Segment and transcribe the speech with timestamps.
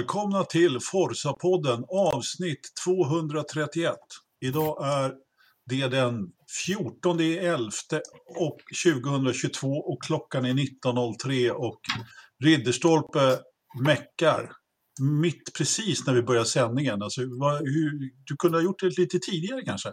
[0.00, 3.94] välkomna till Forsa-podden avsnitt 231.
[4.40, 5.12] Idag är
[5.70, 6.28] det den
[6.66, 7.70] 14 11
[8.36, 11.80] och 2022 och klockan är 19.03 och
[12.44, 13.38] Ridderstolpe
[13.84, 14.50] meckar
[15.22, 17.02] mitt precis när vi börjar sändningen.
[17.02, 19.88] Alltså, vad, hur, du kunde ha gjort det lite tidigare kanske?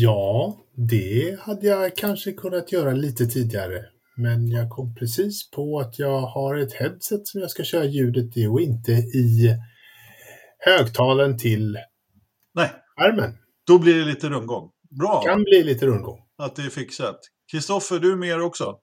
[0.00, 3.84] Ja, det hade jag kanske kunnat göra lite tidigare.
[4.18, 8.36] Men jag kom precis på att jag har ett headset som jag ska köra ljudet
[8.36, 9.56] i och inte i
[10.58, 11.78] högtalen till
[12.54, 13.38] Nej, armen.
[13.66, 14.70] då blir det lite rundgång.
[14.90, 16.20] Bra Kan bli lite rundgång.
[16.38, 17.20] att det är fixat.
[17.50, 18.78] Kristoffer, du är med också?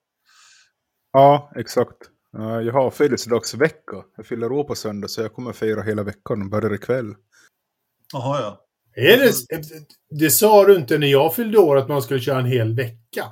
[1.11, 1.97] Ja, exakt.
[2.38, 4.03] Jag har födelsedagsvecka.
[4.17, 6.49] Jag fyller år på söndag så jag kommer fira hela veckan.
[6.49, 7.13] Börjar ikväll.
[8.13, 8.61] Jaha, ja.
[8.95, 9.31] Är det,
[10.20, 13.25] det sa du inte när jag fyllde år att man skulle köra en hel vecka.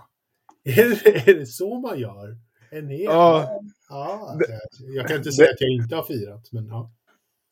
[0.78, 2.38] Är det, är det så man gör?
[2.72, 3.04] En hel?
[3.04, 3.62] Ja.
[3.90, 6.94] ja alltså, jag kan inte säga att jag inte har firat, men ja.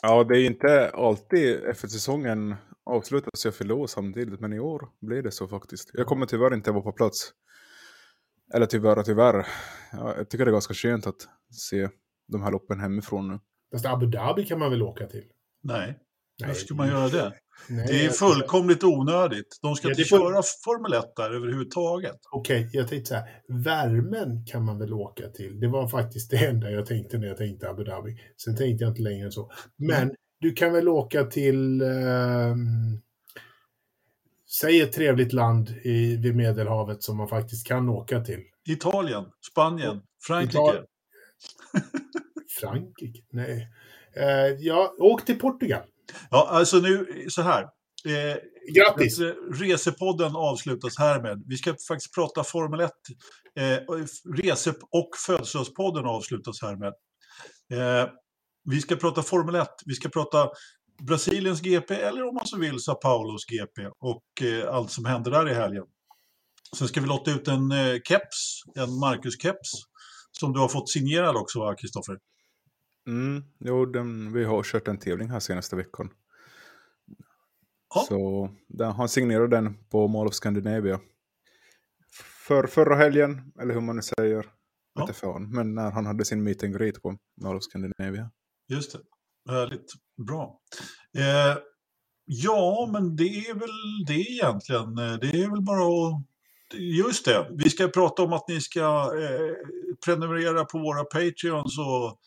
[0.01, 4.39] Ja, det är inte alltid efter säsongen avslutas så jag fyller samtidigt.
[4.39, 5.91] Men i år blir det så faktiskt.
[5.93, 7.33] Jag kommer tyvärr inte vara på plats.
[8.53, 9.47] Eller tyvärr och tyvärr.
[9.91, 11.89] Ja, jag tycker det är ganska skönt att se
[12.27, 13.39] de här loppen hemifrån nu.
[13.71, 15.25] Fast Abu Dhabi kan man väl åka till?
[15.63, 15.99] Nej,
[16.47, 17.33] Hur ska man göra det?
[17.69, 19.59] Nej, Det är fullkomligt onödigt.
[19.61, 22.17] De ska Ja, inte köra Formel 1 där överhuvudtaget.
[22.31, 23.23] Okej, jag tänkte så här.
[23.63, 25.59] Värmen kan man väl åka till.
[25.59, 28.17] Det var faktiskt det enda jag tänkte när jag tänkte Abu Dhabi.
[28.45, 29.51] Sen tänkte jag inte längre än så.
[29.77, 31.81] Men du kan väl åka till...
[31.81, 33.01] ehm,
[34.61, 38.39] säg ett trevligt land i, vid Medelhavet som man faktiskt kan åka till.
[38.69, 40.57] Italien, Spanien, Frankrike.
[40.57, 40.85] Italien.
[42.59, 43.21] Frankrike?
[43.31, 43.67] Nej.
[44.17, 45.81] Uh, ja, åk till Portugal.
[46.29, 47.61] Ja, alltså nu så här.
[48.05, 48.37] Eh,
[48.75, 49.19] Grattis!
[49.19, 51.43] att, eh, Resepodden avslutas härmed.
[51.47, 52.91] Vi ska faktiskt prata Formel 1.
[53.59, 53.95] Eh,
[54.35, 56.93] rese och födelsedagspodden avslutas härmed.
[57.73, 58.09] Eh,
[58.69, 59.67] vi ska prata Formel 1.
[59.85, 60.49] Vi ska prata
[61.01, 65.29] Brasiliens GP eller om man så vill Sao Paulos GP och eh, allt som hände
[65.29, 65.83] där i helgen.
[66.77, 69.71] Sen ska vi låta ut en eh, keps, en Marcus-keps,
[70.39, 72.17] som du har fått signerad också va, Kristoffer?
[73.07, 76.09] Mm, jo, den, vi har kört en tävling här senaste veckan.
[77.95, 78.05] Ja.
[78.07, 80.99] Så den, han signerade den på Mall of Scandinavia.
[82.47, 84.45] För förra helgen, eller hur man nu säger.
[84.93, 85.01] Ja.
[85.01, 88.31] Inte fan, men när han hade sin meet and greet på Mall of Scandinavia.
[88.67, 88.99] Just det.
[89.51, 89.91] Härligt.
[90.27, 90.59] Bra.
[91.17, 91.57] Eh,
[92.25, 94.97] ja, men det är väl det egentligen.
[94.97, 96.25] Eh, Det är väl bara att...
[96.73, 97.47] Just det.
[97.51, 99.55] Vi ska prata om att ni ska eh,
[100.05, 102.19] prenumerera på våra Patreons och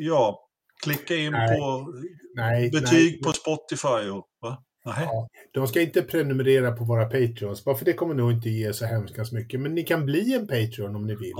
[0.00, 0.48] ja,
[0.84, 1.58] klicka in Nej.
[1.58, 1.92] på
[2.36, 3.20] Nej, betyg nej.
[3.22, 4.10] på Spotify.
[4.10, 4.62] Och, va?
[4.84, 8.72] Ja, de ska inte prenumerera på våra Patreons, bara för det kommer nog inte ge
[8.72, 9.60] så hemskt mycket.
[9.60, 11.32] Men ni kan bli en Patreon om ni vill.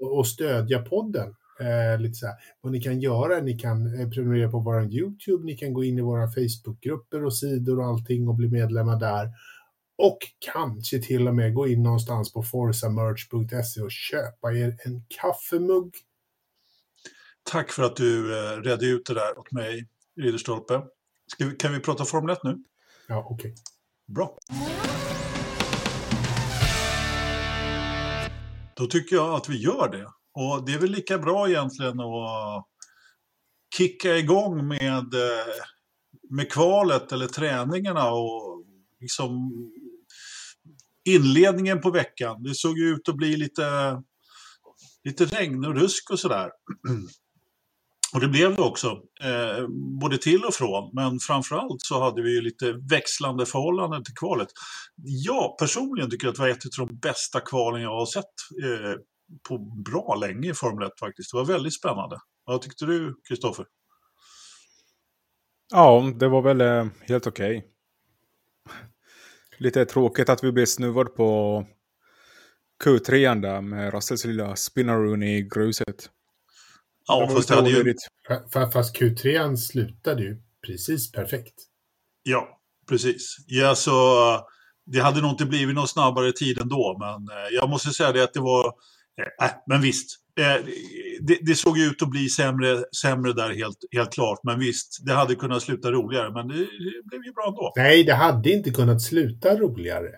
[0.00, 1.34] Och, och stödja podden.
[1.60, 2.34] Eh, lite så här.
[2.60, 5.98] Vad ni kan göra, ni kan eh, prenumerera på vår YouTube, ni kan gå in
[5.98, 9.30] i våra Facebookgrupper och sidor och allting och bli medlemmar där.
[9.98, 15.94] Och kanske till och med gå in någonstans på forsamerch.se och köpa er en kaffemugg.
[17.50, 19.88] Tack för att du eh, redde ut det där åt mig,
[20.20, 20.82] Ridderstolpe.
[21.38, 22.56] Vi, kan vi prata Formel 1 nu?
[23.08, 23.54] Ja, okej.
[24.14, 24.38] Bra.
[28.76, 30.06] Då tycker jag att vi gör det.
[30.34, 32.66] Och det är väl lika bra egentligen att
[33.76, 35.54] kicka igång med, eh,
[36.30, 38.64] med kvalet eller träningarna och
[39.00, 39.50] liksom
[41.04, 42.42] inledningen på veckan.
[42.42, 44.02] Det såg ju ut att bli lite,
[45.04, 46.50] lite regn och rusk och sådär.
[48.16, 48.86] Och det blev det också,
[49.22, 49.68] eh,
[50.00, 50.90] både till och från.
[50.92, 54.48] Men framförallt så hade vi ju lite växlande förhållanden till kvalet.
[55.04, 58.24] Jag personligen tycker att det var ett av de bästa kvalen jag har sett
[58.64, 59.00] eh,
[59.48, 61.32] på bra länge i Formel 1 faktiskt.
[61.32, 62.18] Det var väldigt spännande.
[62.44, 63.66] Vad tyckte du, Kristoffer?
[65.72, 67.66] Ja, det var väl eh, helt okej.
[69.58, 71.64] Lite tråkigt att vi blev snuvad på
[72.84, 76.10] Q3 där med Russells lilla spinnaroon i gruset.
[77.08, 77.94] Ja, fast hade ju...
[78.72, 80.36] Fast Q3 slutade ju
[80.66, 81.54] precis perfekt.
[82.22, 83.36] Ja, precis.
[83.46, 83.92] Ja, så,
[84.86, 88.22] det hade nog inte blivit någon snabbare tid ändå, men eh, jag måste säga det
[88.24, 88.66] att det var...
[89.40, 90.16] Eh, äh, men visst.
[90.40, 90.64] Eh,
[91.20, 95.12] det, det såg ut att bli sämre, sämre där helt, helt klart, men visst, det
[95.12, 97.72] hade kunnat sluta roligare, men det, det blev ju bra ändå.
[97.76, 100.10] Nej, det hade inte kunnat sluta roligare.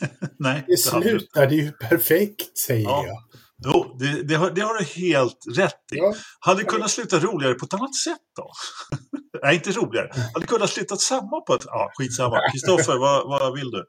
[0.38, 3.04] Nej, Det det slutade ju perfekt, säger Ja.
[3.06, 3.16] jag.
[3.64, 5.96] Jo, det, det, har, det har du helt rätt i.
[5.96, 6.14] Ja.
[6.40, 8.50] Hade kunnat sluta roligare på ett annat sätt då?
[9.42, 10.10] Nej, inte roligare.
[10.34, 11.64] Hade kunnat sluta samma på ett...
[11.66, 12.38] Ja, skitsamma.
[12.52, 13.84] Kristoffer, vad, vad vill du?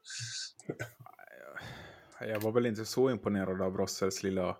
[2.19, 4.56] Jag var väl inte så imponerad av Russells lilla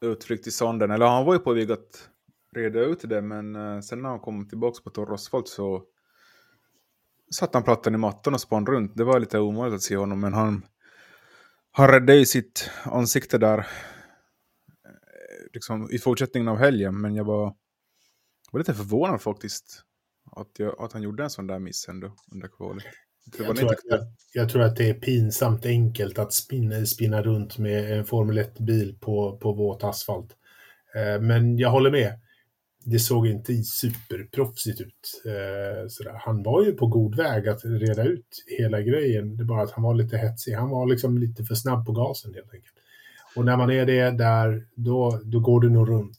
[0.00, 0.90] utflykt i sonden.
[0.90, 2.08] Eller han var ju på väg att
[2.56, 5.82] reda ut det, men uh, sen när han kom tillbaka på torr asfalt så
[7.34, 8.92] satte han plattan i mattan och spann runt.
[8.96, 10.66] Det var lite omöjligt att se honom, men han,
[11.72, 13.64] han räddade ju sitt ansikte där eh,
[15.54, 17.54] liksom, i fortsättningen av helgen, men jag var,
[18.52, 19.84] var lite förvånad faktiskt
[20.32, 22.84] att, jag, att han gjorde en sån där miss ändå under kvalet.
[23.38, 24.00] Jag tror, att, jag,
[24.32, 28.98] jag tror, att det är pinsamt enkelt att spinna, spinna runt med en Formel 1-bil
[29.00, 30.36] på, på våt asfalt.
[30.94, 32.20] Eh, men jag håller med.
[32.84, 35.22] Det såg inte superproffsigt ut.
[35.24, 36.20] Eh, sådär.
[36.24, 39.36] Han var ju på god väg att reda ut hela grejen.
[39.36, 40.52] Det är bara att han var lite hetsig.
[40.52, 42.74] Han var liksom lite för snabb på gasen helt enkelt.
[43.36, 46.18] Och när man är det där, då, då går det nog runt.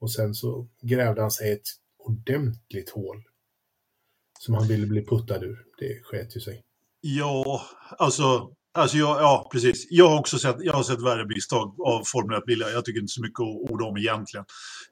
[0.00, 1.68] Och sen så grävde han sig ett
[1.98, 3.22] ordentligt hål
[4.38, 5.64] som han ville bli puttad ur.
[5.78, 6.62] Det sket ju sig.
[7.00, 7.62] Ja,
[7.98, 9.86] alltså, alltså jag, ja, precis.
[9.90, 12.68] Jag har också sett, jag har sett värre misstag av Formel 1-bilar.
[12.68, 14.44] Jag tycker inte så mycket att orda om egentligen.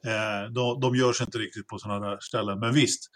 [0.04, 3.10] Eh, de, de görs inte riktigt på sådana där ställen, men visst.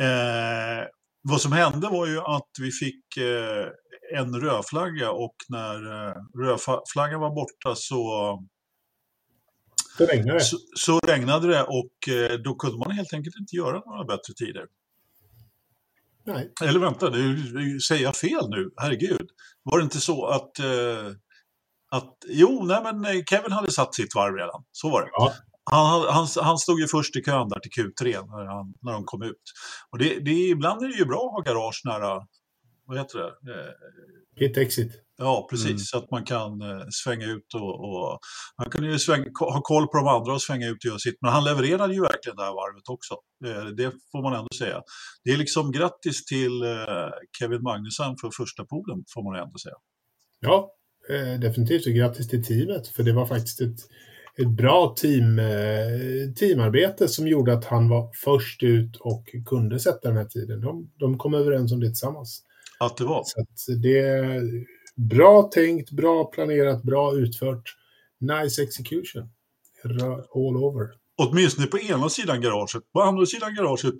[0.00, 0.86] Eh,
[1.22, 3.66] vad som hände var ju att vi fick eh,
[4.16, 8.38] en rödflagga och när eh, rödflaggan var borta så
[9.98, 10.44] så regnade det.
[10.44, 14.34] Så, så regnade det och eh, då kunde man helt enkelt inte göra några bättre
[14.36, 14.66] tider.
[16.26, 16.52] Nej.
[16.62, 18.70] Eller vänta, nu säger jag fel nu?
[18.76, 19.28] Herregud.
[19.62, 20.58] Var det inte så att...
[20.58, 21.12] Eh,
[21.90, 24.64] att jo, nej men Kevin hade satt sitt varv redan.
[24.72, 25.08] Så var det.
[25.12, 25.32] Ja.
[25.70, 29.04] Han, han, han stod ju först i kön där till Q3 när, han, när de
[29.04, 29.42] kom ut.
[29.90, 32.26] Och det, det, ibland är det ju bra att ha garage nära,
[32.88, 33.32] vad heter det?
[34.38, 34.92] Pit exit.
[35.18, 35.66] Ja, precis.
[35.66, 35.78] Mm.
[35.78, 38.18] Så att man kan eh, svänga ut och, och
[38.58, 41.18] man kan ju svänga, ha koll på de andra och svänga ut och göra sitt.
[41.20, 43.14] Men han levererade ju verkligen det här varvet också.
[43.44, 44.82] Eh, det får man ändå säga.
[45.24, 49.74] Det är liksom grattis till eh, Kevin Magnusson för första polen, får man ändå säga.
[50.40, 50.74] Ja,
[51.40, 51.86] definitivt.
[51.86, 53.78] Och grattis till teamet, för det var faktiskt ett,
[54.38, 55.40] ett bra team,
[56.38, 60.60] teamarbete som gjorde att han var först ut och kunde sätta den här tiden.
[60.60, 62.44] De, de kom överens om det tillsammans.
[62.80, 63.22] Att det var.
[63.24, 64.42] Så att det
[64.98, 67.76] Bra tänkt, bra planerat, bra utfört.
[68.20, 69.30] Nice execution.
[70.34, 70.88] All over.
[71.16, 72.92] Åtminstone på ena sidan garaget.
[72.92, 73.94] På andra sidan garaget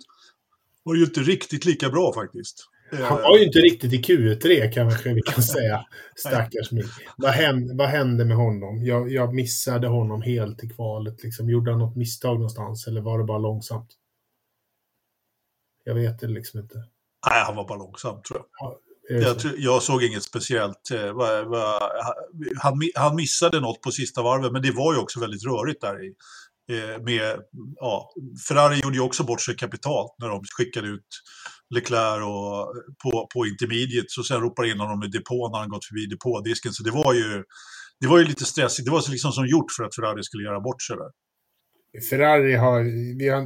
[0.83, 2.69] var det ju inte riktigt lika bra faktiskt.
[2.91, 5.85] Han var ju inte riktigt i Q3 kanske vi kan säga.
[6.15, 6.83] Stackars mig.
[7.17, 8.85] Vad hände, vad hände med honom?
[8.85, 11.23] Jag, jag missade honom helt i kvalet.
[11.23, 11.49] Liksom.
[11.49, 13.89] Gjorde han något misstag någonstans eller var det bara långsamt?
[15.83, 16.83] Jag vet det liksom inte.
[17.27, 18.45] Nej, han var bara långsam tror jag.
[18.59, 18.79] Ja,
[19.09, 20.91] jag, jag, såg inget speciellt.
[20.91, 21.13] Eh,
[22.57, 26.05] han, han missade något på sista varvet, men det var ju också väldigt rörigt där.
[26.05, 26.13] I,
[26.71, 27.39] eh, med,
[27.75, 28.11] ja,
[28.47, 31.07] Ferrari gjorde ju också bort sig kapitalt när de skickade ut
[31.75, 32.73] Leclerc och,
[33.03, 36.73] på, på intermediate och sen ropade in honom i depå när han gått förbi depådisken.
[36.73, 37.43] Så det var ju,
[37.99, 38.85] det var ju lite stressigt.
[38.85, 41.11] Det var liksom som gjort för att Ferrari skulle göra bort sig där.
[42.09, 42.83] Ferrari har,
[43.17, 43.41] vi har,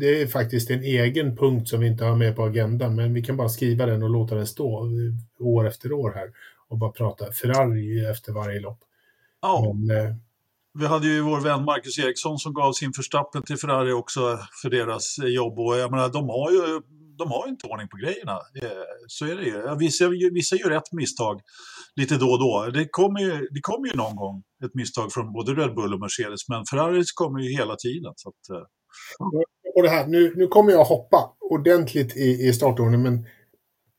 [0.00, 3.22] det är faktiskt en egen punkt som vi inte har med på agendan, men vi
[3.22, 4.88] kan bara skriva den och låta den stå
[5.38, 6.30] år efter år här
[6.68, 8.78] och bara prata Ferrari efter varje lopp.
[9.42, 9.72] Ja.
[9.74, 10.14] Men, eh,
[10.74, 14.70] vi hade ju vår vän Marcus Eriksson som gav sin förstappen till Ferrari också för
[14.70, 16.80] deras jobb och jag menar, de har ju
[17.22, 18.36] de har inte ordning på grejerna.
[18.62, 19.76] Eh, så är det ju.
[19.78, 21.40] Vissa, vissa gör ett misstag
[21.96, 22.70] lite då och då.
[22.74, 26.00] Det kommer, ju, det kommer ju någon gång ett misstag från både Red Bull och
[26.00, 28.12] Mercedes, men Ferraris kommer ju hela tiden.
[28.16, 28.64] Så att, eh.
[29.76, 33.26] och det här, nu, nu kommer jag hoppa ordentligt i, i startordningen, men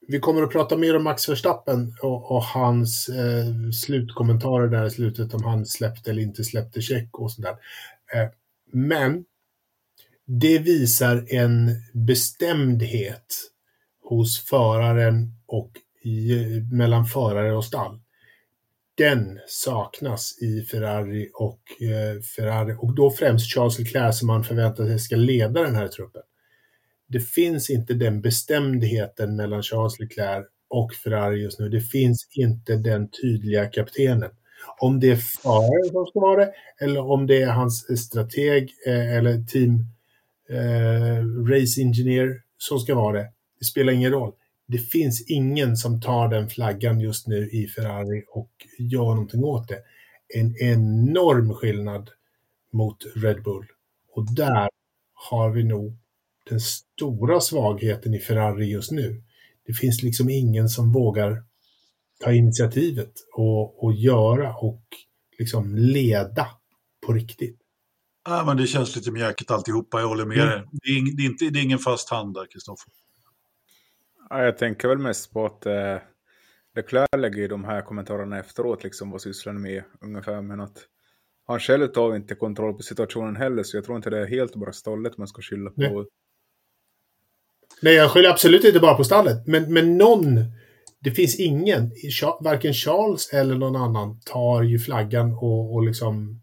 [0.08, 4.92] vi kommer att prata mer om Max Verstappen och, och hans eh, slutkommentarer där i
[4.92, 7.56] slutet om han släppte eller inte släppte check och sådär.
[8.13, 8.30] Eh,
[8.72, 9.25] men
[10.25, 13.36] det visar en bestämdhet
[14.03, 15.72] hos föraren och
[16.03, 16.36] i,
[16.72, 18.00] mellan förare och stall.
[18.96, 24.86] Den saknas i Ferrari och eh, Ferrari och då främst Charles Leclerc som man förväntar
[24.86, 26.22] sig ska leda den här truppen.
[27.08, 31.70] Det finns inte den bestämdheten mellan Charles Leclerc och Ferrari just nu.
[31.70, 34.32] Det finns inte den tydliga kaptenen.
[34.80, 39.18] Om det är föraren som ska vara det eller om det är hans strateg eh,
[39.18, 39.88] eller team
[40.50, 43.30] eh, race engineer som ska vara det.
[43.60, 44.34] Det spelar ingen roll.
[44.68, 49.68] Det finns ingen som tar den flaggan just nu i Ferrari och gör någonting åt
[49.68, 49.80] det.
[50.36, 52.10] En enorm skillnad
[52.72, 53.66] mot Red Bull.
[54.14, 54.70] Och där
[55.14, 55.98] har vi nog
[56.50, 59.24] den stora svagheten i Ferrari just nu.
[59.66, 61.44] Det finns liksom ingen som vågar
[62.20, 64.84] ta initiativet och, och göra och
[65.40, 66.48] liksom leda
[67.06, 67.62] på riktigt.
[68.25, 70.50] Ja, men det känns lite mjäkigt alltihopa, jag håller med mm.
[70.50, 70.63] dig.
[70.72, 72.94] Det är, det, är inte, det är ingen fast hand där, Kristoffer.
[74.30, 75.98] Ja, jag tänker väl mest på att eh,
[76.75, 80.77] Leclerc lägger ju de här kommentarerna efteråt, liksom vad sysslar ni med ungefär, men att
[81.48, 84.56] han själv tar inte kontroll på situationen heller, så jag tror inte det är helt
[84.56, 85.82] bara stallet man ska skylla på.
[85.82, 86.06] Nej.
[87.82, 89.48] Nej, jag skyller absolut inte bara på stallet.
[89.48, 90.39] Men, men någon,
[91.00, 91.92] det finns ingen,
[92.39, 96.42] varken Charles eller någon annan, tar ju flaggan och, och liksom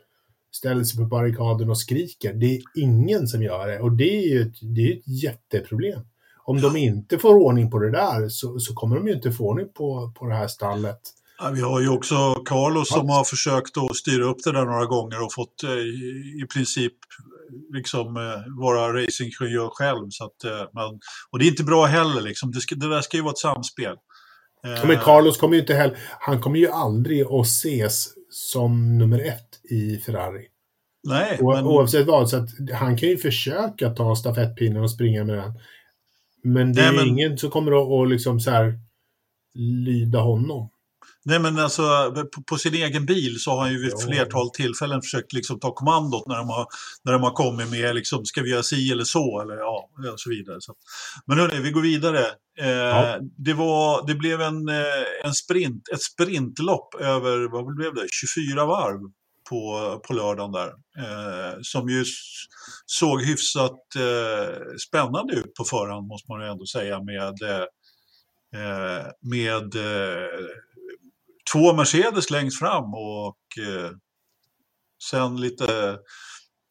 [0.50, 2.32] ställer sig på barrikaden och skriker.
[2.32, 6.00] Det är ingen som gör det och det är ju ett, det är ett jätteproblem.
[6.44, 9.44] Om de inte får ordning på det där så, så kommer de ju inte få
[9.44, 11.00] ordning på, på det här stallet.
[11.38, 14.86] Ja, vi har ju också Carlos som har försökt att styra upp det där några
[14.86, 15.70] gånger och fått eh,
[16.42, 16.92] i, princip
[17.72, 20.06] liksom eh, vara racingingenjör själv.
[20.10, 22.52] Så att, eh, men, och det är inte bra heller liksom.
[22.52, 23.96] Det, ska, det där ska ju vara ett samspel.
[24.62, 29.60] Men Carlos kommer ju inte heller, han kommer ju aldrig att ses som nummer ett
[29.70, 30.46] i Ferrari.
[31.08, 35.24] Nej, O men, Oavsett vad, så att han kan ju försöka ta stafettpinnen och springa
[35.24, 35.52] med den.
[36.42, 38.78] Men det är Nej, men- ingen som kommer att, att liksom så här
[39.54, 40.68] lyda honom.
[41.24, 43.98] Nej men alltså på, på sin egen bil så har han ju vid Ja.
[44.06, 46.66] flertal tillfällen försökt liksom ta kommandot när de har,
[47.04, 50.20] när de har kommit med liksom, ska vi göra si eller så eller ja, och
[50.20, 50.56] så vidare.
[50.60, 50.74] Så.
[51.26, 52.20] Men hörni, vi går vidare.
[52.60, 58.06] Eh, det, var, det blev en, eh, en sprint, ett sprintlopp över, vad blev det,
[58.10, 59.00] 24 varv
[59.48, 60.68] på, på lördagen där.
[60.98, 62.04] Eh, som ju
[62.86, 64.54] såg hyfsat eh,
[64.88, 67.66] spännande ut på förhand måste man ju ändå säga med, eh,
[68.60, 69.74] eh, med
[71.52, 73.36] två Mercedes längst fram och
[73.68, 73.90] eh,
[75.10, 75.98] sen lite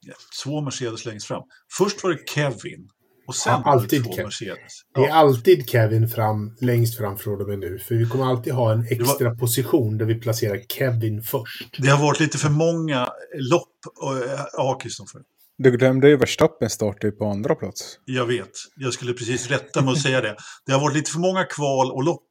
[0.05, 1.43] ja, två Mercedes längst fram.
[1.77, 2.89] Först var det Kevin
[3.27, 4.25] och sen Ja, var alltid två Kevin.
[4.25, 4.73] Mercedes.
[4.95, 5.13] Det är Ja.
[5.13, 7.79] alltid Kevin fram, längst fram från och med nu.
[7.79, 11.75] För vi kommer alltid ha en extra position där vi placerar Kevin först.
[11.77, 13.07] Det har varit lite för många
[13.51, 13.69] lopp.
[14.01, 15.21] och, eh, Ja, Kristoffer.
[15.57, 17.99] Du glömde ju Verstappen startar ju på andra plats.
[18.05, 18.51] Jag vet.
[18.75, 20.35] Jag skulle precis rätta mig och säga det.
[20.65, 22.28] Det har varit lite för många kval och lopp.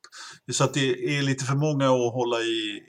[0.52, 2.82] Så att det är lite för många att hålla i,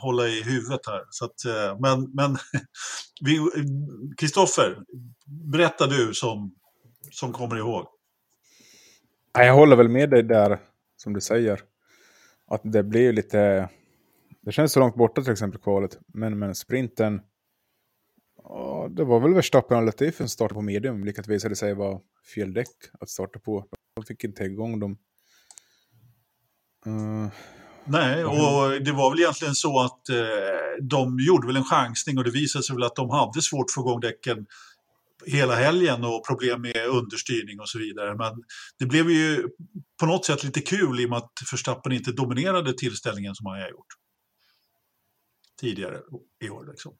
[0.00, 1.04] hålla i huvudet här.
[1.10, 2.36] Så att, eh, men men
[3.20, 3.50] vi-
[4.16, 4.78] Kristoffer,
[5.52, 6.54] berätta du som,
[7.10, 7.86] som kommer ihåg.
[9.32, 10.58] Jag håller väl med dig där,
[10.96, 11.60] som du säger.
[12.46, 13.68] Att det blir lite...
[14.42, 15.98] Det känns så långt borta till exempel kvalet.
[16.06, 17.20] Men, men sprinten...
[18.90, 22.00] Det var väl Verstappen och Latifi som startade på medium, vilket visade sig vara
[22.34, 22.68] fel däck
[23.00, 23.64] att starta på.
[23.96, 24.98] De fick inte igång dem.
[26.86, 27.28] Eh,
[27.88, 30.16] Nej, och det var väl egentligen så att eh,
[30.82, 33.74] de gjorde väl en chansning och det visade sig väl att de hade svårt att
[33.74, 34.46] få igång däcken
[35.26, 38.14] hela helgen och problem med understyrning och så vidare.
[38.14, 38.44] Men
[38.78, 39.48] det blev ju
[40.00, 43.60] på något sätt lite kul i och med att Verstappen inte dominerade tillställningen som han
[43.60, 43.86] har gjort
[45.60, 46.00] tidigare
[46.44, 46.66] i år.
[46.70, 46.94] Liksom.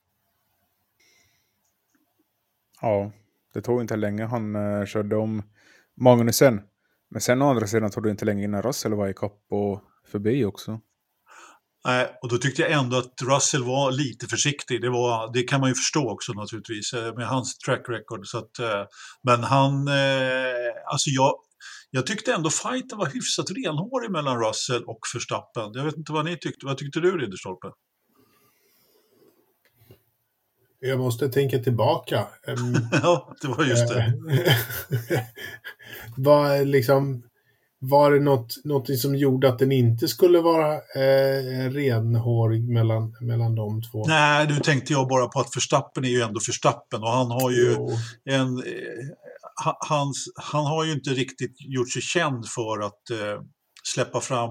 [2.80, 3.12] ja,
[3.54, 4.24] det tog inte länge.
[4.24, 5.42] Han uh, körde om
[5.94, 6.60] Magnusen.
[7.16, 9.82] Men sen å andra sidan tog det inte länge innan Russell var ikapp och
[10.12, 10.80] förbi också.
[11.85, 14.80] Nej, och då tyckte jag ändå att Russell var lite försiktig.
[14.80, 18.26] Det, var, det kan man ju förstå också naturligtvis eh, med hans track record.
[18.26, 18.85] Så att, eh,
[19.23, 21.35] men han, eh, alltså jag,
[21.90, 25.70] jag tyckte ändå fighten var hyfsat renhårig mellan Russell och Verstappen.
[25.75, 26.66] Jag vet inte vad ni tyckte.
[26.66, 27.68] Vad tyckte du Ridderstolpe?
[30.80, 32.26] Jag måste tänka tillbaka.
[33.02, 34.12] Ja, det var just det.
[34.30, 35.21] Eh,
[36.16, 37.23] var, liksom,
[37.78, 43.54] var det något, något som gjorde att den inte skulle vara eh, renhårig mellan, mellan
[43.54, 44.06] de två?
[44.06, 47.50] Nej, nu tänkte jag bara på att Verstappen är ju ändå Verstappen och han har
[47.50, 47.90] ju Jo.
[48.25, 48.64] en, eh,
[49.64, 53.42] ha- hans, han har ju inte riktigt gjort sig känd för att eh,
[53.95, 54.50] släppa fram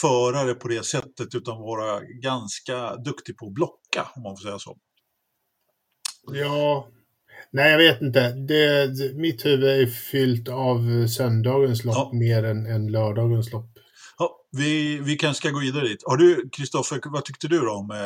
[0.00, 4.58] förare på det sättet utan vara ganska duktig på att blocka om man får säga
[4.58, 4.76] så.
[6.32, 6.88] Ja,
[7.50, 8.32] nej jag vet inte.
[8.32, 12.10] Det, det, mitt huvud är fyllt av söndagens lopp Ja.
[12.12, 13.68] mer än, än lördagens lopp.
[14.18, 16.02] Ja, vi, vi kanske ska gå vidare dit.
[16.06, 17.96] Har du, Kristoffer, vad tyckte du då om eh,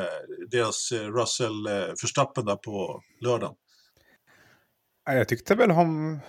[0.51, 3.55] deras eh, Russell eh, Verstappen där på lördagen?
[5.05, 6.21] Ja, Jag tyckte väl han...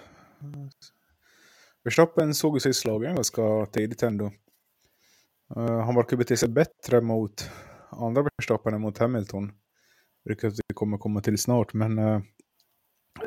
[1.84, 4.26] Verstappen såg sig slagen ganska tidigt ändå.
[5.56, 7.50] Eh, han verkar bete sig bättre mot
[7.90, 9.52] andra Verstappen än mot Hamilton.
[10.28, 12.22] Vilket vi kommer komma till snart, men uh,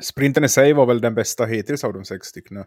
[0.01, 2.65] sprinten i sig var väl den bästa hittills av de sex stycken.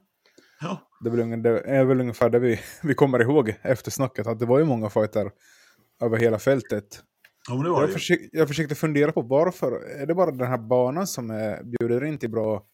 [0.62, 3.92] Ja, Det är väl, ungefär- det är väl ungefär det vi, vi kommer ihåg efter
[3.92, 5.32] snacket, att det var ju många fighter
[6.04, 7.04] över hela fältet.
[7.50, 7.94] ja men det var det Jag, ju.
[7.94, 9.72] försök, jag försökte fundera på varför.
[10.02, 12.66] Är det bara den här banan som är, bjuder in till bra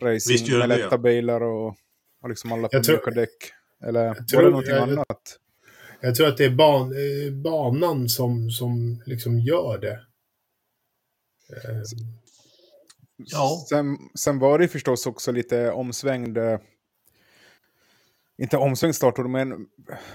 [0.00, 0.76] racing med det.
[0.76, 1.68] lätta bilar och,
[2.22, 3.30] och liksom alla mjuka däck?
[3.84, 5.38] Eller var tror- det någonting jag- annat?
[6.00, 10.00] Jag tror att det är ban, eh, banan som, som liksom gör det.
[11.52, 11.82] Eh,
[13.16, 13.64] Ja.
[13.68, 16.38] Sen, sen var det förstås också lite omsvängd.
[16.38, 16.58] eh,
[18.38, 19.66] inte omsvängsstartord, men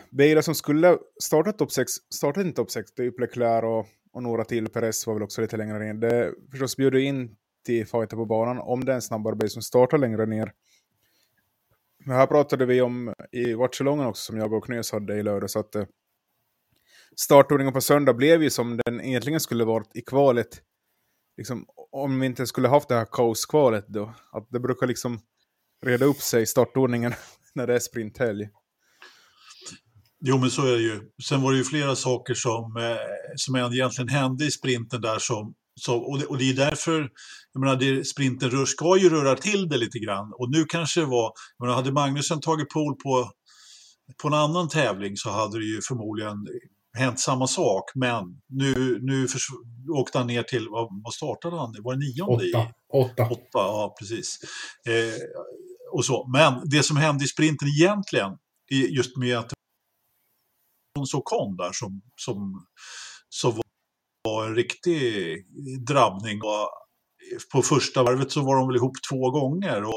[0.10, 4.44] bilar som skulle starta topp 6, startade inte topp 6, typ Leclerc och, och några
[4.46, 5.94] till, Perez var väl också lite längre ner.
[5.94, 7.36] Det förstås bjuder in
[7.66, 10.52] till fighter på banan om det är en snabbare bil som startar längre ner.
[12.06, 15.56] Det här pratade vi om i watchalongen också som jag och Knös hade i lördags.
[15.56, 15.86] Att eh,
[17.16, 20.62] startordningen på söndag blev ju som den egentligen skulle varit i kvalet.
[21.38, 24.14] Liksom, om vi inte skulle haft det här kaoskvalet då.
[24.32, 25.20] Att det brukar liksom
[25.86, 27.14] reda upp sig i startordningen
[27.56, 28.50] när det är sprinthelg.
[30.24, 31.02] Jo, men så är det ju.
[31.24, 32.98] Sen var det ju flera saker som, eh,
[33.36, 37.10] som egentligen hände i sprinten där som, som och, det, och det är därför,
[37.54, 40.34] jag menar, det, sprinten rör, ska ju röra till det lite grann.
[40.34, 43.32] Och nu kanske det var, jag menar, hade Magnusen tagit pol på,
[44.22, 46.48] på en annan tävling så hade det ju förmodligen
[46.98, 47.84] hänt samma sak.
[47.96, 49.28] Men nu, nu
[49.90, 51.76] åkte han ner till, vad, vad startade han?
[51.80, 52.50] Var det nionde?
[52.50, 52.74] Åtta.
[52.94, 53.30] Åtta.
[53.30, 54.40] Åtta, ja precis.
[54.88, 55.22] Eh,
[55.92, 56.28] och så.
[56.28, 58.38] Men det som hände i sprinten egentligen,
[58.90, 59.54] just med att
[61.06, 62.66] så kom där som, som,
[63.30, 63.62] som
[64.24, 65.38] var en riktig
[65.88, 66.42] drabbning.
[66.42, 66.70] Och
[67.52, 69.84] på första varvet så var de väl ihop två gånger.
[69.84, 69.94] Och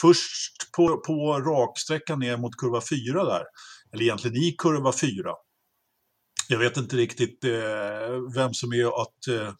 [0.00, 3.44] först på, på raksträckan ner mot kurva 4 där,
[3.92, 5.10] eller egentligen i kurva 4.
[6.48, 9.52] Jag vet inte riktigt eh, vem som är att eh,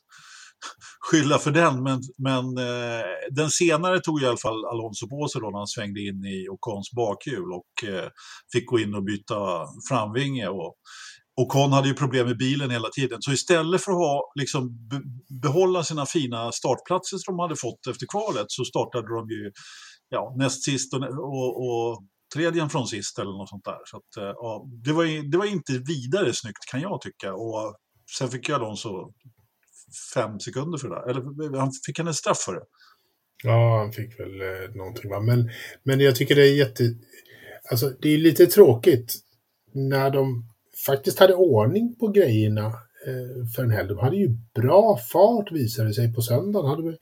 [1.01, 5.41] skylla för den, men, men eh, den senare tog i alla fall Alonso på sig
[5.41, 8.09] då när han svängde in i Ocons bakhjul och eh,
[8.53, 10.49] fick gå in och byta framvinge.
[10.49, 10.75] Och,
[11.41, 14.89] Ocon hade ju problem med bilen hela tiden, så istället för att ha, liksom,
[15.43, 19.53] behålla sina fina startplatser som de hade fått efter kvalet så startade de ju
[20.09, 22.03] ja, näst sist och, och, och
[22.35, 23.79] tredjen från sist eller något sånt där.
[23.85, 27.35] Så att, eh, ja, det, var, det var inte vidare snyggt kan jag tycka.
[27.35, 27.77] Och
[28.19, 29.13] sen fick ju Alonso
[30.15, 31.11] fem sekunder för det där.
[31.11, 32.63] Eller han fick han en straff för det?
[33.45, 35.11] Ja, han fick väl eh, någonting.
[35.11, 35.21] Va?
[35.21, 35.51] Men,
[35.83, 36.95] men jag tycker det är jätte...
[37.71, 39.15] Alltså, det är lite tråkigt
[39.73, 40.49] när de
[40.87, 42.67] faktiskt hade ordning på grejerna
[43.07, 43.89] eh, för en helg.
[43.89, 46.71] De hade ju bra fart visade sig på söndagen.
[46.71, 46.99] Hade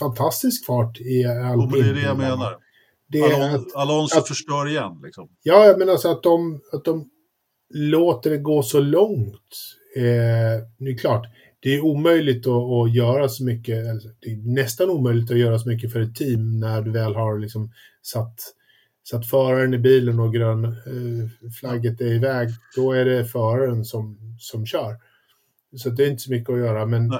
[0.00, 1.82] fantastisk fart i alpin.
[1.82, 2.56] det är det jag menar.
[3.10, 5.00] Det Alon, Alonso att, förstör igen.
[5.04, 5.28] Liksom.
[5.42, 7.10] Ja, men alltså att de, att de
[7.74, 9.56] låter det gå så långt.
[9.96, 11.26] Eh, det är klart,
[11.60, 13.84] det är omöjligt att, att göra så mycket,
[14.20, 17.38] det är nästan omöjligt att göra så mycket för ett team när du väl har
[17.38, 18.40] liksom satt,
[19.10, 22.48] satt föraren i bilen och grön eh, flagget är iväg.
[22.76, 24.96] Då är det föraren som, som kör.
[25.76, 26.86] Så det är inte så mycket att göra.
[26.86, 27.18] Men, Nej.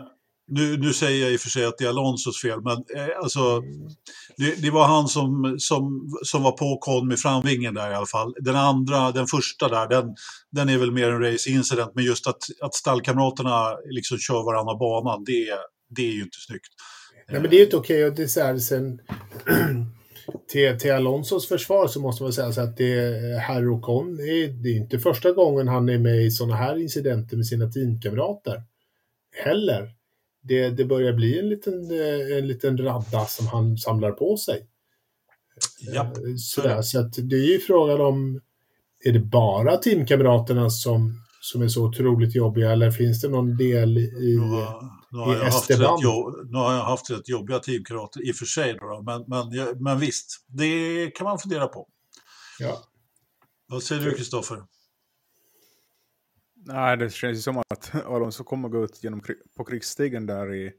[0.52, 3.16] Nu, nu säger jag i och för sig att det är Alonsos fel, men eh,
[3.22, 3.62] alltså,
[4.36, 8.06] det, det, var han som, som, som var på kon med framvingen där i alla
[8.06, 8.34] fall.
[8.40, 10.14] Den andra, den första där, den,
[10.50, 14.78] den är väl mer en race incident, men just att, att stallkamraterna liksom kör varannan
[14.78, 15.48] banan, det,
[15.96, 16.72] det är ju inte snyggt.
[17.28, 18.04] Nej, men det är inte okej.
[18.04, 18.16] Okay.
[18.16, 19.00] Det är så här, sen,
[20.52, 24.68] till, till Alonsos försvar så måste man säga så att det är herr Ocon, det
[24.70, 28.62] är inte första gången han är med i sådana här incidenter med sina teamkamrater.
[29.44, 29.99] Heller
[30.42, 34.66] det, det börjar bli en liten, eh, en liten radda som han samlar på sig.
[35.80, 36.02] Ja.
[36.02, 38.40] Eh, sådär, så att det är ju frågan om,
[39.04, 43.98] är det bara teamkamraterna som, som är så otroligt jobbiga eller finns det någon del
[43.98, 48.28] i, nu har, nu har, haft rätt, jobb, nu har jag haft rätt jobbiga teamkamrater
[48.28, 51.88] i och för sig, då, men, men, men visst, det kan man fundera på.
[52.58, 52.84] Ja.
[53.66, 54.62] Vad säger du, Kristoffer?
[56.72, 59.22] Nej, det känns ju som att Alonso kommer gå ut genom,
[59.56, 60.72] på krigsstigen där i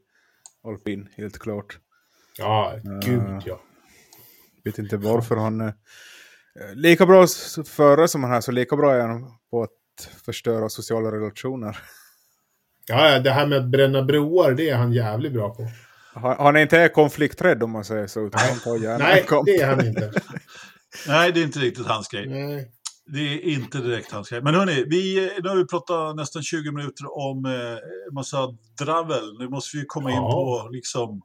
[0.64, 1.78] alpin, helt klart.
[2.38, 3.60] Ja, gud uh, ja.
[4.64, 5.60] Vet inte varför han...
[5.60, 5.72] Uh,
[6.74, 7.26] lika bra
[7.66, 11.78] före som han är, så lika bra är han på att förstöra sociala relationer.
[12.86, 15.68] Ja, det här med att bränna broar, det är han jävligt bra på.
[16.14, 18.26] Han, är inte konflikträdd om man säger så.
[18.26, 20.12] Utan han tar Nej, det är han inte.
[21.08, 22.26] Nej, det är inte riktigt hans grej.
[22.28, 22.72] Nej.
[23.14, 24.42] Det är inte direkt hans grej.
[24.42, 27.78] Men hörni, vi, nu har vi pratat nästan 20 minuter om eh,
[28.14, 28.48] massa
[28.80, 29.38] dravel.
[29.38, 31.20] Nu måste vi komma in på liksom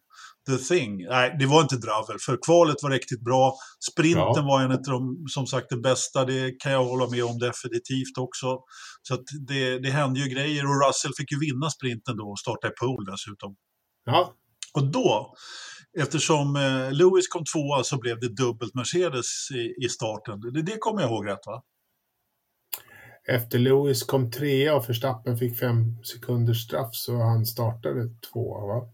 [0.48, 1.04] the thing.
[1.08, 3.54] Nej, det var inte dravel, för kvalet var riktigt bra.
[3.92, 4.46] Sprinten ja.
[4.48, 6.26] var en av de, som sagt, det bästa.
[6.26, 8.60] Det kan jag hålla med om definitivt också.
[9.02, 12.68] Så det, det hände ju grejer och Russell fick ju vinna sprinten då och starta
[12.68, 13.56] i pool dessutom.
[14.06, 14.34] Ja.
[14.74, 15.34] Och då,
[16.00, 20.40] eftersom eh, Lewis kom tvåa så blev det dubbelt Mercedes i, i starten.
[20.54, 21.64] Det, det kommer jag ihåg rätt va?
[23.32, 28.90] Efter Lewis kom trea och Verstappen fick fem sekunders straff så han startade tvåa va?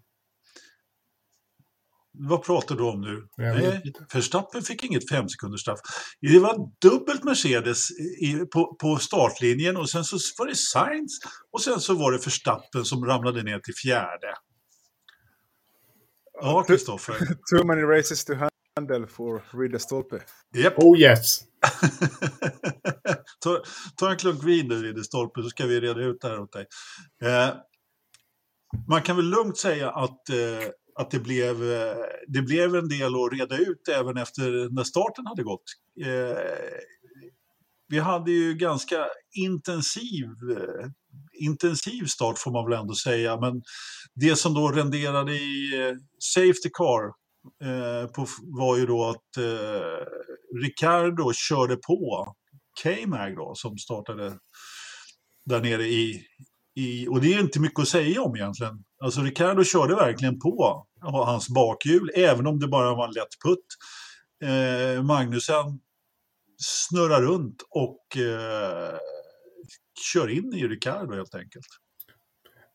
[2.15, 3.27] Vad pratar du om nu?
[3.37, 5.79] Nej, Verstappen fick inget fem sekunders straff.
[6.21, 7.91] Det var dubbelt Mercedes
[8.21, 11.19] i, på, på, startlinjen och sen så var det Sainz
[11.51, 14.33] och sen så var det Verstappen som ramlade ner till fjärde.
[16.41, 17.15] Ja, Kristoffer.
[17.55, 18.33] Too many races to
[18.75, 20.19] handel för Ridderstolpe.
[20.55, 20.79] Japp.
[20.79, 21.39] Oh yes.
[23.43, 23.61] ta,
[23.97, 26.65] ta en klunk vin nu, Ridderstolpe, så ska vi reda ut det här åt dig.
[27.23, 27.55] Eh,
[28.87, 31.95] man kan väl lugnt säga att, eh, att det, blev, eh,
[32.27, 35.63] det blev en del att reda ut även efter när starten hade gått.
[36.05, 36.37] Eh,
[37.87, 40.89] vi hade ju ganska intensiv, eh,
[41.33, 43.61] intensiv start får man väl ändå säga, men
[44.15, 47.03] det som då renderade i eh, Safety Car
[47.63, 50.05] eh, på, var ju då att eh,
[50.63, 52.35] Ricardo körde på
[52.83, 54.37] K-Mag då som startade
[55.45, 56.25] där nere i,
[56.75, 58.83] i, och det är inte mycket att säga om egentligen.
[59.03, 63.65] Alltså Ricardo körde verkligen på hans bakhjul, även om det bara var en lätt putt.
[64.43, 65.79] Eh, Magnusen
[66.57, 68.97] snurrar runt och eh,
[70.13, 71.65] kör in i Ricardo helt enkelt.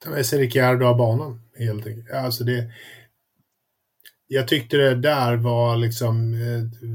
[0.05, 2.11] Ta med sig Ricciardo av banan, helt enkelt.
[2.11, 2.73] Alltså det,
[4.29, 6.88] jag tyckte det där var liksom eh,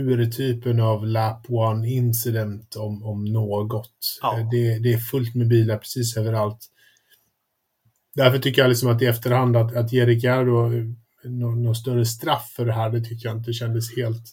[0.00, 4.18] urtypen av lap one incident om, om något.
[4.22, 4.38] Ja.
[4.38, 6.58] Eh, Det, det är fullt med bilar precis överallt.
[8.14, 10.70] Därför tycker jag liksom att i efterhand att, att ge Ricciardo
[11.24, 14.24] någon, någon större straff för det här, det tycker jag inte kändes helt,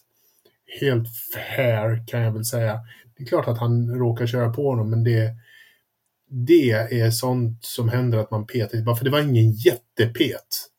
[0.80, 2.80] helt fair kan jag väl säga.
[3.16, 5.34] Det är klart att han råkar köra på honom, men det,
[6.28, 8.94] det är sånt som händer att man petar.
[8.94, 10.70] För det var ingen jättepet.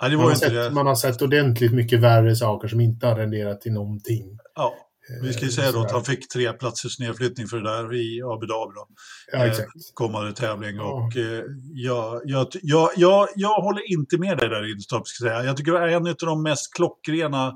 [0.00, 0.70] Det Man har, sett, det.
[0.70, 4.38] man har sett ordentligt mycket värre saker som inte har renderat till någonting.
[4.54, 4.74] Ja,
[5.22, 7.94] vi ska ju Eh, säga då att han fick tre platsers nedflyttning för det där
[7.94, 8.72] i Abu Dhabi.
[8.74, 8.86] Då.
[9.32, 9.70] Ja, eh, exakt.
[9.94, 10.76] kommande tävling.
[10.76, 10.92] Ja.
[10.92, 15.44] Och, eh, jag, jag, jag, jag, jag håller inte med dig där ska jag säga.
[15.44, 17.46] Jag tycker det är en av de mest klockrena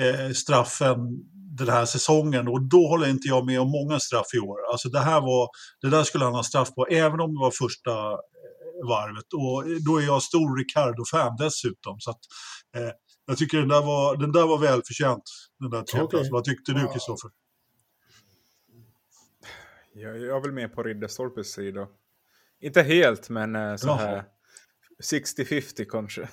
[0.00, 0.98] eh, straffen
[1.58, 4.58] den här säsongen och då håller inte jag med om många straff i år.
[4.72, 5.48] Alltså det här var,
[5.82, 8.18] det där skulle han ha straff på, även om det var första eh,
[8.88, 9.24] varvet.
[9.32, 12.00] Och då är jag stor Ricardo-fan dessutom.
[12.00, 12.20] Så att,
[12.76, 12.90] eh,
[13.26, 15.22] jag tycker den där var, den där var välförtjänt,
[15.58, 16.20] den där tredjeplatsen.
[16.20, 16.30] Okej.
[16.32, 16.92] Vad tyckte du, Ja.
[16.92, 17.30] Kristoffer?
[19.94, 21.88] Jag, jag är väl med på Ridderstolpes sida.
[22.60, 23.96] Inte helt, men eh, så Jaha.
[23.96, 24.24] här
[25.12, 26.22] 60-50 kanske.
[26.22, 26.28] Eh,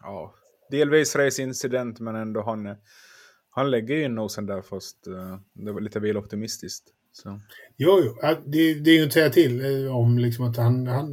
[0.00, 0.34] ja,
[0.70, 2.76] delvis race-incident, men ändå han, eh,
[3.50, 5.04] han lägger ju nosen där fast
[5.54, 6.92] det var lite väl optimistiskt.
[7.22, 7.40] Så.
[7.76, 8.36] Jo, jo.
[8.46, 11.08] Det, det är ju att säga till eh, om liksom att han, han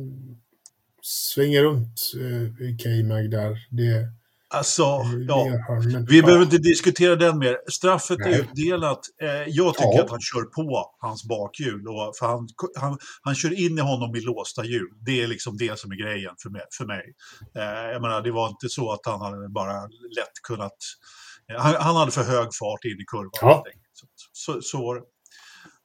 [1.02, 2.48] svänger runt eh,
[2.84, 3.68] K-Mag där.
[3.70, 4.10] Det,
[4.54, 5.64] Alltså, det ja.
[5.68, 6.06] han.
[6.10, 7.58] Vi behöver inte diskutera den mer.
[7.72, 8.40] Straffet är Nej.
[8.40, 9.00] utdelat.
[9.22, 10.04] Eh, jag tycker Ja.
[10.04, 11.88] att han kör på hans bakhjul.
[11.88, 14.90] Och för han, han, han kör in i honom i låsta hjul.
[15.06, 16.62] Det är liksom det som är grejen för mig.
[16.78, 17.04] För mig.
[17.58, 19.82] Eh, jag menar, det var inte så att han hade bara
[20.18, 20.78] lätt kunnat...
[21.52, 23.32] Eh, han, han hade för hög fart in i kurvan.
[23.42, 23.64] Ja.
[23.94, 25.02] Så, så, så var det.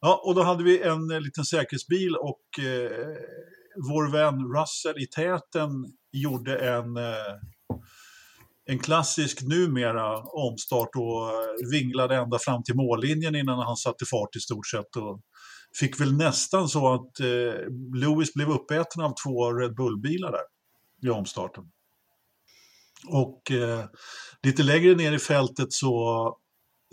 [0.00, 3.16] Ja, och då hade vi en eh, liten säkerhetsbil och eh,
[3.88, 5.70] vår vän Russell i täten
[6.12, 6.96] gjorde en...
[6.96, 7.36] Eh,
[8.70, 14.36] en klassisk numera omstart och eh, vinglade ända fram till mållinjen innan han satte fart
[14.36, 14.96] i stort sett.
[14.96, 15.20] Och
[15.78, 17.54] fick väl nästan så att eh,
[17.94, 20.44] Lewis blev uppäten av två Red Bull-bilar där
[21.08, 21.64] i omstarten.
[23.08, 23.84] Och eh,
[24.42, 26.36] lite längre ner i fältet så,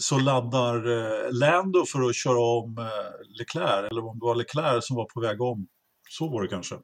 [0.02, 4.88] så laddar eh, Lando för att köra om eh, Leclerc, eller om det var Leclerc
[4.88, 5.68] som var på väg om.
[6.10, 6.76] Så var det kanske.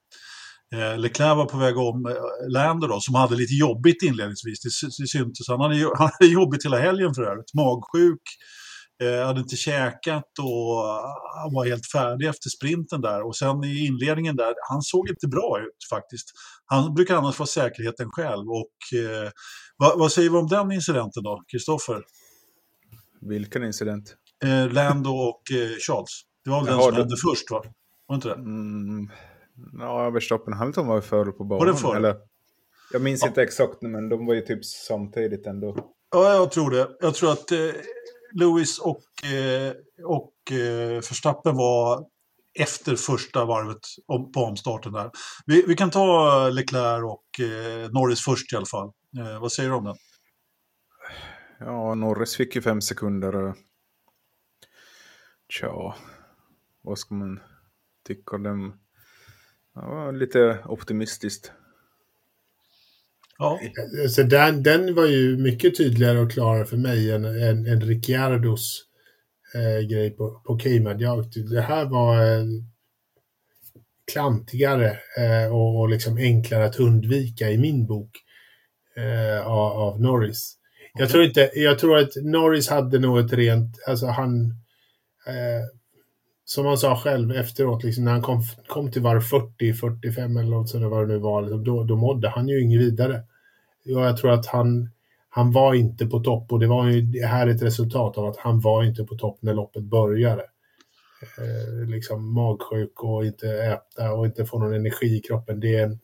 [0.75, 4.61] Eh, Leclerc var på väg om eh, Lando då, som hade lite jobbigt inledningsvis.
[4.61, 5.47] Det, det syntes.
[5.47, 7.53] Han hade, han hade jobbigt hela helgen för övrigt.
[7.53, 8.21] Magsjuk,
[9.03, 11.05] eh, hade inte käkat och eh,
[11.41, 13.27] han var helt färdig efter sprinten där.
[13.27, 16.27] Och sen i inledningen där, han såg inte bra ut faktiskt.
[16.65, 18.49] Han brukar annars vara säkerheten själv.
[18.49, 19.29] Och, eh,
[19.77, 22.01] vad, vad säger vi om den incidenten då, Kristoffer?
[23.21, 24.15] Vilken incident?
[24.43, 26.21] Eh, Lando och eh, Charles.
[26.43, 27.63] Det var väl den som det- hände först va?
[28.07, 28.33] Var inte det?
[28.35, 29.09] Mm,
[29.79, 31.65] ja, Verstappen och Hamilton var ju före på banan.
[31.65, 31.97] Var det före?
[31.97, 32.15] Eller,
[32.91, 33.27] jag minns Ja.
[33.27, 35.77] inte exakt, men de var ju typ samtidigt ändå.
[36.11, 36.89] Ja, jag tror det.
[36.99, 37.57] Jag tror att eh,
[38.33, 39.01] Lewis och,
[39.33, 39.73] eh,
[40.05, 42.05] och eh, Verstappen var
[42.59, 43.79] efter första varvet
[44.33, 45.11] på omstarten där.
[45.45, 48.91] Vi, vi kan ta Leclerc och eh, Norris först i alla fall.
[49.41, 49.95] Vad säger du om den?
[51.65, 53.53] Ja, Norris fick ju fem sekunder.
[55.49, 55.95] Tja,
[56.81, 57.39] vad ska man
[58.07, 58.79] tycka om dem?
[59.75, 61.51] Ja, lite optimistiskt.
[63.37, 63.59] Ja,
[64.09, 68.83] Så den, den var ju mycket tydligare och klarare för mig än, än, än Ricciardos
[69.55, 70.99] eh, grej på, på Cayman.
[70.99, 72.45] Jag, det här var eh,
[74.11, 78.11] klantigare eh, och, och liksom enklare att undvika i min bok
[78.95, 80.60] eh, av, av Norris.
[80.93, 84.45] Jag, tror inte, jag tror att Norris hade nog ett rent, alltså han,
[85.27, 85.65] eh,
[86.45, 90.49] som han sa själv efteråt, liksom, när han kom, kom till varv 40, 45 eller
[90.51, 93.23] något sånt, vad det nu var, liksom, då, då mådde han ju inget vidare.
[93.85, 94.89] Och jag tror att han,
[95.29, 98.25] han var inte på topp och det var ju det här är ett resultat av
[98.25, 100.43] att han var inte på topp när loppet började.
[101.37, 105.59] Eh, liksom magsjuk och inte äta och inte få någon energi i kroppen.
[105.59, 105.97] Det är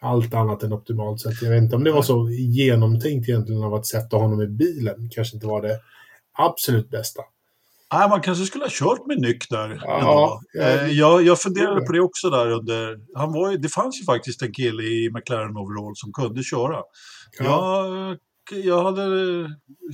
[0.00, 1.20] allt annat än optimalt.
[1.20, 4.46] Så jag vet inte om det var så genomtänkt egentligen av att sätta honom i
[4.46, 5.10] bilen.
[5.14, 5.80] Kanske inte var det
[6.38, 7.22] absolut bästa.
[7.92, 9.80] Nej, man kanske skulle ha kört med Nyck där.
[9.84, 12.98] Ja, jag, eh, jag, jag funderade på det också där under...
[13.14, 16.82] Han var, det fanns ju faktiskt en kille i McLaren Overall som kunde köra.
[17.38, 17.86] Ja.
[18.50, 19.04] Jag, jag hade...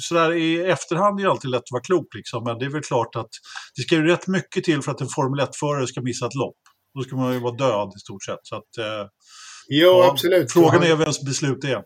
[0.00, 2.82] Sådär i efterhand är det alltid lätt att vara klok liksom, men det är väl
[2.82, 3.30] klart att
[3.76, 6.56] det ska ju rätt mycket till för att en Formel 1-förare ska missa ett lopp.
[6.94, 8.40] Då ska man ju vara död i stort sett.
[8.42, 9.08] Så att, eh,
[9.68, 10.52] jo, ja, absolut.
[10.52, 11.82] Frågan är vems beslut det är.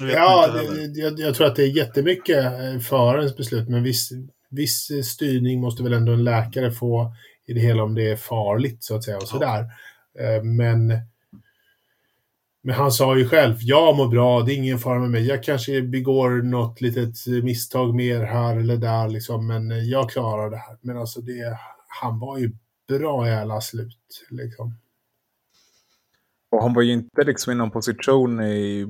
[0.00, 0.62] Ja,
[0.94, 4.10] jag, jag, tror att det är jättemycket eh, förarens beslut, men viss,
[4.50, 7.14] viss styrning måste väl ändå en läkare få
[7.46, 9.64] i det hela om det är farligt så att säga och sådär.
[10.14, 10.42] Ja.
[10.42, 10.92] Men
[12.62, 15.26] men han sa ju själv, jag mår bra, det är ingen fara med mig.
[15.26, 20.56] Jag kanske begår något litet misstag mer här eller där, liksom, men jag klarar det
[20.56, 20.78] här.
[20.80, 21.58] Men alltså, det,
[22.00, 22.52] han var ju
[22.88, 24.26] bra i alla slut.
[24.30, 24.74] Liksom.
[26.50, 28.86] Och han var ju inte liksom i någon position i,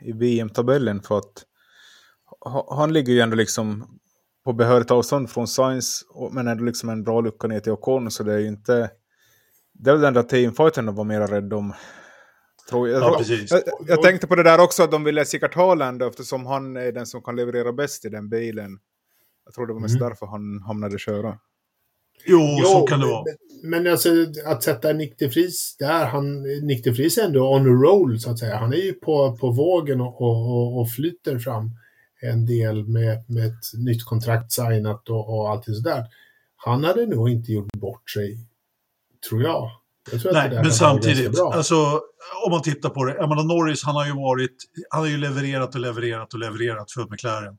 [0.00, 1.44] i VM-tabellen för att
[2.68, 3.84] han ligger ju ändå liksom
[4.44, 8.22] på behörigt avstånd från Science, men ändå liksom en bra lucka ner till Ocon, så
[8.22, 8.90] det är ju inte...
[9.72, 11.72] Det är väl den där teamfighten de var mer rädda om.
[12.70, 13.20] Tror jag, ja.
[13.50, 16.92] Jag, jag, tänkte på det där också, att de ville Sickart Haaland eftersom han är
[16.92, 18.78] den som kan leverera bäst i den bilen.
[19.44, 20.08] Jag tror det var mest mm.
[20.08, 21.38] därför han hamnade köra.
[22.24, 23.24] Jo, jo, så kan det vara.
[23.62, 24.08] Men, men alltså
[24.46, 28.20] att sätta Nick de Vries där, han, Nick de Vries är ändå on a roll
[28.20, 28.56] så att säga.
[28.56, 31.70] Han är ju på, på vågen och, och, och flyter fram
[32.20, 36.04] en del med, med ett nytt kontrakt signat och, och allt sådär.
[36.56, 38.38] Han hade nog inte gjort bort sig,
[39.28, 39.70] tror jag.
[40.32, 42.00] Nej, men samtidigt, alltså,
[42.44, 44.56] om man tittar på det, jag menar Norris han har ju varit,
[44.90, 47.54] han har ju levererat och levererat och levererat för McLaren.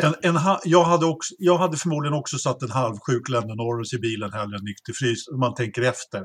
[0.00, 3.98] En, en, jag, hade också, jag hade förmodligen också satt en halvsjuk Lennon Norris i
[3.98, 6.22] bilen hellre än nykter frys, om man tänker efter.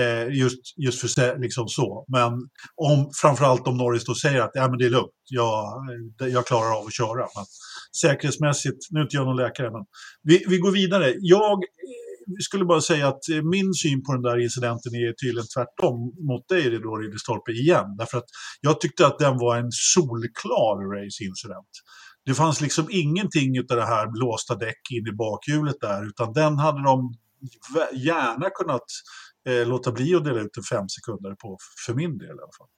[0.00, 2.04] Eh, just, just för liksom så.
[2.08, 2.32] Men
[2.74, 5.64] om, framförallt om Norris då säger att ja, men det är lugnt, jag,
[6.18, 7.26] jag klarar av att köra.
[7.36, 7.44] Men
[8.00, 9.84] säkerhetsmässigt, nu är inte jag någon läkare, men
[10.22, 11.14] vi, vi går vidare.
[11.18, 11.58] Jag
[12.40, 16.48] skulle bara säga att eh, min syn på den där incidenten är tydligen tvärtom mot
[16.48, 17.96] dig då, Ridderstolpe, igen.
[17.98, 21.72] Därför att jag tyckte att den var en solklar race-incident.
[22.26, 26.58] Det fanns liksom ingenting av det här blåsta däck in i bakhjulet där, utan den
[26.58, 27.14] hade de
[27.92, 28.86] gärna kunnat
[29.48, 32.56] eh, låta bli att dela ut en fem sekunder på, för min del i alla
[32.58, 32.68] fall.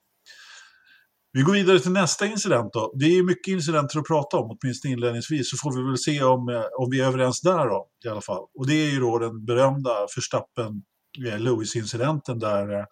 [1.32, 2.92] Vi går vidare till nästa incident då.
[2.98, 6.48] Det är mycket incidenter att prata om, åtminstone inledningsvis, så får vi väl se om,
[6.48, 8.42] eh, om vi är överens där då, i alla fall.
[8.58, 12.84] Och det är ju då den berömda Förstappen-Lewis-incidenten eh, där eh,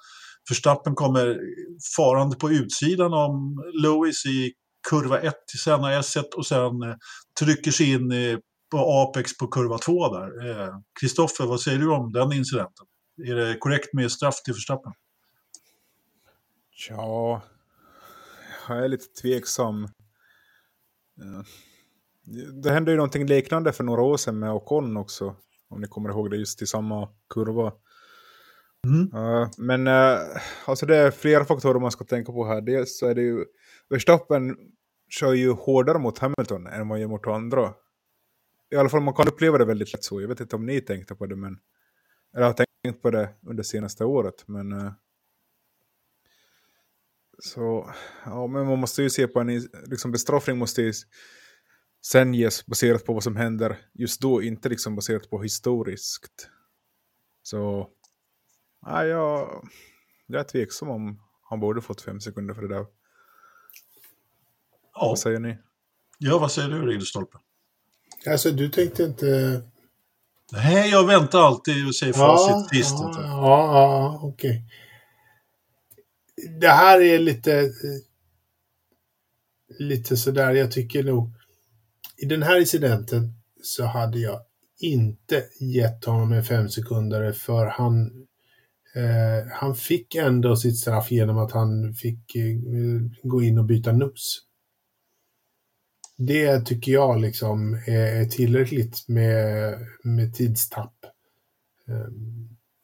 [0.48, 1.38] Förstappen kommer
[1.96, 4.52] farande på utsidan om Lewis i
[4.90, 6.72] kurva 1 till Senna S1 och sen
[7.40, 8.12] trycker sig in
[8.70, 10.30] på Apex på kurva 2 där.
[11.00, 12.86] Kristoffer, vad säger du om den incidenten?
[13.26, 14.92] Är det korrekt med straff till Förstappen?
[16.88, 17.42] Ja,
[18.68, 19.88] jag är lite tveksam.
[22.62, 25.36] Det hände ju någonting liknande för några år sedan med Ocon också.
[25.68, 27.72] Om ni kommer ihåg det, just i samma kurva.
[28.86, 29.10] Mm.
[29.58, 30.18] men uh,
[30.64, 32.60] alltså det är flera faktorer man ska tänka på här.
[32.60, 33.44] Dels så är det ju...
[33.88, 34.56] Verstappen
[35.08, 37.74] kör ju hårdare mot Hamilton än man gör mot andra.
[38.70, 40.20] I alla fall man kan uppleva det väldigt lätt så.
[40.20, 41.58] Jag vet inte om ni tänkte på det, men...
[42.36, 42.52] Eller har
[42.84, 44.72] tänkt på det under senaste året, men...
[47.38, 47.90] Så,
[48.24, 50.92] ja, men man måste ju se på en liksom bestraffning måste ju
[52.06, 56.48] sen ges baserat på vad som händer just då, inte liksom baserat på historiskt.
[57.42, 57.88] Så,
[58.86, 59.62] ja, jag,
[60.26, 62.86] jag är tveksam om han borde fått fem sekunder för det där.
[64.94, 65.08] Ja.
[65.08, 65.58] Vad säger ni?
[66.18, 67.38] Ja, vad säger du Ridderstolpe?
[68.26, 69.62] Alltså, du tänkte inte...
[70.52, 72.94] Nej, jag väntar alltid och säger facit ja, sist.
[72.98, 74.50] Ja, ja, ja okej.
[74.50, 74.85] Okay
[76.60, 77.72] det här är lite,
[79.78, 81.32] lite sådär, jag tycker nog,
[82.16, 84.40] i den här incidenten så hade jag
[84.78, 88.26] inte gett honom en fem sekunder för han,
[88.94, 92.56] eh, han fick ändå sitt straff genom att han fick eh,
[93.22, 94.42] gå in och byta nos.
[96.18, 101.04] Det tycker jag liksom är, är tillräckligt med, med tidstapp
[101.88, 102.08] eh,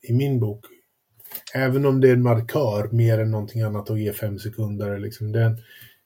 [0.02, 0.66] i min bok.
[1.54, 4.98] Även om det är en markör mer än någonting annat att ge fem sekunder.
[4.98, 5.62] Liksom den,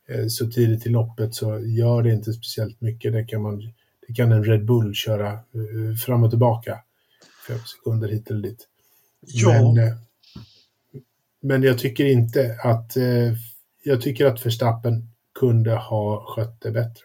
[0.08, 3.12] eh, så tidigt i loppet så gör det inte speciellt mycket.
[3.12, 3.72] Det kan, man,
[4.08, 6.78] det kan en Red Bull köra uh, fram och tillbaka.
[7.48, 8.68] Fem sekunder hit eller dit.
[9.20, 9.50] Ja.
[9.50, 9.94] Men, uh,
[11.40, 12.96] men jag tycker inte att...
[13.82, 15.08] Jag tycker att Verstappen
[15.38, 17.02] kunde ha skött det bättre.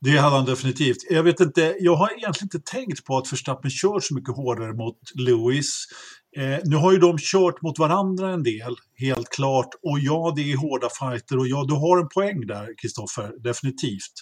[0.00, 0.96] Det hade han definitivt.
[1.10, 4.72] Jag vet inte, jag har egentligen inte tänkt på att Verstappen kör så mycket hårdare
[4.72, 5.84] mot Lewis.
[6.36, 9.68] Eh, nu har ju de kört mot varandra en del, helt klart.
[9.82, 14.14] Och ja, det är hårda fighter och ja, du har en poäng där, Kristoffer, definitivt.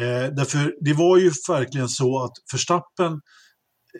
[0.00, 3.20] Eh, därför det var ju verkligen så att Verstappen,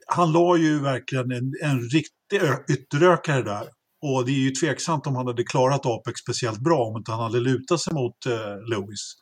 [0.06, 3.68] han la ju verkligen en, en riktig ytterökare där.
[4.02, 7.20] Och det är ju tveksamt om han hade klarat Apex speciellt bra om inte han
[7.20, 9.14] hade lutat sig mot eh, Lewis.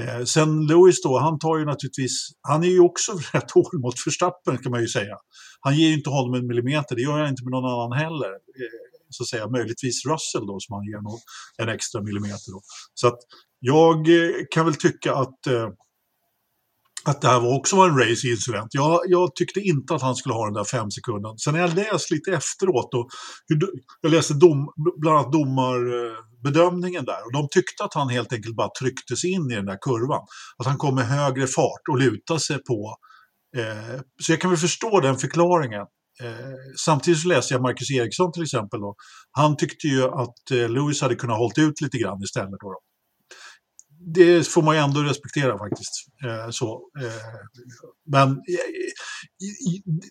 [0.00, 3.94] Eh, sen Lewis då, han tar ju naturligtvis, han är ju också rätt hård mot
[4.06, 5.16] Verstappen kan man ju säga.
[5.60, 8.30] Han ger ju inte honom en millimeter, det gör han inte med någon annan heller.
[8.30, 11.20] Eh, så att säga, möjligtvis Russell då som han ger någon,
[11.58, 12.52] en extra millimeter.
[12.52, 12.60] Då.
[12.94, 13.18] Så att
[13.60, 15.68] jag eh, kan väl tycka att eh,
[17.04, 18.68] att det här var också var en race-incident.
[18.74, 21.38] Jag, jag, tyckte inte att han skulle ha den där fem sekunden.
[21.38, 23.08] Sen har jag läst lite efteråt, och
[23.48, 23.58] hur,
[24.00, 26.16] jag läste dom, bland annat domar eh,
[26.50, 29.78] bedömningen där, och de tyckte att han helt enkelt bara trycktes in i den där
[29.80, 30.24] kurvan.
[30.58, 32.96] Att han kom med högre fart och lutade sig på.
[33.56, 35.86] Eh, så jag kan väl förstå den förklaringen.
[36.22, 36.56] Eh,
[36.86, 38.80] samtidigt så läste jag Marcus Eriksson till exempel.
[38.80, 38.94] Då.
[39.30, 42.60] Han tyckte ju att eh, Lewis hade kunnat hållit ut lite grann istället.
[42.60, 42.80] Då, då
[44.14, 45.92] det får man ju ändå respektera faktiskt.
[46.24, 47.22] Eh, så, eh,
[48.10, 48.36] men eh,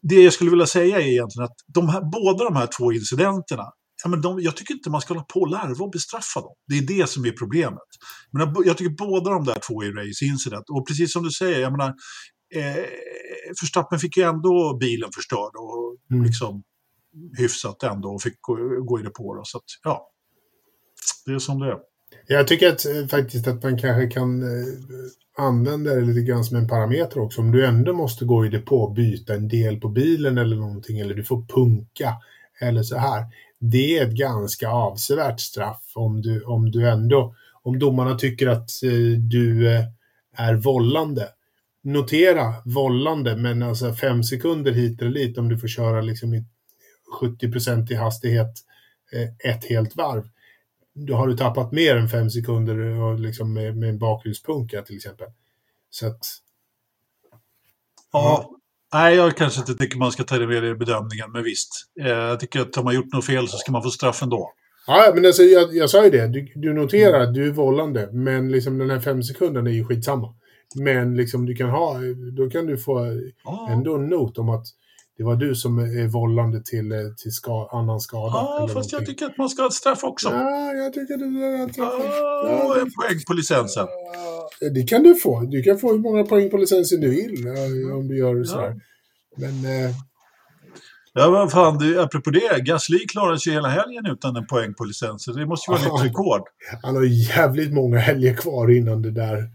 [0.02, 3.64] det jag skulle vilja säga är egentligen att de här, båda de här två incidenterna,
[4.06, 6.56] ja, men de, jag tycker inte man ska hålla på och larva och bestraffa dem.
[6.68, 7.90] Det är det som är problemet.
[8.32, 10.66] Men jag tycker båda de där två är race incident.
[10.70, 11.88] Och precis som du säger, jag menar,
[12.56, 12.86] eh,
[13.60, 16.26] Förstappen fick ju ändå bilen förstörd och mm.
[16.26, 16.64] liksom
[17.38, 19.36] hyfsat ändå och fick gå, gå i det på.
[19.36, 20.12] Då, så att, ja,
[21.26, 21.78] det är som det är.
[22.28, 24.68] Jag tycker att, eh, faktiskt att man kanske kan eh,
[25.38, 27.42] använda det lite grann som en parameter också.
[27.42, 31.00] Om du ändå måste gå i depå och byta en del på bilen eller någonting,
[31.00, 32.14] eller du får punka
[32.62, 33.26] eller så här.
[33.60, 38.70] Det är ett ganska avsevärt straff om du, om du ändå, om domarna tycker att
[38.84, 39.70] eh, du
[40.36, 41.30] är vållande.
[41.84, 46.46] Notera vållande, men alltså fem sekunder hit eller dit om du får köra liksom i
[47.22, 48.54] 70% i hastighet
[49.44, 50.30] ett helt varv
[50.96, 55.28] då har du tappat mer än fem sekunder liksom med, med en bakhjulspunka till exempel.
[55.90, 56.26] Så att...
[58.12, 58.52] Ja,
[58.94, 61.70] nej, jag kanske inte tycker man ska ta det med i bedömningen, men visst.
[62.02, 64.52] Eh, jag tycker att har man gjort något fel så ska man få straff ändå.
[64.88, 66.28] Ja, men alltså, jag, jag sa ju det.
[66.28, 69.86] Du, du noterar att du är vållande, men liksom den här fem sekunden är ju
[69.86, 70.36] skitsamma.
[70.76, 71.98] Men liksom du kan ha,
[72.38, 73.22] då kan du få
[73.70, 74.66] ändå en not om att
[75.18, 78.34] det var du som är vållande till, eh, till ska, annan skada.
[78.34, 78.98] Ja, fast någonting.
[79.00, 80.30] jag tycker att man ska ha ett straff också.
[80.30, 81.94] Ja, jag tycker det är ett straff.
[81.98, 83.88] Ja, en poäng på licensen.
[84.60, 85.42] Ja, det kan du få.
[85.42, 87.48] Du kan få hur många poäng på licensen du vill
[87.94, 88.76] om du gör så här.
[89.38, 89.66] Men...
[89.66, 89.92] Eh...
[91.18, 94.84] Ja, vad fan, du, apropå det, Gasly klarade sig hela helgen utan en poäng på
[94.84, 95.36] licensen.
[95.36, 96.42] Det måste ju vara nytt rekord.
[96.84, 99.50] Han har jävligt många helger kvar innan det där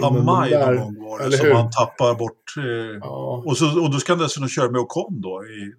[0.00, 2.56] Ja, maj där, någon gång var det som han tappar bort.
[2.58, 3.42] Eh, ja.
[3.46, 5.72] och, så, och då ska han dessutom köra med Ocon då i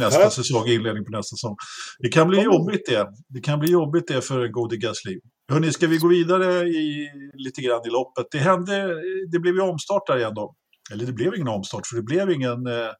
[0.00, 0.30] nästa ja.
[0.30, 1.56] säsong, inledning på nästa säsong.
[1.98, 3.06] Det kan bli jobbigt det.
[3.28, 5.20] Det kan bli jobbigt det för en gode Gasly.
[5.52, 8.26] Hörni, ska vi gå vidare i, lite grann i loppet?
[8.30, 8.88] Det hände,
[9.32, 10.54] det blev ju omstart där igen då.
[10.92, 12.90] Eller det blev ingen omstart, för det blev ingen eh,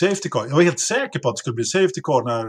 [0.00, 0.46] safety car.
[0.48, 2.46] Jag var helt säker på att det skulle bli safety car när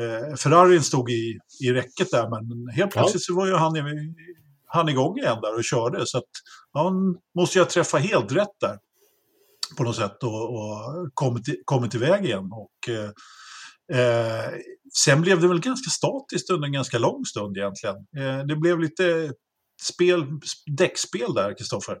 [0.00, 3.34] eh, Ferrarin stod i, i räcket där, men helt plötsligt ja.
[3.34, 3.80] så var ju han i,
[4.66, 6.06] han igång igen där och körde.
[6.06, 6.30] Så att
[6.72, 8.78] han måste jag träffa helt rätt där
[9.76, 12.50] på något sätt och, och kommit, kommit iväg igen.
[12.52, 13.10] Och, eh,
[14.00, 14.52] eh,
[15.04, 17.96] sen blev det väl ganska statiskt under en ganska lång stund egentligen.
[17.96, 19.32] Eh, det blev lite
[19.82, 20.26] spel,
[20.76, 21.98] däckspel där, Kristoffer.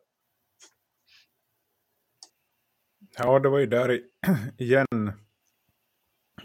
[3.18, 4.00] Ja, det var ju där
[4.58, 5.12] igen.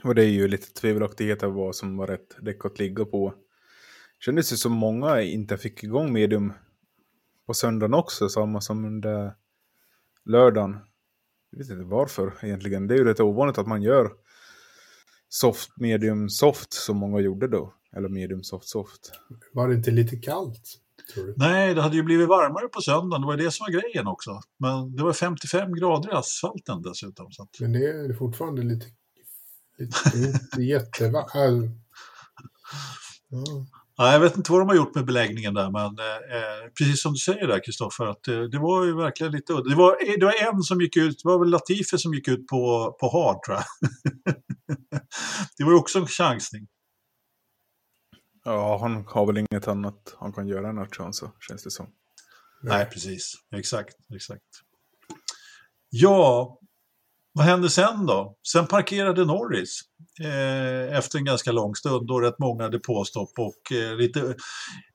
[0.03, 3.33] Och det är ju lite tvivelaktigheter vad som var rätt däck att ligga på
[4.25, 6.53] kändes det som många inte fick igång medium
[7.47, 9.35] på söndagen också, samma som under
[10.25, 10.79] lördagen.
[11.51, 12.87] Jag vet inte varför egentligen.
[12.87, 14.11] Det är ju rätt ovanligt att man gör
[15.29, 17.73] soft, medium, soft som många gjorde då.
[17.95, 19.11] Eller medium, soft, soft.
[19.53, 20.77] Var det inte lite kallt?
[21.35, 23.21] Nej, det hade ju blivit varmare på söndagen.
[23.21, 24.41] Det var det som var grejen också.
[24.57, 27.31] Men det var 55 grader i asfalten dessutom.
[27.31, 27.59] Så att...
[27.59, 28.85] Men det är fortfarande lite,
[29.77, 31.71] lite inte jättevarmt.
[33.33, 33.65] Ja.
[34.01, 37.01] Ja, jag vet inte vad de har gjort med beläggningen där, men eh, eh precis
[37.01, 39.53] som du säger där Kristoffer, att eh, det var ju verkligen lite.
[39.53, 42.47] Det var, det var en som gick ut, det var väl Latifi som gick ut
[42.47, 43.65] på, på hard tror jag.
[45.57, 46.67] det var ju också en chansning.
[48.43, 51.87] Ja, han har väl inget annat han kan göra än att chansa, känns det som.
[52.61, 53.33] Nej, precis.
[53.55, 54.45] Exakt, exakt.
[55.89, 56.59] Ja,
[57.33, 58.35] vad hände sen då?
[58.47, 59.81] Sen parkerade Norris
[60.19, 64.19] eh, efter en ganska lång stund och rätt många depåstopp och eh, lite...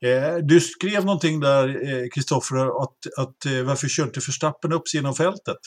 [0.00, 4.88] Eh, du skrev någonting där, eh, Kristoffer, att, att eh, varför kör inte Förstappen upp
[4.88, 5.58] sig genom fältet?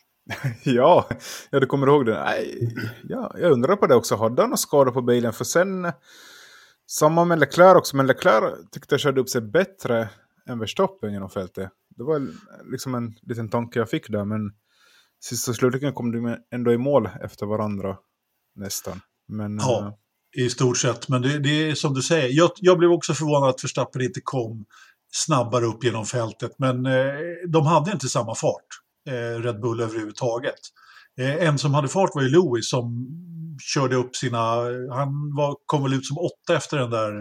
[0.64, 1.08] ja,
[1.50, 2.24] ja, du kommer ihåg det.
[2.24, 2.74] Nej,
[3.08, 4.16] ja, jag undrar på det också.
[4.16, 5.32] Hade han några skador på bilen?
[5.32, 5.92] För sen,
[6.90, 10.08] samma med Leclerc också, men Leclerc tyckte jag körde upp sig bättre
[10.48, 11.70] än Verstappen genom fältet.
[11.96, 12.28] Det var
[12.72, 14.52] liksom en liten tanke jag fick där, men
[15.24, 17.96] sist och slutligen kom de ändå i mål efter varandra
[18.54, 19.00] nästan.
[19.28, 19.98] Men, ja,
[20.36, 20.44] äh...
[20.44, 21.08] i stort sett.
[21.08, 24.20] Men det, det, är som du säger, jag, jag blev också förvånad att Verstappen inte
[24.20, 24.64] kom
[25.12, 27.14] snabbare upp genom fältet, men eh,
[27.48, 28.66] de hade inte samma fart.
[29.08, 30.60] Eh, Red Bull överhuvudtaget.
[31.20, 33.08] Eh, en som hade fart var ju Lewis som
[33.74, 34.38] körde upp sina,
[34.90, 37.20] han var, kom väl ut som åtta efter den där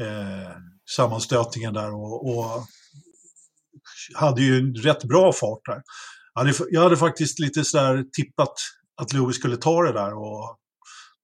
[0.00, 0.50] eh,
[0.96, 2.66] sammanstötningen där och, och,
[4.14, 5.82] hade ju en rätt bra fart där.
[6.34, 8.54] Hade, jag hade faktiskt lite sådär tippat
[9.02, 10.56] att Lewis skulle ta det där och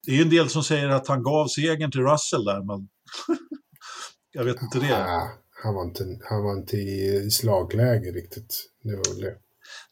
[0.07, 2.89] det är ju en del som säger att han gav segern till Russell där men
[4.33, 4.87] jag vet inte det.
[4.87, 5.31] Ja,
[5.63, 8.65] han, var inte, han var inte i slagläge riktigt.
[8.83, 9.35] Det var det.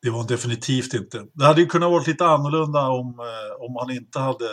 [0.02, 1.26] Det var definitivt inte.
[1.34, 4.48] Det hade ju kunnat vara lite annorlunda om, eh, om han inte hade...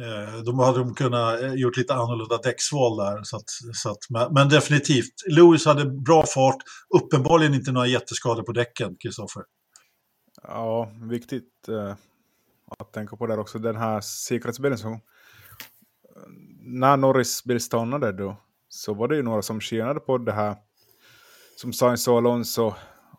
[0.00, 3.22] Eh, de hade de kunnat eh, gjort lite annorlunda däcksval där.
[3.22, 6.56] Så att, så att, men definitivt, Lewis hade bra fart.
[7.02, 9.42] Uppenbarligen inte några jätteskador på däcken, Kristoffer.
[10.42, 11.94] Ja, viktigt eh,
[12.78, 13.58] att tänka på där också.
[13.58, 15.00] Den här säkerhetsbilen som...
[16.60, 18.36] När Norris bil stannade då
[18.68, 20.56] så var det ju några som tjänade på det här.
[21.56, 22.74] Som Sainz och Alonso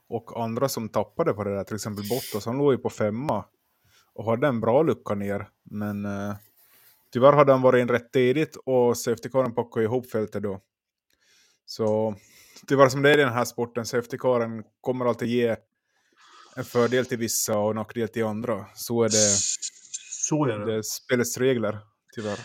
[0.10, 3.46] och andra som tappade på det där, till exempel Bottas, han låg ju på femma
[4.14, 5.48] och hade en bra lucka ner.
[5.64, 6.36] Men eh,
[7.14, 10.62] tyvärr hade han varit in rätt tidigt och safety-caren packade ihop fältet då.
[11.66, 12.16] Så
[12.68, 15.56] tyvärr som det är i den här sporten, safety-caren kommer alltid ge
[16.56, 18.66] en fördel till vissa och nackdel till andra.
[18.76, 19.38] Så är det.
[20.30, 20.66] Så är det.
[20.66, 21.80] det är spelets regler,
[22.16, 22.40] tyvärr.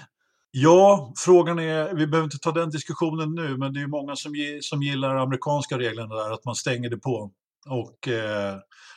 [0.50, 4.32] Ja, frågan är, vi behöver inte ta den diskussionen nu, men det är många som,
[4.60, 7.32] som gillar amerikanska reglerna där, att man stänger det på
[7.66, 8.56] och eh,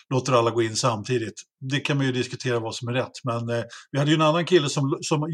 [0.09, 1.41] låter alla gå in samtidigt.
[1.59, 3.23] Det kan man ju diskutera vad som är rätt.
[3.23, 5.33] Men eh, vi hade ju en annan kille som, som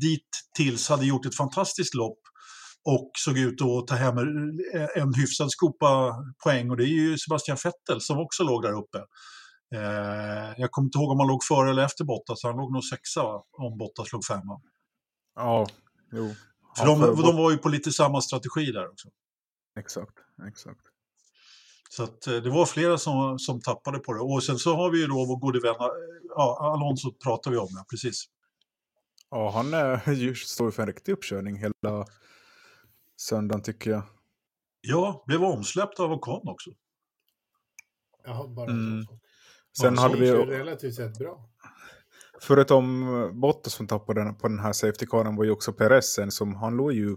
[0.00, 2.18] dit tills hade gjort ett fantastiskt lopp
[2.84, 4.18] och såg ut att ta hem
[4.94, 6.14] en hyfsad skopa
[6.44, 8.98] poäng och det är ju Sebastian Vettel som också låg där uppe.
[9.74, 12.84] Eh, jag kommer inte ihåg om han låg före eller efter Bottas, han låg nog
[12.84, 14.60] sexa om Bottas låg femma.
[15.34, 15.66] Ja,
[16.12, 16.34] jo.
[16.78, 19.08] För de, de var ju på lite samma strategi där också.
[19.78, 20.14] Exakt,
[20.48, 20.80] exakt.
[21.88, 24.20] Så att, eh, det var flera som, som tappade på det.
[24.20, 25.86] Och sen så har vi ju då vår gode vän, eh,
[26.28, 28.24] ja, Alonso pratar vi om, ja, precis.
[29.30, 32.06] Ja, han är, står för en riktig uppkörning hela
[33.16, 34.02] söndagen tycker jag.
[34.80, 36.70] Ja, blev omsläppt av Ocon också.
[38.24, 39.06] Ja, bara mm.
[39.78, 40.32] Sen ja, hade vi...
[40.32, 41.48] relativt sett bra.
[42.40, 43.06] Förutom
[43.40, 47.16] Bottas som tappade på den här safety-caren var ju också Perez som han låg ju...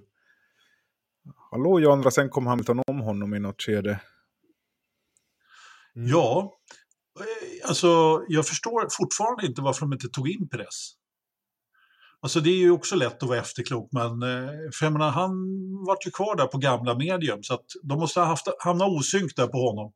[1.52, 4.02] Han låg ju andra, sen kom Hamilton om honom i något skede.
[6.00, 6.12] Mm.
[6.12, 6.60] Ja,
[7.20, 10.92] eh, alltså jag förstår fortfarande inte varför de inte tog in press.
[12.22, 15.32] Alltså det är ju också lätt att vara efterklok, men eh, för jag menar, han
[15.88, 19.36] vart ju kvar där på gamla medium så att de måste ha haft, hamna osynk
[19.36, 19.94] där på honom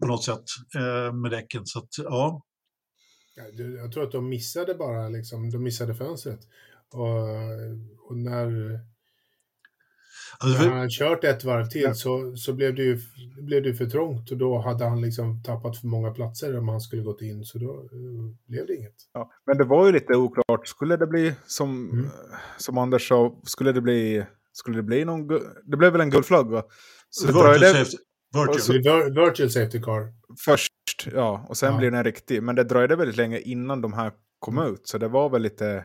[0.00, 0.44] på något sätt
[0.76, 1.66] eh, med däcken.
[1.66, 2.42] Så att, ja.
[3.82, 6.40] Jag tror att de missade bara, liksom, de missade fönstret.
[6.92, 7.28] Och,
[8.08, 8.80] och när
[10.38, 11.94] Alltså, När han hade kört ett varv till ja.
[11.94, 12.98] så, så blev, det ju,
[13.36, 16.80] blev det för trångt och då hade han liksom tappat för många platser om han
[16.80, 18.94] skulle gått in så då uh, blev det inget.
[19.12, 20.68] Ja, men det var ju lite oklart.
[20.68, 22.06] Skulle det bli som, mm.
[22.58, 25.28] som Anders sa, skulle det bli, skulle det bli någon,
[25.64, 26.62] det blev väl en guldflagga?
[27.10, 27.96] Så virtual, det, safety,
[28.54, 29.14] virtual.
[29.14, 30.12] virtual safety car.
[30.44, 30.72] Först,
[31.12, 31.78] ja, och sen ja.
[31.78, 32.42] blir den riktig.
[32.42, 34.72] Men det dröjde väldigt länge innan de här kom mm.
[34.72, 35.84] ut, så det var väl lite,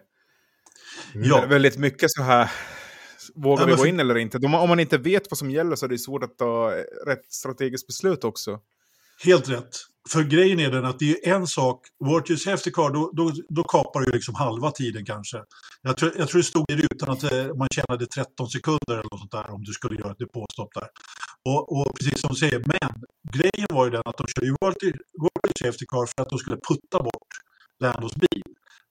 [1.16, 1.50] mm.
[1.50, 2.52] väldigt mycket så här
[3.36, 4.38] Vågar vi gå in eller inte?
[4.38, 6.72] om man inte vet vad som gäller så är det svårt att ta
[7.08, 8.60] rätt strategiskt beslut också.
[9.24, 9.78] Helt rätt.
[10.10, 13.64] För grejen är den att det är en sak, Virtual Safety Car, då, då, då
[13.64, 15.38] kapar du liksom halva tiden kanske.
[15.82, 19.12] Jag tror, jag tror det stod i rutan att eh, man tjänade 13 sekunder eller
[19.12, 20.88] något sånt där om du skulle göra ett depåstopp där.
[21.46, 22.94] Och, och, precis som du säger, men
[23.34, 24.48] grejen var ju den att de körde
[25.24, 27.32] Virtual Safety Car för att de skulle putta bort
[27.80, 28.44] Landos bil.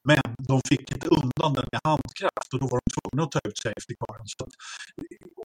[0.09, 3.41] Men de fick inte undan den med handkraft och då var de tvungna att ta
[3.49, 4.27] ut safety caren.
[4.35, 4.55] Så att,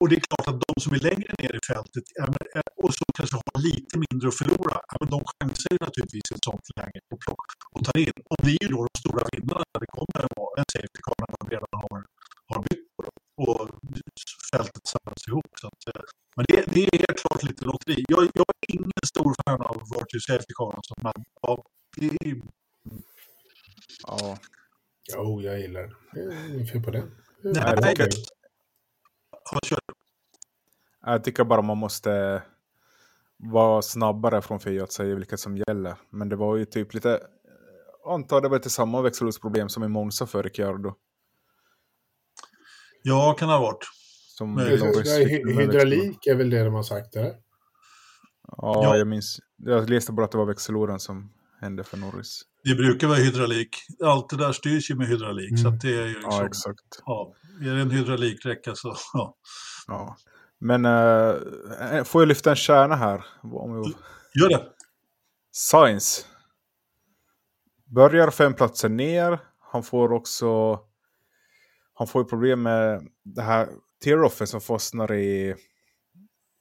[0.00, 3.08] och det är klart att de som är längre ner i fältet eh, och som
[3.18, 4.76] kanske har lite mindre att förlora,
[5.14, 8.16] de chansar ju naturligtvis i ett sånt läge på plock, och tar in.
[8.30, 10.20] Och blir ju då de stora vinnarna när det kommer
[10.60, 11.98] en safety car när de redan har,
[12.50, 13.16] har bytt på dem.
[13.44, 13.60] Och
[14.52, 15.50] fältet samlas ihop.
[15.60, 16.04] Så att, eh,
[16.36, 17.98] men det, det, är helt klart lite lotteri.
[18.14, 21.52] Jag, jag är ingen stor fan av Virtue Safety Car, alltså, men ja,
[21.96, 22.34] det är
[24.06, 24.38] Ja.
[25.14, 25.94] Jo, jag gillar den.
[26.12, 27.10] Det är inget fel på den.
[27.42, 28.08] Nej, jag.
[31.06, 32.42] Jag tycker bara man måste
[33.36, 35.96] vara snabbare från Fiat att säga vilka som gäller.
[36.10, 37.20] Men det var ju typ lite,
[38.04, 40.94] jag antar det var lite samma växellådsproblem som i Monza för Ricciardo.
[43.02, 43.84] Ja, kan det ha varit.
[44.28, 47.28] Som Hydraulik är väl det de har sagt, eller?
[48.48, 48.96] Ja, Ja.
[48.96, 49.38] jag minns.
[49.56, 52.42] Jag läste bara att det var växellådan som hände för Norris.
[52.68, 53.76] Det brukar vara hydraulik.
[54.04, 55.50] Allt det där styrs ju med hydraulik.
[55.50, 55.62] Mm.
[55.62, 57.02] Så det är ju liksom, Ja, ja, exakt.
[57.62, 59.36] är det en hydraulikräcka så, ja.
[59.86, 60.16] Ja.
[60.58, 63.24] Men äh, får jag lyfta en kärna här?
[63.42, 63.94] Om.
[64.34, 64.66] Gör det.
[65.52, 66.24] Science.
[67.84, 69.38] Börjar fem platser ner.
[69.60, 70.80] Han får också...
[71.94, 73.68] Han får ju problem med det här
[74.04, 75.54] tear-offen som fastnar i,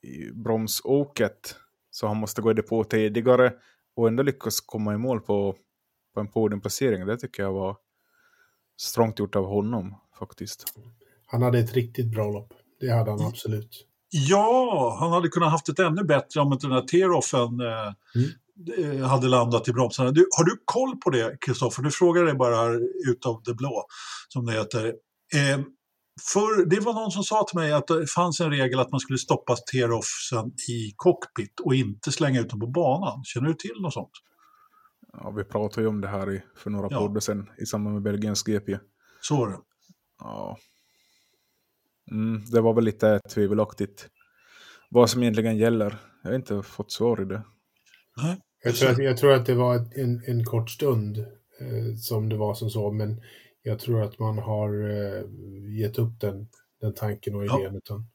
[0.02, 1.56] i bromsåket.
[1.92, 3.54] Så han måste gå i depå tidigare
[3.96, 5.56] och ändå lyckas komma i mål på,
[6.16, 7.06] på en podiumplacering.
[7.06, 7.78] Det tycker jag var
[8.78, 10.64] strångt gjort av honom faktiskt.
[11.26, 12.54] Han hade ett riktigt bra lopp.
[12.80, 13.86] Det hade han absolut.
[14.10, 17.94] Ja, han hade kunnat haft ett ännu bättre om inte den här tear-offen eh,
[18.86, 20.12] eh, hade landat i bromsarna.
[20.12, 21.84] Du, har du koll på det, Kristoffer?
[21.84, 22.80] Nu frågar jag dig bara här
[23.12, 23.86] utav det blå,
[24.28, 24.86] som det heter.
[25.34, 25.60] Eh,
[26.34, 29.00] för det var någon som sa till mig att det fanns en regel att man
[29.00, 33.24] skulle stoppa tear-offsen i cockpit och inte slänga ut dem på banan.
[33.24, 34.12] Känner du till något sånt?
[35.24, 37.00] Ja, vi pratade ju om det här i, för några Ja.
[37.00, 38.78] poddar sedan i samband med Belgiens GP.
[39.22, 39.58] Så var det.
[40.20, 40.58] Ja.
[42.12, 44.10] Mm, det var väl lite tvivelaktigt
[44.90, 45.98] vad som egentligen gäller.
[46.24, 47.44] Jag har inte fått svar i det.
[48.18, 48.42] Nej.
[48.64, 51.18] Jag tror, att, jag tror att det var en, en kort stund
[51.60, 53.22] eh, som det var som så, men
[53.64, 55.24] jag tror att man har eh,
[55.80, 56.48] gett upp den,
[56.82, 57.60] den tanken och Ja.
[57.60, 57.76] idén.
[57.76, 58.06] Utan,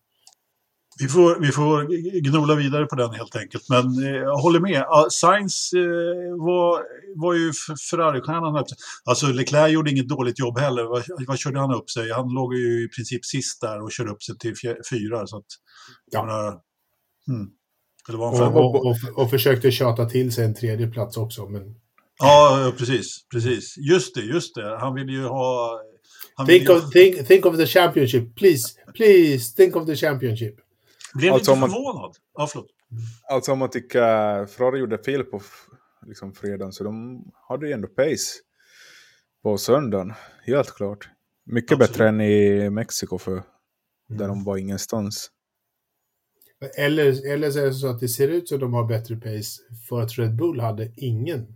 [0.99, 1.85] Vi får, vi får
[2.21, 3.69] gnola vidare på den helt enkelt.
[3.69, 4.85] Men eh, jag håller med.
[4.89, 5.81] Ja, Sainz eh,
[6.39, 6.83] var,
[7.17, 7.53] var ju
[7.91, 8.65] Ferrari-stjärnan.
[9.05, 10.85] Alltså Leclerc gjorde inget dåligt jobb heller.
[10.85, 12.13] Vad, vad körde han upp sig?
[12.13, 14.55] Han låg ju i princip sist där och körde upp sig till
[14.91, 15.27] fyra.
[15.27, 15.45] Så att,
[16.11, 16.25] Ja.
[16.25, 16.51] menar,
[17.27, 17.51] hmm.
[18.09, 18.57] Eller var han och, fem?
[18.57, 21.63] och, och, och försökte tjata till sig en tredje plats också, men
[22.19, 23.29] Ja, precis.
[23.33, 23.75] precis.
[23.79, 24.79] Just det, just det.
[24.81, 25.81] Han ville ju ha...
[26.47, 30.57] Think ju, of, think, think of the championship, please, please, think of the championship.
[31.15, 32.17] Blev Alltså, lite om man- förvånad.
[32.35, 32.49] Ja.
[33.29, 35.41] Alltså om man tycker Ferrari gjorde fel på
[36.07, 38.41] liksom fredagen så de hade ju ändå pace
[39.43, 40.13] på söndagen.
[40.47, 41.09] Helt klart.
[41.45, 41.91] Mycket Absolut.
[41.91, 43.43] bättre än i Mexiko för
[44.09, 45.31] där de var ingenstans.
[46.77, 49.17] Eller, eller så är det så att det ser ut som att de har bättre
[49.17, 51.47] pace för att Red Bull hade ingen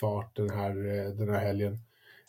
[0.00, 1.78] fart den här, eh, den här helgen.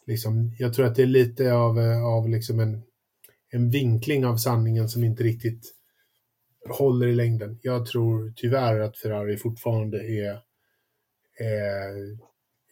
[0.06, 2.84] Liksom, jag tror att det är lite av, eh, av liksom en,
[3.50, 5.74] en vinkling av sanningen som inte riktigt
[6.70, 7.60] håller i längden.
[7.62, 10.40] Jag tror tyvärr att Ferrari fortfarande är,
[11.40, 12.18] är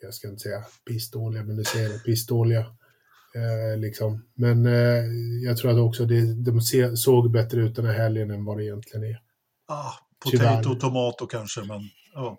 [0.01, 2.65] jag ska inte säga pissdåliga, men det säger jag, pissdåliga.
[3.35, 4.25] Eh, liksom.
[4.33, 5.03] Men eh,
[5.43, 8.57] jag tror att också det, de se, såg bättre ut den här helgen än vad
[8.57, 9.21] det egentligen är.
[9.67, 11.81] Ah, potato, tomato kanske, men
[12.13, 12.37] ja.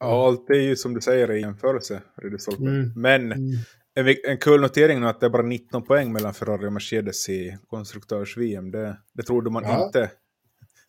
[0.00, 2.62] Ja, allt är ju som du säger i jämförelse, Ridderstolpe.
[2.62, 2.92] Mm.
[2.96, 3.58] Men Mm.
[3.94, 7.28] En, en kul notering är att det är bara 19 poäng mellan Ferrari och Mercedes
[7.28, 8.70] i konstruktörs-VM.
[8.70, 9.86] Det, det trodde man Ja.
[9.86, 10.10] inte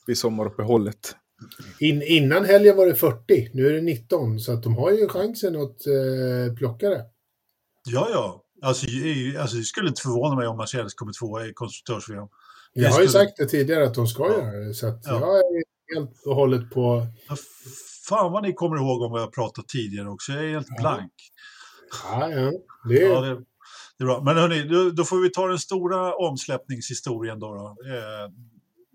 [0.08, 1.16] vid sommaruppehållet.
[1.80, 5.08] In, innan helgen var det 40, nu är det 19, så att de har ju
[5.08, 7.06] chansen att eh, plocka det.
[7.90, 8.40] Ja, ja.
[8.62, 12.28] Alltså, jag- alltså, det skulle inte förvåna mig om Mercedes kommer tvåa i konstruktörs-VM.
[12.74, 14.38] Jag har ju skulle- sagt det tidigare att de ska Ja.
[14.38, 15.20] göra det, så att Ja.
[15.20, 15.64] jag är
[15.96, 17.08] helt och hållet på...
[17.30, 17.36] Ja,
[18.10, 20.32] Fan vad ni kommer ihåg om vad jag pratat tidigare också.
[20.32, 20.82] Jag är helt Ja.
[20.82, 21.12] blank.
[22.04, 22.52] Ja, ja.
[22.90, 23.36] Det Ja, det,
[23.98, 24.24] det är bra.
[24.24, 27.56] Men hörni, då, då får vi ta den stora omsläppningshistorien då.
[27.56, 27.68] då.
[27.68, 28.32] Eh,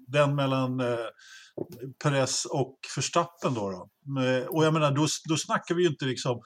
[0.06, 1.06] den mellan eh,
[2.02, 3.70] Perez och Verstappen då.
[3.70, 4.22] då.
[4.22, 6.42] Eh, och jag menar, då, då snackar vi ju inte liksom...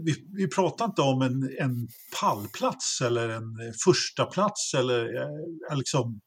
[0.00, 1.88] Vi, vi pratar inte om en, en
[2.20, 3.44] pallplats eller en
[3.84, 6.20] första plats eller eh, liksom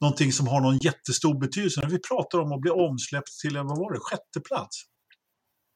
[0.00, 1.86] någonting som har någon jättestor betydelse.
[1.90, 4.76] Vi pratar om att bli omsläppt till en, vad var det, sjätte plats.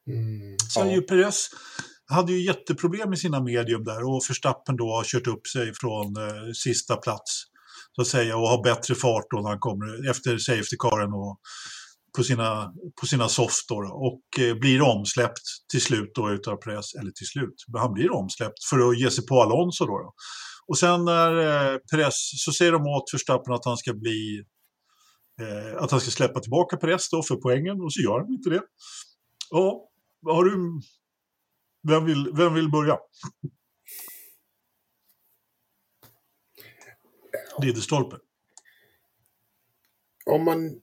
[0.07, 0.95] mm, Sen ja.
[0.95, 1.49] ju Perez
[2.09, 6.17] hade ju jätteproblem med sina medium där och Verstappen då har kört upp sig från
[6.17, 7.43] eh, sista plats
[7.95, 11.39] så att säga och har bättre fart då när han kommer efter safety caren och
[12.17, 16.55] på sina, på sina soft då, då och eh, blir omsläppt till slut då utav
[16.55, 19.97] press, eller till slut, men han blir omsläppt för att ge sig på Alonso då.
[19.97, 20.13] då.
[20.67, 21.31] Och sen när
[21.73, 24.43] eh, press så säger de åt Verstappen att han ska bli
[25.41, 28.49] eh, att han ska släppa tillbaka press då för poängen och så gör han inte
[28.49, 28.61] det.
[29.49, 29.89] Ja,
[30.25, 30.81] har du
[31.81, 32.99] vem vill, vem vill börja?
[37.61, 38.17] Ridderstolpe.
[40.25, 40.81] Om, man,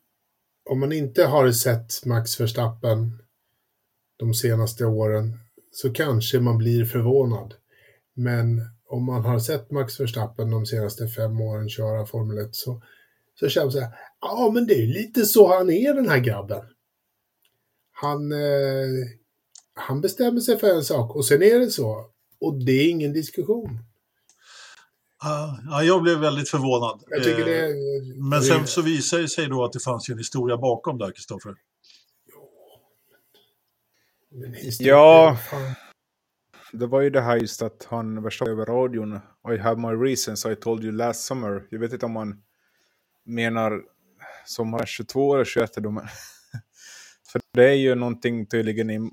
[0.71, 3.23] om man inte har sett Max Verstappen
[4.17, 5.39] de senaste åren
[5.71, 7.55] så kanske man blir förvånad.
[8.15, 12.83] Men om man har sett Max Verstappen de senaste fem åren köra Formel 1 så,
[13.35, 16.19] så känns det så här, ja men det är lite så han är den här
[16.19, 16.65] grabben.
[17.93, 18.89] Han, eh,
[19.77, 22.07] han bestämmer sig för en sak och sen är det så.
[22.41, 23.79] Och det är ingen diskussion.
[25.71, 27.03] Ja, jag blev väldigt förvånad.
[27.07, 27.73] Jag tycker det, Eh,
[28.17, 31.11] Men sen så visade det sig då att det fanns ju en historia bakom där,
[31.11, 31.55] Kristoffer.
[34.79, 35.39] Ja.
[36.73, 39.21] Det var ju det här just att han värsta över radion.
[39.55, 41.67] I have my reasons, I told you last summer.
[41.71, 42.43] Jag vet inte om man
[43.25, 43.83] menar
[44.47, 46.09] sommaren 22 eller 21 då, men
[47.33, 49.11] För det är ju någonting tydligen i,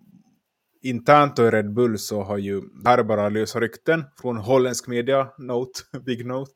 [0.84, 5.28] internt i Red Bull så har ju, här är bara lösa rykten från holländsk media,
[5.38, 6.52] Note, Big Note,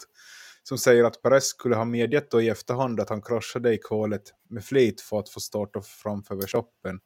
[0.63, 4.21] som säger att Perez skulle ha medgett då i efterhand att han kraschade i kvalet
[4.49, 6.99] med flit för att få starta framför Verstappen.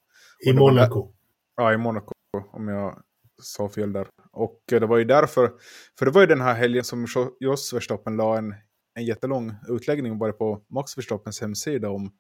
[0.45, 1.13] I Monaco.
[1.57, 2.11] Ja, i Monaco,
[2.51, 3.01] om jag
[3.41, 4.07] sa fel där.
[4.32, 5.51] Och det var ju därför,
[5.99, 8.55] för det var ju den här helgen som Jo- Jos Verstappen la en,
[8.95, 12.11] en jättelång utläggning bara på Max Verstappens hemsida om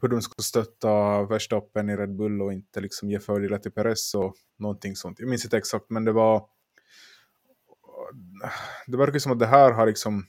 [0.00, 4.14] hur de skulle stötta Verstappen i Red Bull och inte liksom ge fördelar till Perez
[4.14, 5.20] och någonting sånt.
[5.20, 6.46] Jag minns inte exakt, men det var...
[8.86, 10.26] Det verkar som att det här har liksom...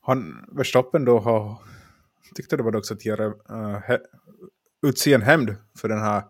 [0.00, 1.56] Han, Verstappen då har...
[2.34, 3.98] Tyckte det var dags att göra, uh, he,
[4.86, 6.22] utse en hämnd för den här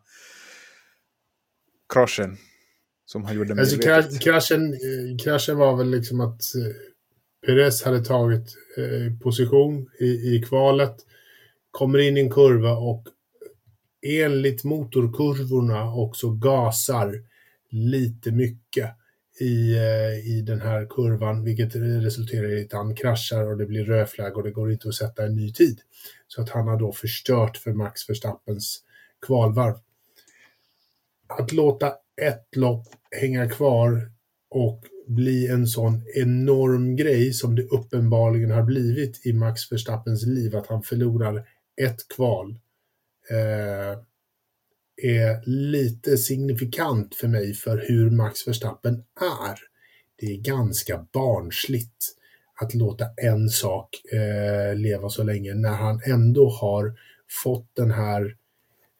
[1.93, 2.37] kraschen.
[3.05, 4.21] Som han gjorde Alltså, medvetet.
[4.21, 6.75] kraschen, eh, kraschen var väl liksom att eh,
[7.47, 10.97] Perez hade tagit eh, position i, i kvalet,
[11.79, 13.09] kommer in i en kurva och
[14.03, 17.15] enligt motorkurvorna också gasar
[17.71, 18.91] lite mycket
[19.41, 23.85] i, eh, i den här kurvan, vilket resulterar i att han kraschar och det blir
[23.85, 25.81] rödflagg och det går inte att sätta en ny tid.
[26.29, 28.83] Så att han har då förstört för Max Verstappens
[29.27, 29.75] kvalvarv.
[31.27, 32.87] Att låta ett lopp
[33.21, 34.11] hänga kvar
[34.51, 40.57] och bli en sån enorm grej som det uppenbarligen har blivit i Max Verstappens liv,
[40.57, 41.45] att han förlorar
[41.81, 42.59] ett kval,
[43.31, 43.99] eh,
[45.03, 49.59] är lite signifikant för mig för hur Max Verstappen är.
[50.17, 52.15] Det är ganska barnsligt
[52.61, 56.99] att låta en sak eh, leva så länge när han ändå har
[57.45, 58.37] fått den här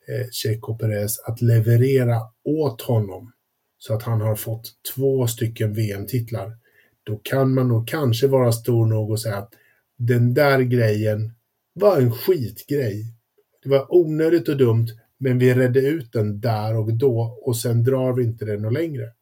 [0.09, 3.33] eh, Checo Perez att leverera åt honom
[3.79, 6.57] så att han har fått två stycken VM-titlar.
[7.03, 9.53] Då kan man nog kanske vara stor nog och säga att
[9.97, 11.33] den där grejen
[11.79, 13.15] var en skitgrej.
[13.63, 14.87] Det var onödigt och dumt,
[15.19, 18.73] men vi redde ut den där och då och sen drar vi inte den något
[18.73, 19.13] längre.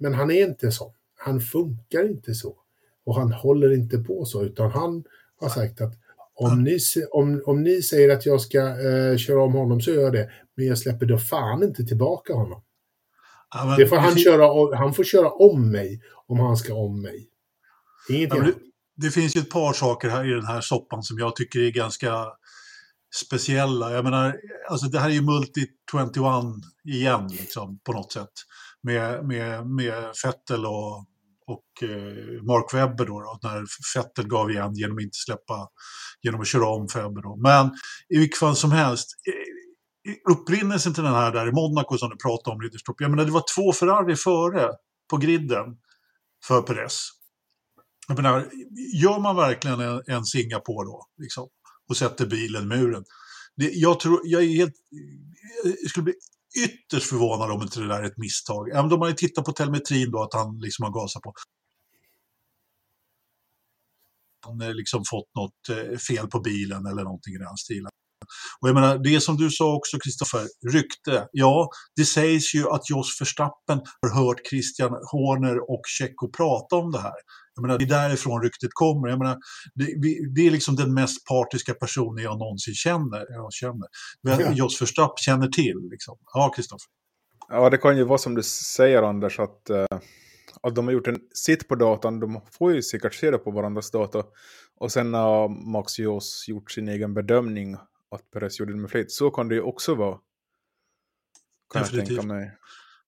[0.00, 0.94] Men han är inte så.
[1.16, 2.56] Han funkar inte så.
[3.04, 5.04] Och han håller inte på så, utan han
[5.40, 5.94] har sagt att
[6.34, 6.78] om ni,
[7.10, 10.30] om, om ni säger att jag ska eh, köra om honom så gör jag det.
[10.54, 12.62] Men jag släpper då fan inte tillbaka honom.
[13.54, 17.02] Ja, men Det får han, köra, han får köra om mig om han ska om
[17.02, 17.28] mig.
[18.08, 18.62] Ja, Ingenting men annat
[18.96, 21.70] det, finns ju ett par saker här i den här soppan som jag tycker är
[21.70, 22.26] ganska
[23.14, 23.92] speciella.
[23.92, 24.36] Jag menar,
[24.70, 26.10] alltså det här är ju Multi 21
[26.84, 28.32] igen liksom, på något sätt.
[28.82, 30.98] Med, med, med Fettel och,
[31.46, 33.64] och eh, Mark Webber då, då, när
[33.94, 35.68] Fettel gav igen genom att inte släppa,
[36.22, 37.36] genom att köra om Webber då.
[37.36, 37.70] Men
[38.08, 42.10] i vilket fall som helst, eh, eh, upprinnelsen till den här där i Monaco som
[42.10, 42.96] du pratade om, Ridderstorp.
[42.98, 44.70] jag menar det var två Ferrari före
[45.10, 45.64] på griden
[46.46, 47.10] för Perez.
[48.08, 48.50] Jag menar,
[48.94, 51.48] gör man verkligen en, en Singapore då, liksom,
[51.88, 53.04] och sätter bilen i muren?
[53.56, 54.74] Det, jag, tror, jag, är helt,
[55.82, 56.14] jag skulle bli
[56.64, 58.70] ytterst förvånad om inte det där är ett misstag.
[58.70, 61.32] Även om man tittar på telemetrin då, att han liksom har gasat på.
[64.46, 67.90] Han har liksom fått något eh, fel på bilen eller någonting i den stilen.
[68.60, 71.28] Och jag menar, det som du sa också Kristoffer, rykte.
[71.32, 76.90] Ja, det sägs ju att Jos Verstappen har hört Christian Horner och Tjecko prata om
[76.90, 77.14] det här.
[77.54, 79.08] Jag menar, det är därifrån ryktet kommer.
[79.08, 79.38] Jag menar,
[79.74, 83.26] det, vi- det är liksom den mest partiska personen jag någonsin känner.
[83.32, 83.88] Jag känner.
[84.20, 84.52] Ja.
[84.52, 85.88] Jos Verstappen känner till.
[85.90, 86.18] Liksom.
[86.34, 86.86] Ja, Kristoffer.
[87.48, 89.86] Ja, det kan ju vara som du säger Anders, att, eh,
[90.62, 92.20] att de har gjort en sitt på datan.
[92.20, 94.22] De får ju säkert se det på varandras data.
[94.76, 97.74] Och sen har Max Jos gjort sin egen bedömning
[98.10, 99.12] att Perez gjorde det med flit.
[99.12, 100.18] Så kan det ju också vara.
[101.72, 102.18] Kan jag Definitivt.
[102.18, 102.52] tänka mig.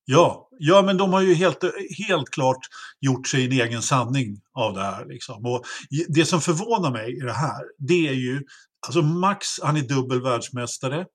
[0.09, 1.65] Ja, ja, men de har ju helt,
[2.09, 2.61] helt klart
[3.01, 5.07] gjort sig en egen sanning av det här.
[5.07, 5.47] Liksom.
[5.47, 5.65] Och
[6.09, 8.43] det som förvånar mig i det här, det är ju,
[8.87, 11.07] alltså Max, han är dubbel världsmästare.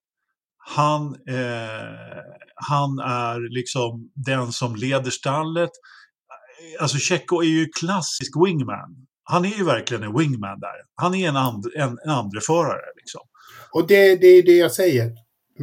[0.58, 2.22] Han, eh,
[2.56, 5.72] han är liksom den som leder stallet.
[6.80, 9.08] Alltså Tjecko är ju klassisk wingman.
[9.24, 10.76] Han är ju verkligen en wingman där.
[10.96, 13.22] Han är en, and, en, en andreförare liksom.
[13.72, 15.12] Och det, det är det jag säger.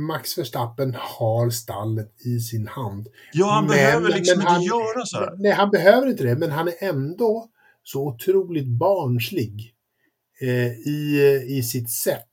[0.00, 3.08] Max Verstappen har stallet i sin hand.
[3.32, 5.36] Ja, han Men- behöver liksom men inte han- göra så här.
[5.38, 7.48] Nej, han behöver inte det, men han är ändå
[7.82, 9.74] så otroligt barnslig
[10.40, 12.24] eh, i, i sitt sätt.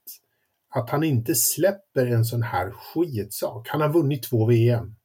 [0.75, 3.67] Att han inte släpper en sån här skitsak.
[3.69, 4.95] Han har vunnit två VM.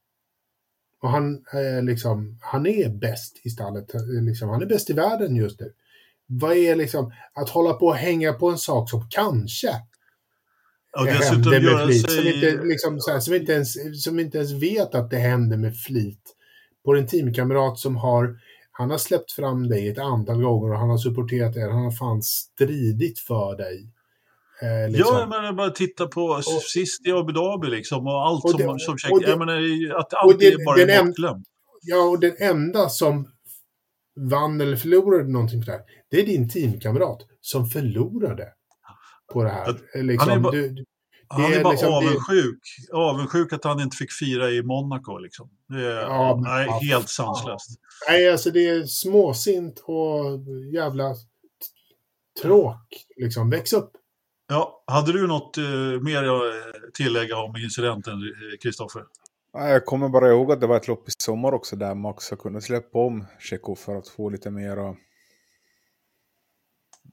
[1.03, 3.95] Och han, eh, liksom, han är bäst i stallet.
[3.95, 5.73] eh, Liksom, han är bäst i världen just nu.
[6.27, 9.75] Vad är liksom att hålla på och hänga på en sak som kanske
[10.99, 12.01] Och dessutom hände med flit.
[12.01, 12.35] Som sig...
[12.35, 13.75] inte, liksom, så här, som, inte ens,
[14.05, 16.21] som inte ens vet att det hände med flit.
[16.85, 18.39] På en teamkamrat som har,
[18.71, 21.63] han har släppt fram dig ett antal gånger och han har supporterat dig.
[21.63, 23.93] Han har fan stridit för dig.
[24.63, 25.15] Eh, liksom.
[25.15, 28.59] Ja, jag menar bara titta på sist i Abu Dhabi liksom och allt Och som,
[28.59, 29.11] det- som och check.
[29.21, 29.59] det- Jag menar
[29.99, 31.47] att och allt det- är bara den bortglömt.
[31.83, 33.29] Ja, och den enda som
[34.31, 35.81] vann eller förlorade någonting sådär,
[36.11, 38.49] det är din teamkamrat som förlorade
[39.33, 39.69] på det här.
[39.95, 40.85] Eh, Liksom, han är bara- du, du-
[41.29, 42.59] Han är är bara liksom- det- avundsjuk.
[42.93, 45.51] Avundsjuk att han inte fick fira i Monaco liksom.
[45.69, 47.69] Det är Ja, nej, vad helt sanslöst.
[48.09, 50.25] Nej, alltså det är småsint och
[50.75, 51.15] jävla
[52.43, 53.07] tråk.
[53.17, 53.91] Liksom, väx upp.
[54.49, 55.65] Ja, hade du något eh,
[56.03, 59.03] mer att tillägga om incidenten, eh, Kristoffer?
[59.55, 62.31] Nej, Jag kommer bara ihåg att det var ett lopp i sommar också där Max
[62.31, 64.95] har kunnat släppa om Checo för att få lite mera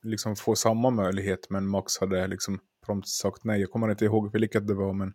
[0.04, 3.62] liksom få samma möjlighet men Max hade liksom prompt sagt nej.
[3.62, 5.14] Jag kommer inte ihåg vilket det var men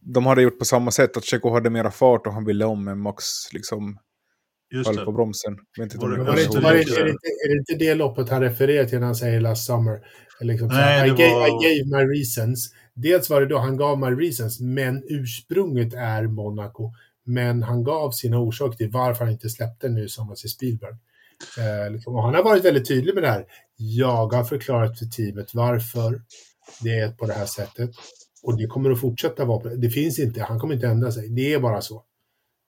[0.00, 2.84] de hade gjort på samma sätt att Checo hade mera fart och han ville om
[2.84, 3.98] men Max liksom
[4.70, 5.04] Just höll det.
[5.04, 5.52] på bromsen.
[5.78, 8.28] Var det- Var det, inte, var det, är, det inte, är det inte det loppet
[8.28, 10.00] han refererar till när han säger last summer?
[10.40, 12.74] Liksom Nej, I, gave, var- I gave my reasons.
[12.94, 16.92] Dels var det då han gav my reasons, men ursprunget är Monaco.
[17.24, 20.94] Men han gav sina orsaker till varför han inte släppte nu som i Spielberg.
[21.58, 23.44] Eh, liksom, och han har varit väldigt tydlig med det här.
[23.80, 26.22] Jag har förklarat för teamet varför
[26.82, 27.90] det är på det här sättet.
[28.42, 29.76] Och det kommer att fortsätta vara på det.
[29.76, 31.28] Det finns inte, han kommer inte ändra sig.
[31.28, 32.04] Det är bara så.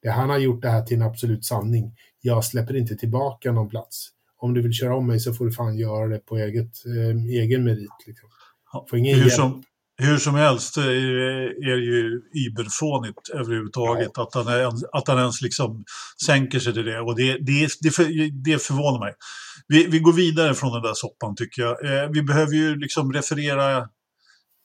[0.02, 1.96] Det, han har gjort det här till en absolut sanning.
[2.20, 4.08] Jag släpper inte tillbaka någon plats.
[4.36, 7.24] Om du vill köra om mig så får du fan göra det på eget, eh,
[7.42, 8.06] egen merit.
[8.06, 8.28] Liksom.
[8.72, 9.62] Ja, Får ingen Hur som,
[9.98, 15.42] hur som helst eh, är det ju überfånigt överhuvudtaget att, han är, att han ens
[15.42, 15.84] liksom
[16.26, 17.00] sänker sig till det.
[17.00, 19.14] Och det, det, det, det förvånar mig.
[19.72, 21.84] Vi, vi går vidare från den där soppan tycker jag.
[21.84, 23.88] Eh, vi behöver ju liksom referera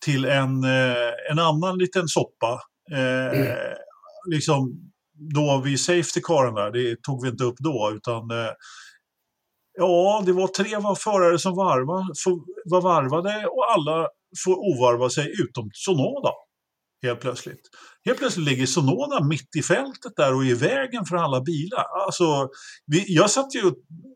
[0.06, 2.62] till en, eh, en annan liten soppa.
[2.92, 3.58] Eh, Mm.
[4.32, 4.92] Liksom
[5.34, 8.52] då vid safety caren där, det tog vi inte upp då utan eh,
[9.78, 12.08] Ja, det var tre var förare som varva,
[12.66, 14.08] var varvade och alla
[14.44, 16.32] får ovarva sig utom Sonoda.
[17.06, 17.62] Helt plötsligt.
[18.06, 21.86] Helt plötsligt ligger Sonoda mitt i fältet där och är i vägen för alla bilar.
[22.06, 22.50] Alltså,
[22.86, 23.62] vi, jag satt ju,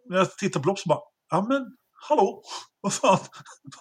[0.09, 0.99] när jag tittade på lopp så bara,
[1.31, 1.61] ja men
[2.09, 2.41] hallå,
[2.81, 3.19] vad fan,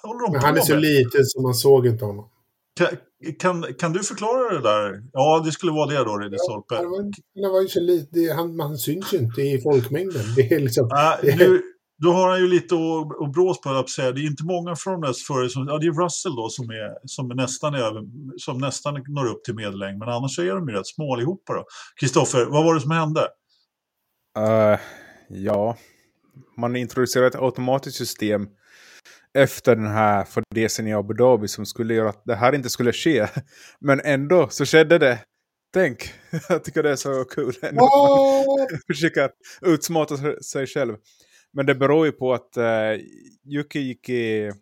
[0.02, 0.82] vad håller de Men på han är så med?
[0.82, 2.30] liten så man såg inte honom.
[2.78, 2.88] Kan,
[3.38, 5.02] kan, kan du förklara det där?
[5.12, 6.74] Ja, det skulle vara det då, Ridderstolpe.
[6.74, 6.98] Han var,
[7.42, 10.22] han var ju så liten, han, man syns ju inte i folkmängden.
[10.36, 11.62] Det är liksom, Nej, nu,
[11.98, 14.12] då har han ju lite att att brås på, att säga.
[14.12, 15.66] Det är inte många från de där förare som...
[15.68, 18.02] Ja, det är Russell då som, är, som, är nästan är över,
[18.38, 19.98] som nästan når upp till medellängd.
[19.98, 21.64] Men annars är de ju rätt små allihopa då.
[22.00, 23.28] Kristoffer, vad var det som hände?
[24.38, 24.78] Eh,
[25.28, 25.76] ja,
[26.56, 28.46] man introducerade ett automatiskt system
[29.38, 32.92] efter den här fadäsen i Abu Dhabi som skulle göra att det här inte skulle
[32.92, 33.26] ske.
[33.80, 35.18] Men ändå så skedde det.
[35.74, 36.12] Tänk,
[36.48, 37.54] jag tycker det är så kul.
[37.62, 37.82] ändå.
[37.82, 38.66] Åh!
[38.86, 39.28] Försöka
[39.62, 40.96] utsmata sig själv.
[41.52, 43.04] Men det beror ju på att uh,
[43.44, 44.52] Yuki gick i...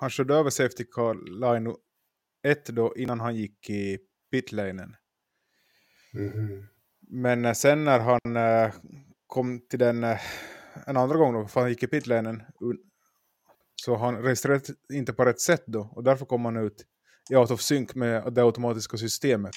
[0.00, 1.74] Han körde över Safety Car Line
[2.42, 3.98] 1 då innan han gick i
[4.30, 4.96] pitlanen.
[6.12, 6.66] Mhm.
[7.10, 8.74] Men eh, sen när han eh,
[9.26, 10.20] kom till den eh,
[10.86, 12.78] en andra gång då, för han gick i pitlanen, un-
[13.74, 15.80] så han registrerade inte på rätt sätt då.
[15.80, 16.84] Och därför kom han ut
[17.30, 19.54] i out of sync med det automatiska systemet.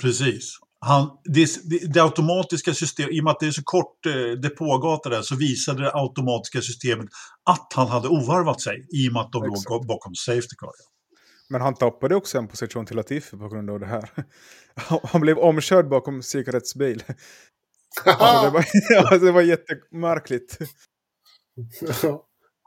[0.00, 0.58] Precis.
[0.86, 1.48] Han, det,
[1.94, 5.36] det, automatiska systemet, i och med att det är så kort eh, depågata där, så
[5.36, 7.08] visade det automatiska systemet
[7.50, 9.70] att han hade ovarvat sig i och med att de Exakt.
[9.70, 10.70] låg bakom safety car.
[11.48, 14.10] Men han tappade också en position till Latifi på grund av det här.
[15.02, 17.02] Han blev omkörd bakom säkerhetsbil.
[18.04, 20.58] Alltså, det, var, ja, det var jättemärkligt.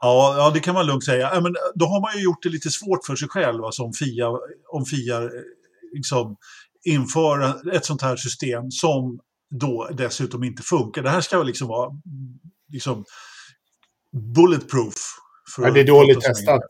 [0.00, 1.40] Ja, ja, det kan man lugnt säga.
[1.40, 4.28] Men då har man ju gjort det lite svårt för sig själv, alltså om Fia,
[4.72, 5.30] om Fia eh,
[5.94, 6.36] liksom,
[6.84, 9.18] inför ett sånt här system som
[9.60, 11.02] då dessutom inte funkar.
[11.02, 11.90] Det här ska liksom vara
[12.72, 13.04] liksom,
[14.34, 14.94] bulletproof.
[15.54, 16.62] för Ja, det är dåligt testat.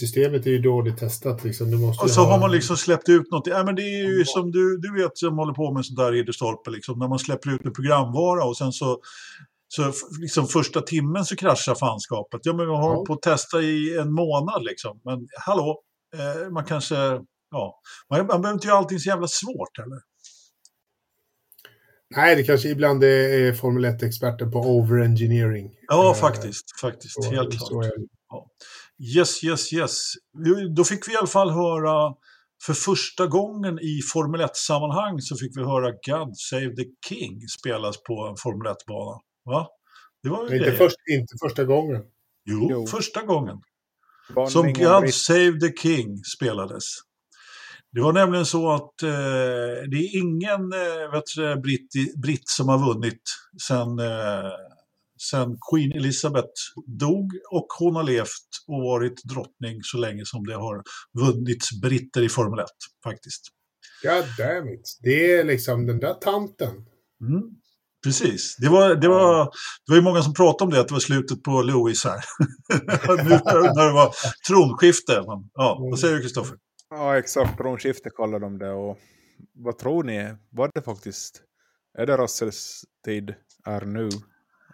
[0.00, 1.44] Systemet är ju dåligt testat.
[1.44, 1.70] Liksom.
[1.70, 2.30] Du måste Och så ha...
[2.32, 3.46] har man liksom släppt ut något.
[3.46, 6.12] Ja, men det är ju som du, du vet som håller på med sånt där
[6.12, 6.70] Ridderstolpe.
[6.70, 8.98] Liksom, när man släpper ut en programvara och sen så,
[9.68, 12.40] så liksom första timmen så kraschar fanskapet.
[12.44, 13.04] Ja, men vi har Ja.
[13.06, 15.00] på att testa i en månad liksom.
[15.04, 15.80] Men hallå,
[16.16, 16.96] eh, man kanske
[17.50, 17.80] ja.
[18.10, 19.98] Man, man behöver inte göra allting så jävla svårt heller.
[22.16, 25.70] Nej, det kanske ibland är Formel 1-experter på overengineering.
[25.88, 26.80] Ja, Eh, faktiskt.
[26.80, 27.14] Faktiskt.
[27.24, 27.84] så- Helt så klart.
[27.84, 28.06] det.
[29.18, 30.00] Yes, yes, yes.
[30.76, 32.14] Då fick vi i alla fall höra,
[32.66, 38.02] för första gången i Formel 1-sammanhang så fick vi höra God Save the King spelas
[38.02, 39.20] på en Formel 1-bana.
[39.44, 39.68] Va?
[40.22, 42.02] Det var ju Inte, först, inte första gången.
[42.44, 42.86] Jo, Jo.
[42.86, 43.56] första gången.
[44.48, 45.14] Som om God.
[45.14, 46.84] Save the King spelades.
[47.92, 52.68] Det var nämligen så att eh, det är ingen eh, vet du, britt, britt som
[52.68, 53.22] har vunnit
[53.68, 54.50] sen, eh,
[55.30, 60.54] sen Queen Elizabeth dog och hon har levt och varit drottning så länge som det
[60.54, 60.82] har
[61.18, 62.66] vunnits britter i Formel 1
[63.04, 63.42] faktiskt.
[64.02, 64.98] God damn it.
[65.02, 66.70] Det är liksom den där tanten.
[67.20, 67.42] Mm.
[68.04, 69.44] Precis, det var, det, var,
[69.86, 72.20] det var ju många som pratade om det, att det var slutet på Louis här.
[73.24, 73.30] nu
[73.74, 74.14] när det var
[74.48, 75.12] tronskifte.
[75.12, 76.56] Men, ja, vad säger du Kristoffer?
[76.90, 77.58] Ja, exakt.
[77.58, 78.70] Tronskifte kallar de det.
[78.70, 78.98] Och
[79.52, 80.34] vad tror ni?
[80.50, 81.42] Var det faktiskt...
[81.98, 83.34] Är det Russells tid
[83.66, 84.08] är nu?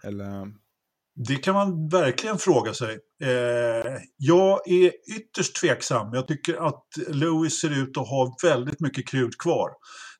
[0.04, 0.52] Eller...
[1.28, 2.98] Det kan man verkligen fråga sig.
[3.22, 6.14] Eh, jag är ytterst tveksam.
[6.14, 9.70] Jag tycker att Lewis ser ut att ha väldigt mycket krut kvar.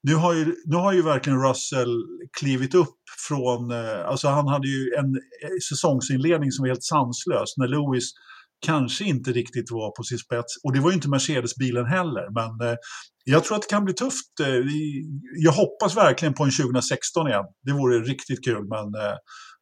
[0.03, 2.03] Nu har ju, nu har ju verkligen Russell
[2.41, 3.71] klivit upp från...
[3.71, 8.13] Eh, alltså han hade ju en eh, säsongsinledning som var helt sanslös när Lewis
[8.61, 10.57] kanske inte riktigt var på sin spets.
[10.65, 12.31] Och det var ju inte Mercedes-bilen heller.
[12.35, 12.77] Men eh,
[13.25, 14.41] jag tror att det kan bli tufft.
[14.41, 17.45] Eh, vi- jag hoppas verkligen på en 2016 igen.
[17.63, 18.65] Det vore riktigt kul.
[18.69, 19.17] Men eh,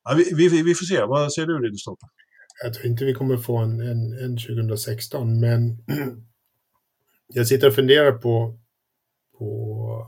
[0.08, 1.04] Ja, vi, vi, vi får se.
[1.04, 2.06] Vad säger du, Ridderstolpe?
[2.64, 5.78] Jag tror inte vi kommer få en, en, en 2016, men
[7.34, 8.58] jag sitter och funderar på,
[9.38, 10.06] på,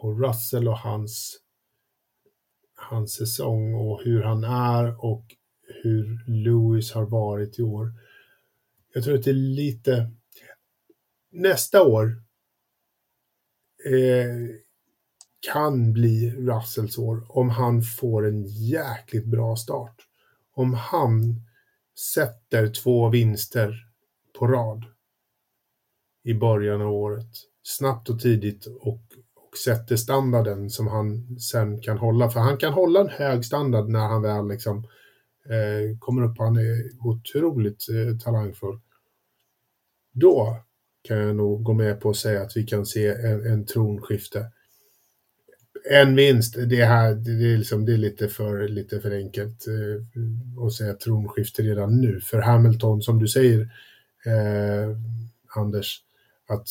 [0.00, 1.36] på Russell och hans,
[2.76, 5.24] hans säsong och hur han är och
[5.66, 7.92] hur Lewis har varit i år.
[8.94, 10.10] Jag tror att det är lite...
[11.30, 12.22] Nästa år
[13.84, 14.56] eh,
[15.52, 19.96] kan bli Russells år om han får en jäkligt bra start.
[20.54, 21.42] Om han
[22.14, 23.74] sätter två vinster
[24.38, 24.84] på rad
[26.24, 27.30] i början av året,
[27.62, 29.00] snabbt och tidigt och,
[29.34, 32.30] och sätter standarden som han sen kan hålla.
[32.30, 34.90] För han kan hålla en hög standard när han väl liksom eh,
[35.50, 36.38] Eh, kommer upp.
[36.38, 38.80] Han är otroligt eh, talangfull.
[40.12, 40.56] Då
[41.02, 44.50] kan jag nog gå med på att säga att vi kan se en, en tronskifte.
[45.90, 50.64] En vinst, det, här, det, är liksom, det är lite för, lite för enkelt eh,
[50.66, 52.20] att säga tronskifte redan nu.
[52.20, 53.60] För Hamilton, som du säger,
[54.26, 54.96] eh,
[55.56, 56.02] Anders,
[56.48, 56.68] att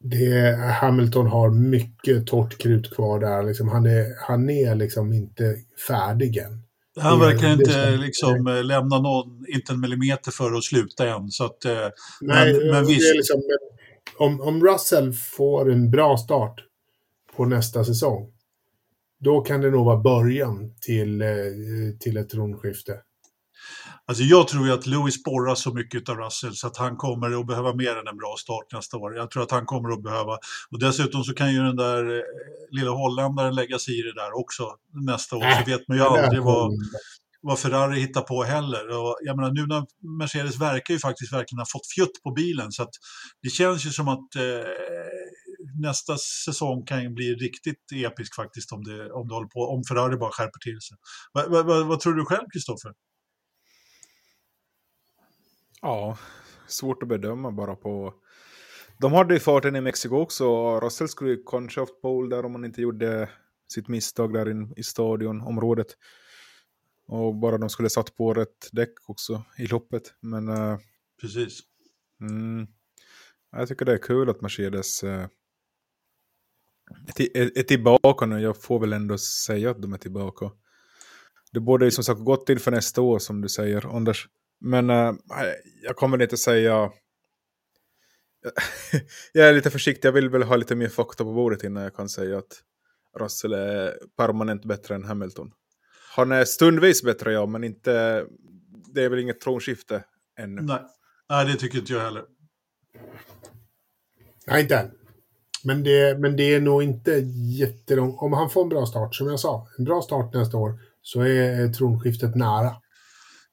[0.00, 3.42] det, Hamilton har mycket torrt krut kvar där.
[3.42, 5.56] Liksom, han, är, han är liksom inte
[5.88, 6.62] färdig än.
[7.00, 11.30] Han verkar inte liksom, eh, lämna någon, inte en millimeter för att sluta än.
[11.30, 11.72] Så att, eh,
[12.20, 13.14] Nej, Men- men visst.
[13.16, 13.42] liksom,
[14.18, 16.60] om, om Russell får en bra start
[17.36, 18.30] på nästa säsong,
[19.20, 21.28] då kan det nog vara början till, eh,
[22.00, 22.92] till ett tronskifte.
[24.06, 27.40] Alltså jag tror ju att Lewis borrar så mycket av Russell så att han kommer
[27.40, 29.16] att behöva mer än en bra start nästa år.
[29.16, 30.38] Jag tror att han kommer att behöva,
[30.70, 32.22] och dessutom så kan ju den där eh,
[32.70, 35.44] lilla holländaren lägga sig i det där också nästa år.
[35.44, 36.72] Äh, Så vet man ju aldrig vad,
[37.42, 38.88] vad Ferrari hittar på heller.
[38.88, 39.84] Och jag menar, nu när
[40.18, 42.94] Mercedes verkar ju faktiskt verkligen ha fått fjutt på bilen så att
[43.42, 44.70] det känns ju som att eh,
[45.82, 49.84] nästa säsong kan ju bli riktigt episk faktiskt om det, om det håller på, om
[49.88, 50.96] Ferrari bara skärper till sig.
[51.34, 52.92] Va, va, va, vad tror du själv, Kristoffer?
[55.84, 56.18] Ja,
[56.66, 58.14] svårt att bedöma bara på...
[58.98, 62.54] De hade ju farten i Mexiko också Russell skulle ju kanske haft pole där om
[62.54, 63.30] han inte gjorde
[63.72, 65.86] sitt misstag där in, i stadionområdet.
[67.06, 70.14] Och bara de skulle satt på rätt däck också i loppet.
[70.20, 70.78] Men eh,
[71.20, 71.60] Precis.
[72.20, 72.66] mm,
[73.52, 75.26] jag tycker det är kul att Mercedes eh,
[77.16, 78.40] är, är, är tillbaka nu.
[78.40, 80.50] Jag får väl ändå säga att de är tillbaka.
[81.52, 84.28] Det borde ju som sagt gått till för nästa år som du säger, Anders.
[84.60, 85.12] Men eh,
[85.82, 86.90] jag kommer inte säga...
[89.32, 91.96] jag är lite försiktig, jag vill väl ha lite mer fakta på bordet innan jag
[91.96, 92.62] kan säga att
[93.18, 95.50] Russell är permanent bättre än Hamilton.
[96.16, 98.24] Han är stundvis bättre, ja, men inte...
[98.94, 100.04] Det är väl inget tronskifte
[100.38, 100.62] ännu.
[100.62, 100.80] Nej.
[101.28, 102.24] Nej, det tycker inte jag heller.
[104.46, 104.90] Nej, inte än.
[105.64, 107.10] Men det, men det är nog inte
[107.58, 108.16] jättelångt.
[108.18, 111.20] Om han får en bra start, som jag sa, en bra start nästa år, så
[111.20, 112.76] är tronskiftet nära.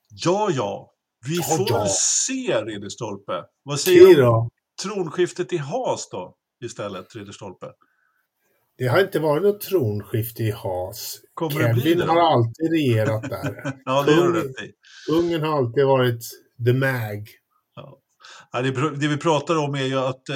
[0.10, 0.91] Ja, ja.
[1.28, 1.88] Vi får ja.
[1.90, 3.44] se, Ridderstolpe.
[3.64, 4.50] Vad säger Okej du om
[4.84, 7.68] tronskiftet i Haas då, istället, Ridderstolpe?
[8.78, 11.20] Det har inte varit något tronskifte i Haas.
[11.34, 13.74] Kommer Kevin det har alltid regerat där.
[13.86, 14.72] Ja, det Kung- rätt i.
[15.12, 16.24] Ungen har alltid varit
[16.66, 17.30] the mag.
[17.76, 17.98] Ja.
[18.62, 20.36] Det, det, vi pratar om är ju att eh,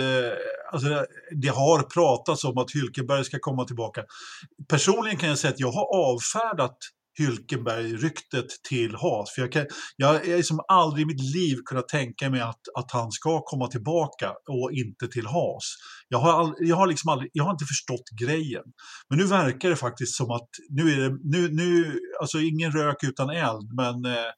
[0.71, 4.03] alltså det, det, har pratats om att Hylkenberg ska komma tillbaka.
[4.67, 6.77] Personligen kan jag säga att jag har avfärdat
[7.20, 9.32] Hylkenberg-ryktet till Haas.
[9.36, 9.66] För jag, kan,
[9.97, 13.68] jag har liksom aldrig i mitt liv kunnat tänka mig att, att han ska komma
[13.68, 15.63] tillbaka och inte till Haas.
[16.07, 18.63] Jag har, all, jag har, liksom aldrig, jag har inte förstått grejen.
[19.09, 23.03] Men nu verkar det faktiskt som att nu är det, nu, nu, alltså ingen rök
[23.03, 24.32] utan eld, men eh,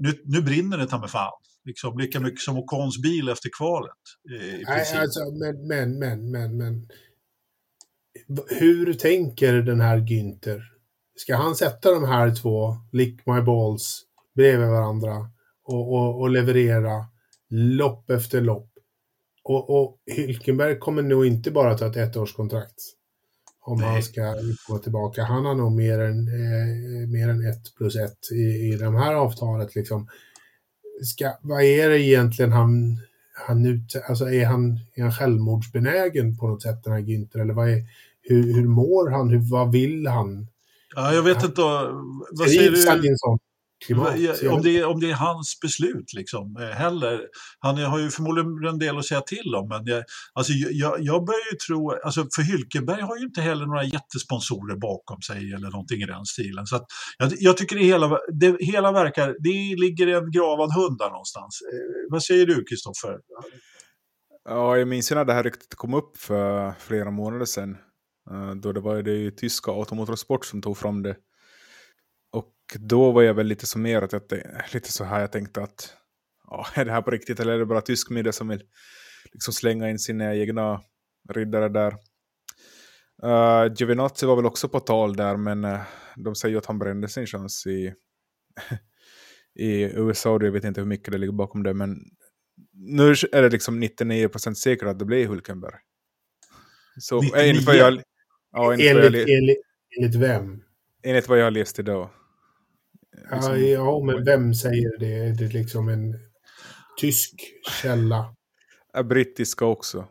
[0.00, 1.32] nu, nu brinner det ta mig fan.
[1.64, 3.92] Liksom, lika mycket som Ocons bil efter kvalet.
[4.30, 6.88] I Nej, alltså, men, men, men, men, men.
[8.48, 10.75] Hur tänker den här Günther?
[11.16, 14.02] Ska han sätta de här två, lick my balls,
[14.34, 15.30] bredvid varandra
[15.64, 17.06] och, och, och leverera
[17.50, 18.70] lopp efter lopp?
[19.44, 22.96] Och, och Hylkenberg kommer nog inte bara ta ett ettårskontrakt
[23.66, 23.88] om Nej.
[23.88, 24.34] han ska
[24.68, 25.24] gå tillbaka.
[25.24, 29.14] Han har nog mer än, eh, mer än ett plus ett i, i de här
[29.14, 29.74] avtalet.
[29.74, 30.08] Liksom.
[31.02, 33.00] Ska, vad är det egentligen han,
[33.46, 37.40] han ut, alltså är han, är han självmordsbenägen på något sätt den här Günther?
[37.40, 37.84] Eller vad är,
[38.22, 39.30] hur, hur mår han?
[39.30, 40.46] Hur, vad vill han?
[40.96, 41.62] Ja, jag vet inte.
[42.30, 43.06] Vad säger du?
[43.84, 44.14] Klimat,
[44.50, 47.20] om, det är, om det är hans beslut liksom, eh, heller.
[47.58, 51.24] Han har ju förmodligen en del att säga till om, men jag, alltså, jag, jag
[51.24, 55.70] börjar ju tro, alltså, för Hylkenberg har ju inte heller några jättesponsorer bakom sig eller
[55.70, 56.66] någonting i den stilen.
[56.66, 56.84] Så att,
[57.18, 61.62] jag, jag tycker det hela, det hela verkar, det ligger en gravad hund där någonstans.
[61.72, 63.18] Eh, vad säger du, Kristoffer?
[64.48, 67.76] Ja, jag minns när det här ryktet kom upp för flera månader sedan.
[68.30, 71.16] Eh, då det var det tyska Automotorsport som tog fram det.
[72.32, 74.22] Och då var jag väl lite så mer att jag,
[74.72, 75.96] lite så här jag tänkte att
[76.46, 78.62] ja, är det här på riktigt eller är det bara tysk media som vill
[79.32, 80.80] liksom slänga in sina egna
[81.32, 81.94] riddare där.
[83.24, 85.80] Uh, Giovinazzi var väl också på tal där men uh,
[86.16, 87.94] de säger att han brände sin chans i,
[89.54, 90.38] i USA.
[90.42, 91.98] Jag vet inte hur mycket det ligger bakom det men
[92.72, 95.74] nu är det liksom 99% säkert att det blir Hulkenberg.
[97.00, 98.02] Så enligt vad jag,
[98.56, 99.58] Ja, enligt, enligt, enligt,
[99.98, 100.62] enligt, vem?
[101.02, 102.08] Enligt vad jag har läst idag.
[103.32, 105.14] Liksom, ja, ja, men vem säger det?
[105.14, 106.18] Är det liksom en
[107.00, 107.34] tysk
[107.82, 108.34] källa?
[108.92, 110.08] Ja, brittiska också.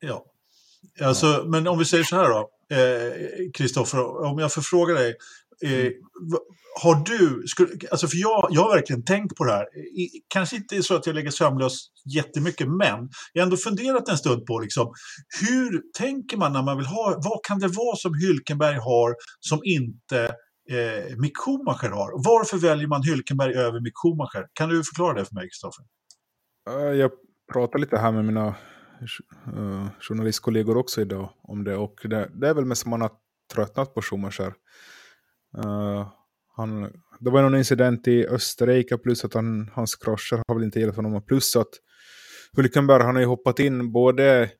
[0.00, 0.24] Ja.
[1.00, 1.44] Alltså, ja.
[1.46, 2.50] Men om vi säger så här då,
[3.54, 5.14] Kristoffer, eh, om jag får fråga dig.
[5.64, 5.92] Eh, mm
[6.82, 9.78] har du, skulle, alltså för jag, jag har verkligen tänkt på det här.
[9.78, 11.72] I, kanske inte så att jag lägger sömnlös
[12.14, 14.94] jättemycket, men jag har ändå funderat en stund på liksom,
[15.40, 19.60] hur tänker man när man vill ha, vad kan det vara som Hylkenberg har som
[19.64, 20.24] inte
[20.70, 22.24] eh, Mick Schumacher har?
[22.24, 24.46] Varför väljer man Hylkenberg över Mick Schumacher?
[24.52, 25.84] Kan du förklara det för mig, Kristoffer?
[26.94, 27.10] Jag
[27.52, 28.54] pratade lite här med mina
[29.56, 33.10] uh, journalistkollegor också idag om det och det, det är väl mest som man har
[33.54, 34.54] tröttnat på Schumacher.
[35.64, 36.08] Uh,
[36.56, 36.82] han,
[37.20, 40.96] det var någon incident i Österrike plus att han, hans krascher har väl inte hjälpt
[40.96, 41.22] honom.
[41.26, 41.70] Plus att
[42.56, 44.50] Hulkenberg han har ju hoppat in både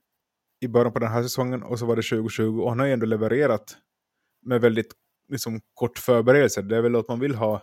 [0.60, 2.92] i början på den här säsongen och så var det 2020 och han har ju
[2.92, 3.76] ändå levererat
[4.42, 4.92] med väldigt
[5.28, 6.62] liksom, kort förberedelse.
[6.62, 7.62] Det är väl att man vill ha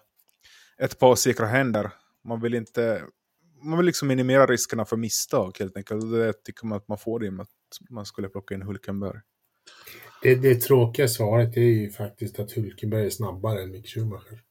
[0.78, 1.92] ett par säkra händer.
[2.24, 3.04] Man vill inte
[3.64, 6.04] man vill liksom minimera riskerna för misstag helt enkelt.
[6.04, 9.20] Och det tycker man att man får det med att man skulle plocka in Hulkenberg.
[10.24, 14.42] Det, det tråkiga svaret är ju faktiskt att Hulkenberg är snabbare än Mick Schumacher.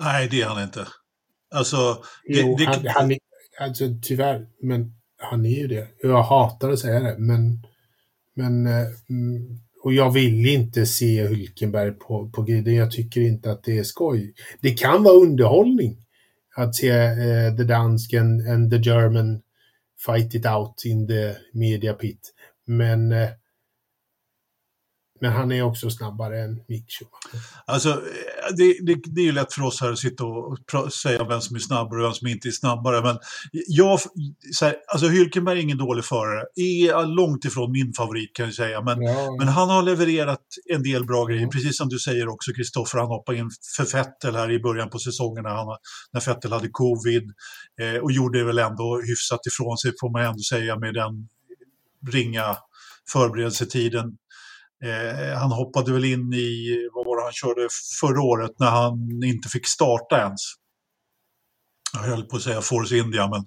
[0.00, 0.86] Nej, det är han inte.
[1.54, 2.64] Alltså, det, jo, det...
[2.64, 3.12] Han, han,
[3.60, 5.88] alltså tyvärr, men han är ju det.
[6.02, 7.62] Jag hatar att säga det, men,
[8.34, 8.86] men eh,
[9.84, 12.74] och jag vill inte se Hulkenberg på, på griden.
[12.74, 14.34] Jag tycker inte att det är skoj.
[14.60, 15.96] Det kan vara underhållning
[16.56, 19.40] att se uh, the dansken and the German
[20.06, 22.34] fight it out in the media pit.
[22.66, 23.28] Men uh,
[25.20, 27.46] men han är också snabbare än Mick Schumacher.
[27.66, 28.02] Alltså,
[28.56, 31.56] det, det, det är ju lätt för oss här att sitta och säga vem som
[31.56, 33.02] är snabbare och vem som inte är snabbare.
[33.02, 33.18] Men
[33.66, 34.00] jag,
[34.52, 36.44] så här, alltså Hylkenberg är ingen dålig förare.
[36.56, 38.80] Är långt ifrån min favorit kan jag säga.
[38.80, 39.36] Men, ja.
[39.38, 40.40] men han har levererat
[40.70, 41.42] en del bra grejer.
[41.42, 41.50] Mm.
[41.50, 44.98] Precis som du säger också Kristoffer, han hoppade in för Fettel här i början på
[44.98, 45.76] säsongen när, han,
[46.12, 47.30] när Fettel hade covid.
[47.80, 51.28] Eh, och gjorde väl ändå hyfsat ifrån sig får man ändå säga med den
[52.12, 52.56] ringa
[53.12, 54.16] förberedelsetiden
[54.84, 57.68] Eh, han hoppade väl in i, vad var det han körde
[58.00, 60.40] förra året när han inte fick starta ens.
[61.92, 63.44] Jag höll på att säga Force India, men...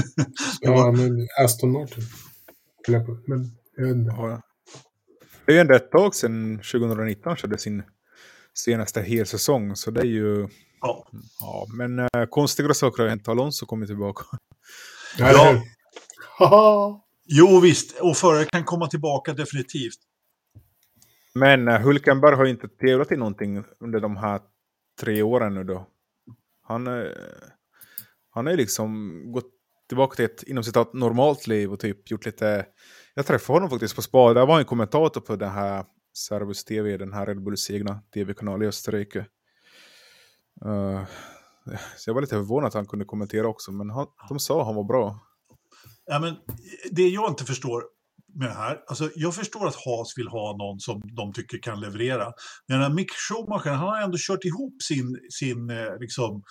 [0.60, 2.04] ja, men Aston Martin.
[3.26, 4.14] Men jag vet inte.
[4.16, 4.42] Ja.
[5.46, 7.82] Det är ju ändå ett tag sedan 2019 körde sin
[8.54, 10.48] senaste helsäsong, så det är ju...
[10.80, 11.08] Ja.
[11.40, 13.28] ja men äh, konstiga saker har hänt.
[13.28, 14.24] Alonso kommer tillbaka.
[15.18, 15.62] Ja.
[16.38, 17.04] ja.
[17.24, 18.00] jo, visst.
[18.00, 19.98] Och förare kan komma tillbaka definitivt.
[21.34, 24.40] Men uh, Hulkenberg har inte tävlat i någonting under de här
[25.00, 25.86] tre åren nu då.
[26.62, 27.12] Han, uh,
[28.30, 29.52] han har ju liksom gått
[29.88, 32.66] tillbaka till ett inom citat normalt liv och typ gjort lite...
[33.14, 34.34] Jag träffade honom faktiskt på Spa.
[34.34, 38.62] där var en kommentator på den här Servus TV, den här Red Bulls egna tv-kanal
[38.62, 39.26] i Österrike.
[40.64, 41.04] Uh,
[41.96, 44.66] så jag var lite förvånad att han kunde kommentera också, men han, de sa att
[44.66, 45.18] han var bra.
[46.06, 46.36] Ja, men
[46.90, 47.84] det jag inte förstår
[48.34, 51.80] med det här, alltså jag förstår att Haas vill ha någon som de tycker kan
[51.80, 52.32] leverera.
[52.68, 56.42] Men Mick Schumacher, han har ändå kört ihop sin, sin eh, liksom,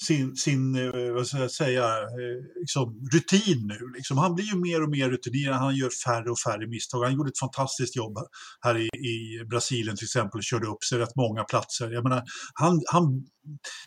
[0.00, 3.92] sin, sin eh, vad ska jag säga, eh, liksom, rutin nu.
[3.96, 4.18] Liksom.
[4.18, 7.04] Han blir ju mer och mer rutinerad, han gör färre och färre misstag.
[7.04, 8.18] Han gjorde ett fantastiskt jobb
[8.60, 11.90] här i, i Brasilien till exempel, körde upp sig rätt många platser.
[11.90, 12.22] Jag menar,
[12.54, 13.26] han, han,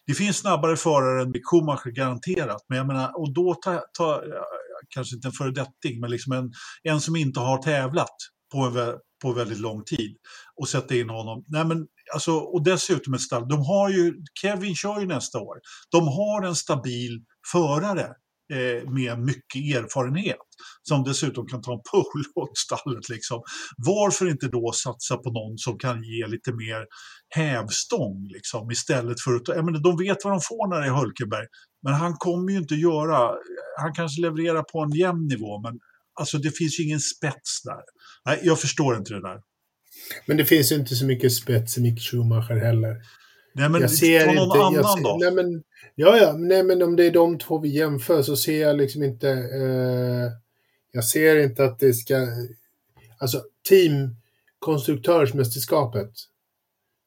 [0.07, 4.21] det finns snabbare förare än Mick Schumacher garanterat, men jag menar, och då ta, ta
[4.89, 6.51] kanske inte en föredetting, men liksom en,
[6.83, 8.15] en som inte har tävlat
[8.51, 10.17] på, en, på väldigt lång tid
[10.55, 11.43] och sätta in honom.
[11.47, 13.47] Nej, men, alltså, och dessutom ett stall.
[13.47, 15.55] De har ju, Kevin kör ju nästa år.
[15.91, 17.19] De har en stabil
[17.51, 18.07] förare
[18.53, 20.37] eh, med mycket erfarenhet
[20.81, 23.09] som dessutom kan ta en pull åt stallet.
[23.09, 23.41] Liksom.
[23.77, 26.85] Varför inte då satsa på någon som kan ge lite mer
[27.35, 29.47] hävstång liksom, istället för att...
[29.47, 31.47] Ja, men de vet vad de får när det är Hulkenberg,
[31.83, 33.35] men han kommer ju inte göra...
[33.81, 35.79] Han kanske levererar på en jämn nivå, men
[36.19, 37.81] alltså, det finns ju ingen spets där.
[38.25, 39.39] Nej, jag förstår inte det där.
[40.25, 42.95] Men det finns ju inte så mycket spets i Mick Schumacher heller.
[43.59, 45.17] Nej, men jag ser ta någon inte, annan ser, då?
[45.21, 45.63] Nej, men,
[45.95, 49.03] ja, ja, nej, men om det är de två vi jämför så ser jag liksom
[49.03, 49.29] inte...
[49.29, 50.31] Eh,
[50.91, 52.27] jag ser inte att det ska...
[53.17, 54.15] Alltså, team
[54.59, 56.11] konstruktörsmästerskapet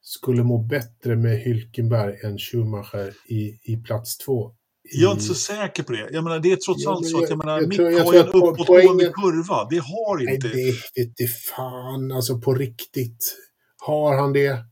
[0.03, 4.55] skulle må bättre med Hylkenberg än Schumacher i, i plats två.
[4.83, 6.09] Jag är inte så säker på det.
[6.11, 8.13] Jag menar, det är trots allt så att jag menar, jag Mick tror, jag har
[8.13, 9.69] ju en uppåtgående kurva.
[9.71, 10.49] Det har inte...
[10.49, 13.37] Nej, det vete fan, alltså på riktigt.
[13.79, 14.72] Har han det?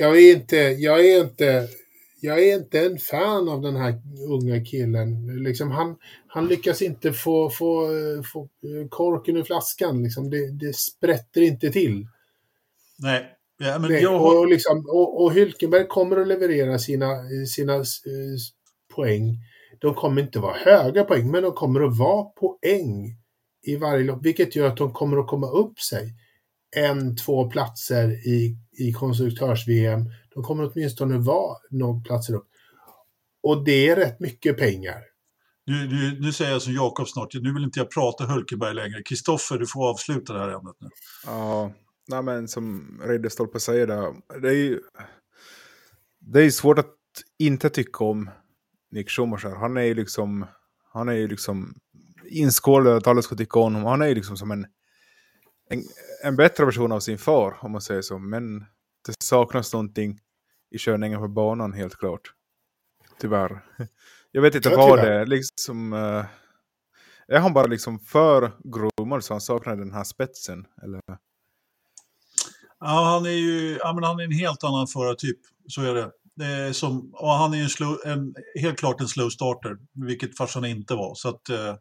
[0.00, 1.68] Jag är inte, jag är inte,
[2.20, 5.26] jag är inte en fan av den här unga killen.
[5.42, 5.96] Liksom han,
[6.26, 7.88] han lyckas inte få, få,
[8.32, 8.48] få
[8.88, 10.02] korken ur flaskan.
[10.02, 10.30] Liksom.
[10.30, 12.06] Det, det sprätter inte till.
[12.98, 13.26] Nej.
[13.58, 14.38] Ja, men Nej, jag har...
[14.38, 17.08] och, liksom, och, och Hylkenberg kommer att leverera sina,
[17.54, 17.84] sina uh,
[18.94, 19.36] poäng.
[19.78, 23.16] De kommer inte vara höga poäng, men de kommer att vara poäng
[23.62, 26.14] i varje lopp, vilket gör att de kommer att komma upp sig
[26.76, 30.04] en, två platser i, i konstruktörs-VM.
[30.34, 32.48] De kommer åtminstone vara några platser upp.
[33.42, 35.02] Och det är rätt mycket pengar.
[35.66, 39.02] Nu, nu, nu säger jag som Jakob snart, nu vill inte jag prata Hulkenberg längre.
[39.02, 40.88] Kristoffer, du får avsluta det här ämnet nu.
[41.26, 41.72] Ja,
[42.08, 44.80] nej men som Ridderstolpe säger där, det är ju
[46.20, 46.94] det är svårt att
[47.38, 48.30] inte tycka om
[48.90, 49.54] Nick Schumacher.
[49.54, 50.46] Han är ju liksom,
[50.92, 51.74] han är ju liksom
[52.24, 53.84] inskålad att alla ska tycka om honom.
[53.84, 54.66] Han är ju liksom som en,
[55.68, 55.84] en,
[56.24, 58.18] en bättre version av sin far, om man säger så.
[58.18, 58.58] Men
[59.06, 60.18] det saknas någonting
[60.70, 62.32] i körningen på banan, helt klart.
[63.20, 63.64] Tyvärr.
[64.32, 65.26] Jag vet inte vad det är.
[65.26, 66.24] Liksom, uh,
[67.28, 70.66] är han bara liksom för groomad så han saknar den här spetsen?
[70.82, 71.00] Eller?
[72.80, 75.38] Ja, han är ju ja, men han är en helt annan förartyp.
[75.68, 76.10] Så är det.
[76.34, 80.64] det som, och han är en, slow, en helt klart en slow starter, vilket farsan
[80.64, 81.14] inte var.
[81.14, 81.74] Så att, eh,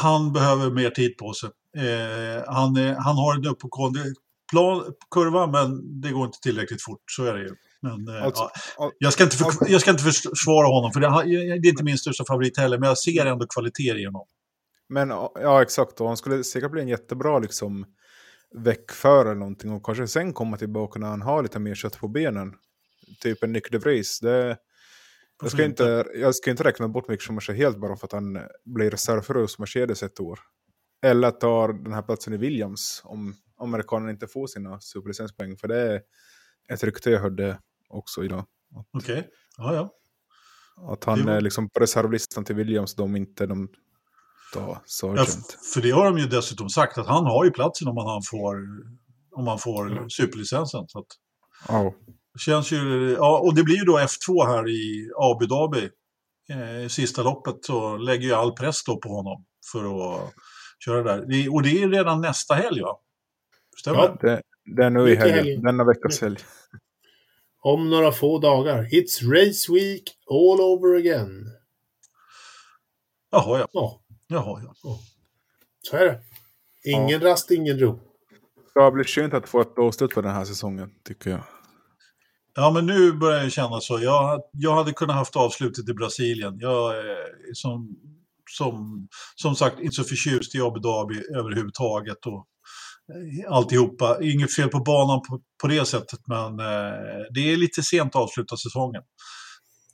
[0.00, 1.50] han behöver mer tid på sig.
[1.76, 4.00] Eh, han, han har en uppåtgående
[5.14, 7.02] kurva, men det går inte tillräckligt fort.
[7.10, 7.54] Så är det ju.
[7.82, 11.08] Men, eh, alltså, ja, jag, ska inte för, jag ska inte försvara honom, för det,
[11.60, 14.26] det är inte min största favorit heller, men jag ser ändå kvaliteter i honom.
[14.88, 16.00] Men ja, exakt.
[16.00, 17.86] Och han skulle säkert bli en jättebra liksom,
[18.54, 22.08] väckförare eller någonting och kanske sen komma tillbaka när han har lite mer kött på
[22.08, 22.54] benen.
[23.20, 24.20] Typ en Nick de Vries.
[24.20, 24.56] Det,
[25.42, 28.38] jag, ska inte, jag ska inte räkna bort Mick Schumacher helt bara för att han
[28.64, 30.38] blir reservförare hos Mercedes ett år.
[31.02, 35.56] Eller tar den här platsen i Williams om amerikanerna inte får sina superlicenspoäng.
[35.56, 36.02] För det är
[36.72, 37.58] ett rykte jag hörde
[37.88, 38.44] också idag.
[38.92, 39.30] Okej, okay.
[39.56, 39.94] ja ja.
[40.92, 41.32] Att han var...
[41.32, 43.68] är liksom på reservlistan till Williams, de inte de
[44.52, 45.28] tar Sargent.
[45.28, 48.22] Ja, för det har de ju dessutom sagt, att han har ju platsen om han
[48.22, 48.56] får,
[49.30, 50.10] om han får mm.
[50.10, 50.84] superlicensen.
[50.88, 51.06] Så att...
[51.68, 51.92] oh.
[52.38, 55.90] känns ju, ja, och det blir ju då F2 här i Abu Dhabi.
[56.50, 60.34] Eh, sista loppet så lägger ju all press då på honom för att
[60.84, 61.52] köra där.
[61.54, 62.98] Och det är redan nästa helg va?
[63.80, 64.42] Stämmer ja, det?
[64.76, 66.36] Det är nu i helgen, denna veckas helg.
[67.60, 68.84] Om några få dagar.
[68.84, 71.46] It's Race Week all over again.
[73.30, 73.68] Jaha, ja.
[73.72, 74.00] ja.
[74.26, 74.74] Jaha, ja.
[74.82, 74.98] ja.
[75.82, 76.20] Så är det.
[76.84, 77.30] Ingen ja.
[77.30, 78.00] rast, ingen ro.
[78.74, 81.40] Det har blivit skönt att få ett avslut på den här säsongen, tycker jag.
[82.54, 83.98] Ja, men nu börjar jag känna så.
[84.00, 86.58] Jag, jag hade kunnat haft avslutet i Brasilien.
[86.60, 87.16] Jag är
[87.52, 87.96] som,
[88.56, 92.26] som, som sagt inte så förtjust i Abu Dhabi överhuvudtaget.
[92.26, 92.46] Och
[93.48, 94.18] alltihopa.
[94.22, 98.22] Inget fel på banan på, på det sättet, men eh, det är lite sent att
[98.22, 99.02] avsluta säsongen.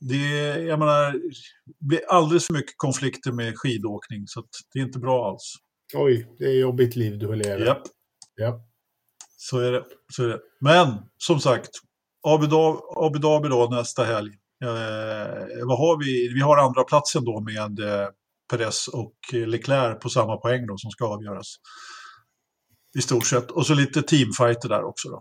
[0.01, 0.29] det,
[0.63, 1.15] jag menar,
[1.89, 5.55] blir alldeles för mycket konflikter med skidåkning så det är inte bra alls.
[5.95, 7.67] Oj, det är jobbigt liv du lever.
[7.67, 7.83] Japp,
[8.37, 8.61] Ja.
[9.37, 9.85] så är det.
[10.13, 10.39] Så är det.
[10.61, 11.71] Men som sagt,
[12.27, 14.31] Abu Dhabi, Abu Dhabi då nästa helg.
[14.65, 16.35] Eh, vad har vi?
[16.35, 18.09] Vi har andra platsen då med eh,
[18.59, 21.57] Perez och Leclerc på samma poäng då som ska avgöras.
[22.99, 23.51] I stort sett.
[23.51, 25.21] Och så lite teamfighter där också då.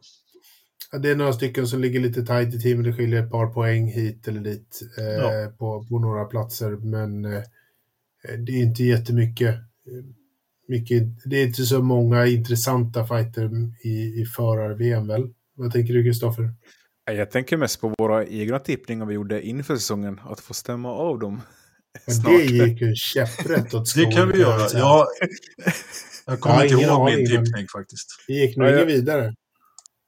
[0.92, 2.86] Ja, Det är några stycken som ligger lite tajt i teamet.
[2.86, 5.52] Det skiljer ett par poäng hit eller dit eh, Ja.
[5.58, 6.70] på, på några platser.
[6.72, 7.42] Men eh,
[8.46, 9.56] det är inte jättemycket.
[10.68, 13.50] Mycket, det är inte så många intressanta fighter
[13.84, 15.34] i, i förar-VM väl?
[15.56, 16.54] Vad tänker du Kristoffer?
[17.06, 20.20] Jag tänker mest på våra egna tippningar vi gjorde inför säsongen.
[20.24, 21.42] Att få stämma av dem
[22.08, 22.26] snart.
[22.38, 24.12] Det gick ju käpprätt åt Det skogen.
[24.12, 24.60] kan vi göra.
[24.62, 24.82] jag säga.
[24.84, 25.08] Jag,
[26.26, 28.08] jag kommer Ja, inte ihåg min tippning faktiskt.
[28.28, 29.34] Det gick nog Ja, inget vidare.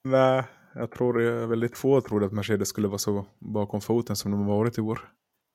[0.04, 0.44] Nej,
[0.76, 4.32] jag tror det är väldigt få trodde att Mercedes skulle vara så bakom foten som
[4.32, 5.00] de har varit i år.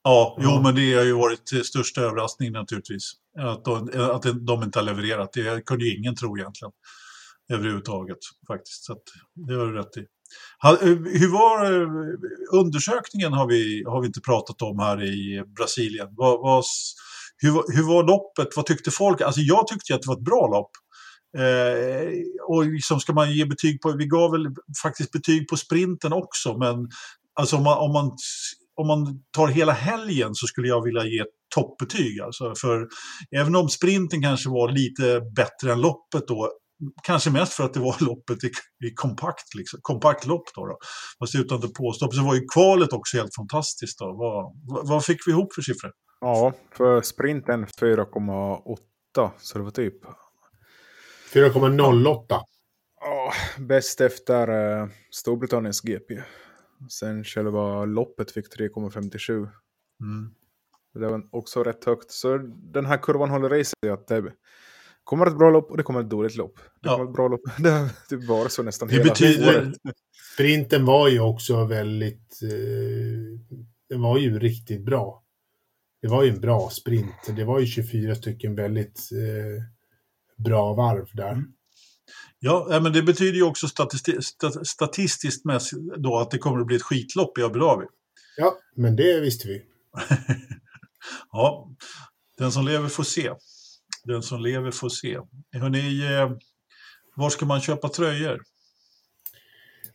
[0.04, 0.42] Ja, Ja.
[0.56, 3.12] jo, men det har ju varit största överraskningen naturligtvis.
[3.38, 5.32] Att de, att de inte har levererat.
[5.32, 6.72] Det kunde ju ingen tro egentligen.
[7.52, 8.84] Överhuvudtaget faktiskt.
[8.84, 9.02] Så att,
[9.34, 10.06] det har du rätt i.
[10.64, 10.88] Eh,
[11.20, 11.88] hur var eh,
[12.60, 16.08] undersökningen har vi, har vi inte pratat om här i Brasilien.
[16.10, 16.64] Vad, vad,
[17.38, 18.56] hur, var- hur var loppet?
[18.56, 19.20] Vad tyckte folk?
[19.20, 20.70] Alltså jag tyckte ju att det var ett bra lopp.
[21.38, 22.08] Eh,
[22.48, 24.46] och liksom ska man ge betyg på, vi gav väl
[24.82, 26.88] faktiskt betyg på sprinten också, men
[27.40, 28.10] alltså om man, om man,
[28.80, 31.24] om man tar hela helgen så skulle jag vilja ge
[31.54, 32.20] toppbetyg.
[32.20, 32.88] Alltså för
[33.36, 36.52] även om sprinten kanske var lite bättre än loppet då,
[37.02, 38.50] kanske mest för att det var loppet i,
[38.86, 40.78] i kompakt, liksom, kompakt lopp då, då.
[41.18, 44.04] Fast utan det påstopp så var ju kvalet också helt fantastiskt då.
[44.04, 45.92] Vad, vad, vad fick vi ihop för siffror?
[46.20, 49.30] Ja, för sprinten 4,8.
[49.38, 50.04] Så det var typ
[51.34, 52.24] 4,08.
[53.00, 56.22] ja, bäst efter eh, Storbritanniens GP.
[56.90, 59.32] Sen själva loppet fick 3,57.
[59.32, 60.34] Mm.
[60.94, 62.10] Det var också rätt högt.
[62.10, 62.38] Så
[62.72, 64.32] den här kurvan håller i sig att det
[65.04, 66.56] kommer ett bra lopp och det kommer ett dåligt lopp.
[66.58, 66.92] Det Ja.
[66.96, 67.40] kommer ett bra lopp.
[67.58, 69.74] Det har typ varit så nästan Det hela betyder, året.
[70.34, 72.40] Sprinten var ju också väldigt...
[72.42, 73.58] Eh,
[73.88, 75.22] den var ju riktigt bra.
[76.02, 77.36] Det var ju en bra sprint.
[77.36, 79.62] Det var ju 24 stycken väldigt eh,
[80.44, 81.32] bra varv där.
[81.32, 81.52] Mm.
[82.38, 86.66] Ja, men det betyder ju också statisti sta- statistiskt mässigt då att det kommer att
[86.66, 87.84] bli ett skitlopp i Abu Dhabi.
[88.36, 89.62] Ja, men det visste vi.
[91.32, 91.70] Ja,
[92.38, 93.30] den som lever får se.
[94.04, 95.18] Den som lever får se.
[95.52, 96.30] Hörrni, eh,
[97.16, 98.40] var ska man köpa tröjor?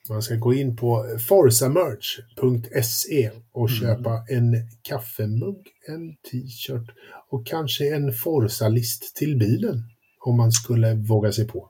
[0.09, 3.79] Man ska gå in på forsamerch.se och Mm.
[3.81, 6.89] köpa en kaffemugg, en t-shirt
[7.31, 9.83] och kanske en Forsa-list till bilen.
[10.25, 11.69] Om man skulle våga sig på.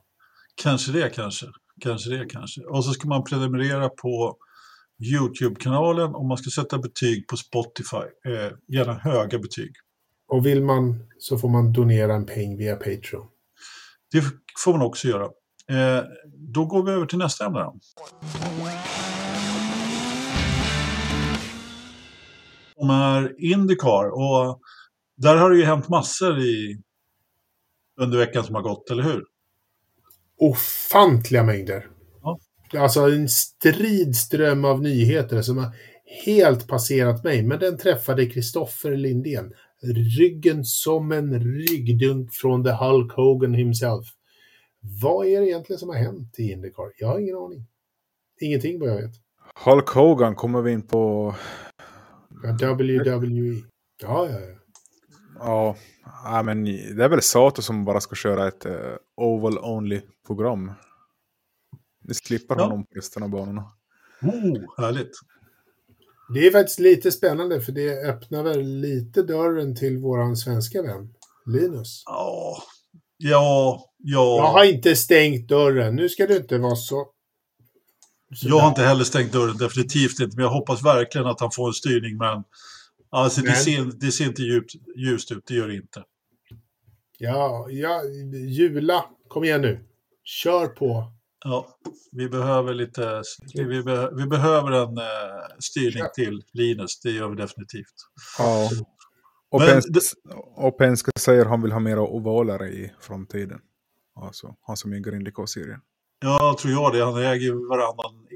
[0.62, 1.46] Kanske det, kanske.
[1.80, 2.60] Kanske det, kanske.
[2.60, 4.36] Och så ska man prenumerera på
[5.12, 7.96] YouTube-kanalen och man ska sätta betyg på Spotify.
[8.26, 9.70] Eh, gärna höga betyg.
[10.28, 13.26] Och vill man så får man donera en peng via Patreon.
[14.12, 14.22] Det
[14.64, 15.24] får man också göra.
[15.70, 16.04] Eh,
[16.34, 17.58] då går vi över till nästa ämne.
[17.58, 17.78] Då.
[22.76, 24.10] Som är Indycar.
[24.10, 24.60] Och
[25.16, 26.82] där har det ju hänt massor i,
[28.00, 29.24] under veckan som har gått, eller hur?
[30.38, 31.90] Ofantliga mängder.
[32.22, 32.38] Ja.
[32.80, 35.72] Alltså en stridström av nyheter som har
[36.24, 37.42] helt passerat mig.
[37.42, 39.52] Men den träffade Kristoffer Lindén.
[40.18, 44.06] Ryggen som en ryggdunk från the Hulk Hogan himself.
[45.02, 46.92] Vad är det egentligen som har hänt i Indycar?
[46.98, 47.66] Jag har ingen aning.
[48.40, 49.12] Ingenting vad jag vet.
[49.64, 51.34] Hulk Hogan kommer vi in på.
[52.42, 53.62] Ja, WWE.
[54.02, 54.56] Ja, ja, ja.
[55.38, 55.76] Ja,
[56.24, 58.74] ja, men det är väl Sato som bara ska köra ett eh,
[59.16, 60.72] Oval Only-program.
[62.04, 62.62] Ni slipper Ja.
[62.62, 63.64] honom på resten av banorna.
[64.22, 65.10] Oh, härligt.
[66.34, 71.08] Det är faktiskt lite spännande för det öppnar väl lite dörren till våran svenska vän
[71.46, 72.02] Linus.
[72.06, 72.62] Ja,
[73.16, 74.36] ja, ja.
[74.36, 75.96] Jag har inte stängt dörren.
[75.96, 77.06] Nu ska du inte vara så...
[78.34, 80.36] så Jag har inte heller stängt dörren, definitivt inte.
[80.36, 82.16] Men jag hoppas verkligen att han får en styrning.
[82.16, 82.44] Men
[83.10, 86.02] alltså, det, Men- ser, det ser inte djupt, ljust ut, det gör det inte.
[87.18, 88.02] Ja, ja,
[88.48, 89.04] Jula.
[89.28, 89.84] Kom igen nu.
[90.24, 91.12] Kör på.
[91.48, 91.66] Ja,
[92.12, 93.22] vi behöver lite,
[93.54, 95.04] vi, be, vi behöver en eh,
[95.58, 97.94] styrning till Linus, det gör vi definitivt.
[98.38, 98.70] Ja.
[99.50, 100.00] Och, Men Penske,
[100.56, 103.60] och Penske säger att han vill ha mera ovaler i framtiden.
[104.20, 105.80] Alltså, han som äger Indycar-serien.
[106.20, 107.04] Ja, tror jag det.
[107.04, 108.26] Han äger ju varannan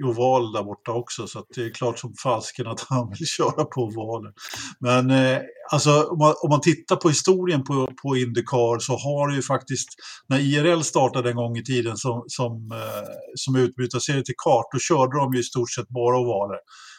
[0.00, 3.26] i oval där borta också, så att det är klart som fasken att han vill
[3.26, 4.32] köra på ovalen.
[4.80, 5.40] Men eh,
[5.72, 9.42] alltså, om, man, om man tittar på historien på, på Indycar så har det ju
[9.42, 9.88] faktiskt,
[10.28, 14.78] när IRL startade en gång i tiden som, som, eh, som utbytarserie till kart, då
[14.78, 16.58] körde de ju i stort sett bara ovaler.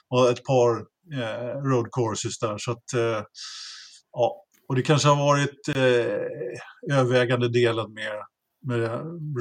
[0.10, 0.72] Och ett par
[1.14, 2.58] eh, road courses där.
[2.58, 3.24] Så att, eh,
[4.12, 4.46] ja.
[4.68, 8.14] Och det kanske har varit eh, övervägande delen med,
[8.66, 8.90] med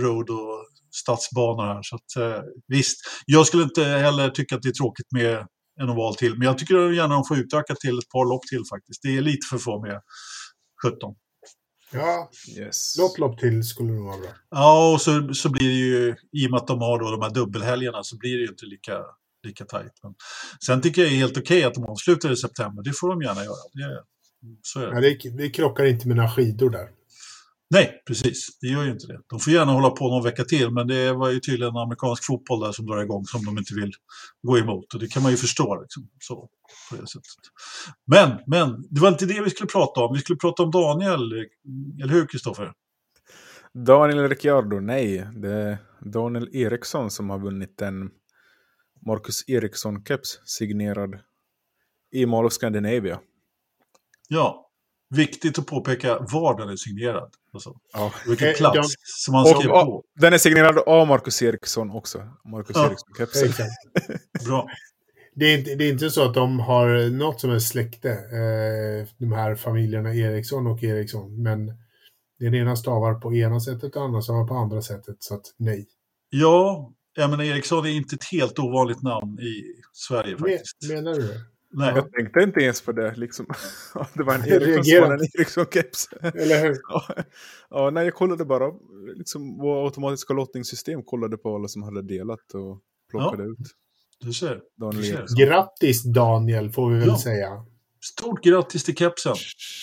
[0.02, 1.82] road och stadsbanor här.
[1.82, 5.46] Så att, eh, visst, jag skulle inte heller tycka att det är tråkigt med
[5.80, 6.38] en oval till.
[6.38, 9.02] Men jag tycker gärna de får utöka till ett par lopp till faktiskt.
[9.02, 10.00] Det är lite för få med
[10.86, 11.14] 17.
[11.92, 12.98] Ja, Yes.
[12.98, 14.28] något lopp till skulle nog vara bra.
[14.50, 17.22] Ja, och så, så blir det ju, i och med att de har då de
[17.22, 18.98] här dubbelhelgerna, så blir det ju inte lika,
[19.46, 19.92] lika tajt.
[20.02, 20.14] Men
[20.66, 22.82] sen tycker jag det är helt okej att de avslutar i september.
[22.82, 23.54] Det får de gärna göra.
[23.72, 24.02] Det,
[24.62, 24.94] så är det.
[24.94, 26.88] Ja, det, det krockar inte med några skidor där.
[27.70, 28.58] Nej, precis.
[28.60, 29.20] Det gör ju inte det.
[29.26, 32.60] De får gärna hålla på någon vecka till, men det var ju tydligen amerikansk fotboll
[32.60, 33.92] där som drar igång som de inte vill
[34.42, 34.94] gå emot.
[34.94, 35.80] Och det kan man ju förstå.
[35.80, 36.48] Liksom, så,
[36.90, 37.24] på det sättet.
[38.06, 40.14] Men, men, det var inte det vi skulle prata om.
[40.14, 41.32] Vi skulle prata om Daniel,
[42.02, 42.72] eller hur Kristoffer?
[43.86, 45.28] Daniel Ricciardo, nej.
[45.34, 48.10] Det är Daniel Eriksson som har vunnit en
[49.06, 51.18] Marcus Eriksson-keps signerad
[52.12, 53.20] i Mall of Scandinavia.
[54.28, 54.69] Ja,
[55.10, 57.30] viktigt att påpeka var den är signerad.
[57.52, 58.12] Alltså, Ja.
[58.26, 60.04] vilken Eh, plats de- som man Och, skrev på.
[60.20, 62.18] den är signerad av Marcus Eriksson också.
[62.44, 62.86] Marcus Ja.
[62.86, 63.48] Eriksson-kepsen.
[63.48, 63.70] Exakt.
[64.46, 64.66] Bra.
[65.34, 69.08] Det är, inte, det är inte så att de har något som är släkte, eh,
[69.18, 71.42] de här familjerna Eriksson och Eriksson.
[71.42, 71.66] Men
[72.38, 75.16] den ena stavar på ena sättet och andra stavar på andra sättet.
[75.18, 75.86] Så att nej.
[76.30, 79.62] Ja, jag menar Eriksson är inte ett helt ovanligt namn i
[79.92, 80.92] Sverige Men, faktiskt.
[80.92, 81.40] menar du det?
[81.72, 81.92] Nej.
[81.94, 83.14] Jag tänkte inte ens på det.
[83.16, 83.46] Liksom.
[84.14, 86.06] det var en Eriksson en Eriksson-keps.
[86.34, 86.76] Eller hur?
[86.88, 87.04] ja,
[87.70, 88.70] ja, nej, jag kollade bara.
[89.16, 92.78] Liksom, vår automatiska lottningssystem kollade på alla som hade delat och
[93.10, 93.58] plockade ut
[94.20, 94.60] Du ser.
[94.76, 95.46] Daniel Du ser.
[95.46, 97.18] Grattis Daniel, får vi väl Ja.
[97.18, 97.64] säga.
[98.02, 99.34] Stort grattis till kepsen.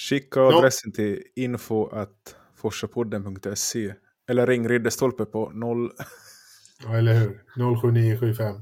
[0.09, 3.93] Skicka adressen till info at forsapodden.se
[4.29, 5.91] eller ring Ridderstolpe på 0...
[6.83, 7.43] Ja, eller hur?
[7.81, 8.55] 07975.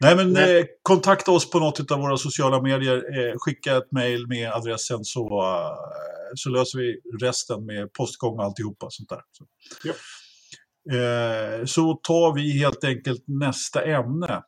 [0.00, 2.96] Nej, men eh, kontakta oss på något av våra sociala medier.
[2.96, 8.44] Eh, skicka ett mejl med adressen så, eh, så löser vi resten med postgång och
[8.44, 9.20] alltihopa sånt där.
[9.32, 9.44] Så.
[9.84, 9.94] Ja.
[10.96, 14.42] Eh, så tar vi helt enkelt nästa ämne.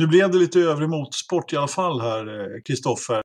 [0.00, 3.22] Nu blev det lite övrig motorsport i alla fall här, eh, Kristoffer.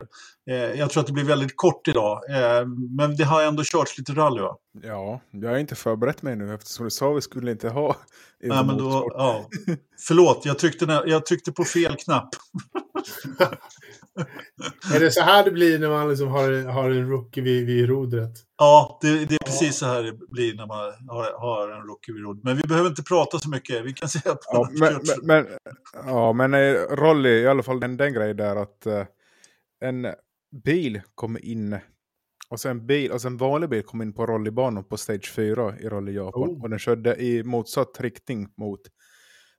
[0.50, 2.22] Eh, jag tror att det blir väldigt kort idag.
[2.30, 4.56] Eh, men det har ändå körts lite rally va?
[4.84, 7.96] Ja, jag har inte förberett mig nu eftersom du sa att vi skulle inte ha
[8.44, 9.50] Nej, men då, ja.
[10.08, 12.30] Förlåt, jag tryckte, jag tryckte på fel knapp.
[14.94, 17.90] Är det så här det blir när man liksom har, har en rookie vid, vid
[17.90, 18.32] rodret?
[18.58, 20.78] Ja, det, det är precis så här det blir när man
[21.08, 22.42] har, har en rookie vid rodd.
[22.44, 23.86] Men vi behöver inte prata så mycket.
[23.86, 25.58] Vi kan säga att man Ja, men, men, men,
[26.06, 29.06] ja, men eh, Rolly, i alla fall den, den grejen där att eh,
[29.82, 30.08] en
[30.64, 31.80] bil kommer in,
[32.50, 35.80] och sen en bil, alltså en vanlig bil kom in på rallybanan på Stage 4
[35.80, 36.50] i Rally Japan.
[36.50, 36.64] Oh.
[36.64, 38.82] Och den körde i motsatt riktning mot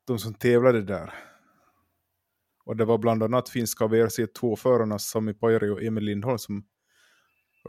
[0.07, 1.15] de som tävlade där.
[2.67, 6.65] Och det var bland annat finska VRC2-förarna Sami Pajari och Emil Lindholm som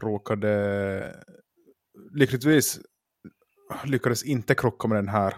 [0.01, 1.15] råkade,
[2.11, 2.79] lyckligtvis
[3.85, 5.33] lyckades inte krocka med den här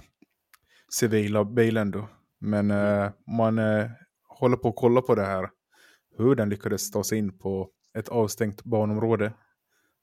[0.93, 2.09] civila bilen då.
[2.39, 3.89] Men eh, man eh,
[4.27, 5.49] håller på att kolla på det här.
[6.17, 9.33] Hur den lyckades ta sig in på ett avstängt banområde.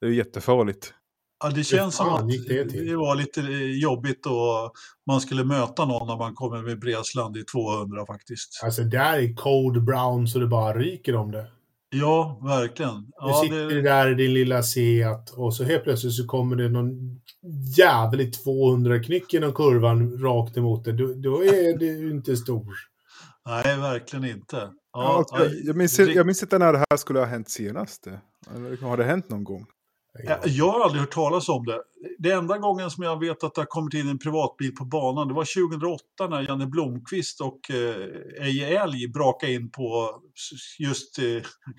[0.00, 0.94] Det är ju jättefarligt.
[1.44, 4.72] Ja, det känns som att det det var lite eh, jobbigt och
[5.06, 8.60] man skulle möta någon när man kommer med Bresland i 200 faktiskt.
[8.64, 11.46] Alltså där är code brown så det bara ryker om det.
[11.90, 12.94] Ja, verkligen.
[12.94, 16.56] Du Ja, sitter det, där i din lilla Seat och så helt plötsligt så kommer
[16.56, 17.20] det någon
[17.76, 20.92] jävligt 200 knyck genom kurvan rakt emot dig.
[20.92, 22.74] Då, då är det ju inte stor.
[23.46, 24.56] nej, verkligen inte.
[24.56, 28.06] Ja, Ja, alltså, jag, minns, jag minns inte när det här skulle ha hänt senast.
[28.82, 29.66] Har det hänt någon gång?
[30.24, 31.80] Ja, Jag har aldrig hört talas om det.
[32.18, 35.28] Det enda gången som jag vet att det har kommit in en privatbil på banan,
[35.28, 40.10] det var 2008 när Janne Blomqvist och eh, Eje Älg brakade in på
[40.78, 41.24] just eh,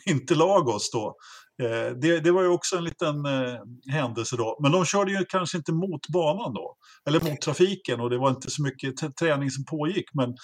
[0.13, 1.15] Interlagos då.
[1.63, 4.57] Eh, det, det var ju också en liten eh, händelse då.
[4.61, 6.75] Men de körde ju kanske inte mot banan då,
[7.09, 10.05] eller mot trafiken och det var inte så mycket träning som pågick.
[10.13, 10.35] Men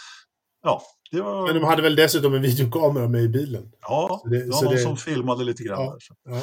[0.64, 3.72] ja, var, Men de hade väl dessutom en videokamera med i bilen.
[3.82, 5.98] ja, så det- det var någon det- som filmade lite grann Ja.
[6.26, 6.42] där.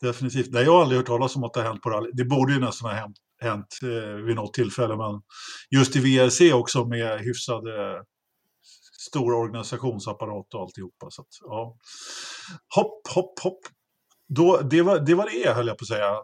[0.00, 0.52] Definitivt.
[0.52, 2.10] Nej, jag har aldrig hört talas om att det har hänt på rally.
[2.12, 5.20] Det borde ju nästan ha hänt, hänt eh, vid något tillfälle, men
[5.70, 8.02] just i VRC också med hyfsad eh,
[9.08, 11.06] stor organisationsapparat och alltihopa.
[11.10, 11.76] Så att, ja.
[12.74, 13.60] Hopp, hopp, hopp.
[14.28, 16.22] Då, det, var, det var det, höll jag på att säga.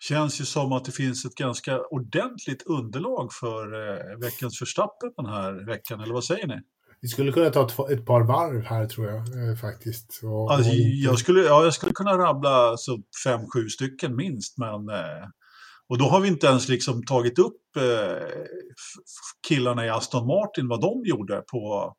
[0.00, 5.26] Känns ju som att det finns ett ganska ordentligt underlag för eh, veckans förstappen den
[5.26, 6.60] här veckan, eller vad säger ni?
[7.04, 10.20] Vi skulle kunna ta ett, par varv här tror jag eh, faktiskt.
[10.22, 14.58] Och, Alltså, och- jag, skulle, ja, jag skulle kunna rabbla så fem, sju stycken minst,
[14.58, 15.24] men eh,
[15.88, 18.28] Och då har vi inte ens liksom tagit upp eh,
[19.48, 21.94] killarna i Aston Martin, vad de gjorde på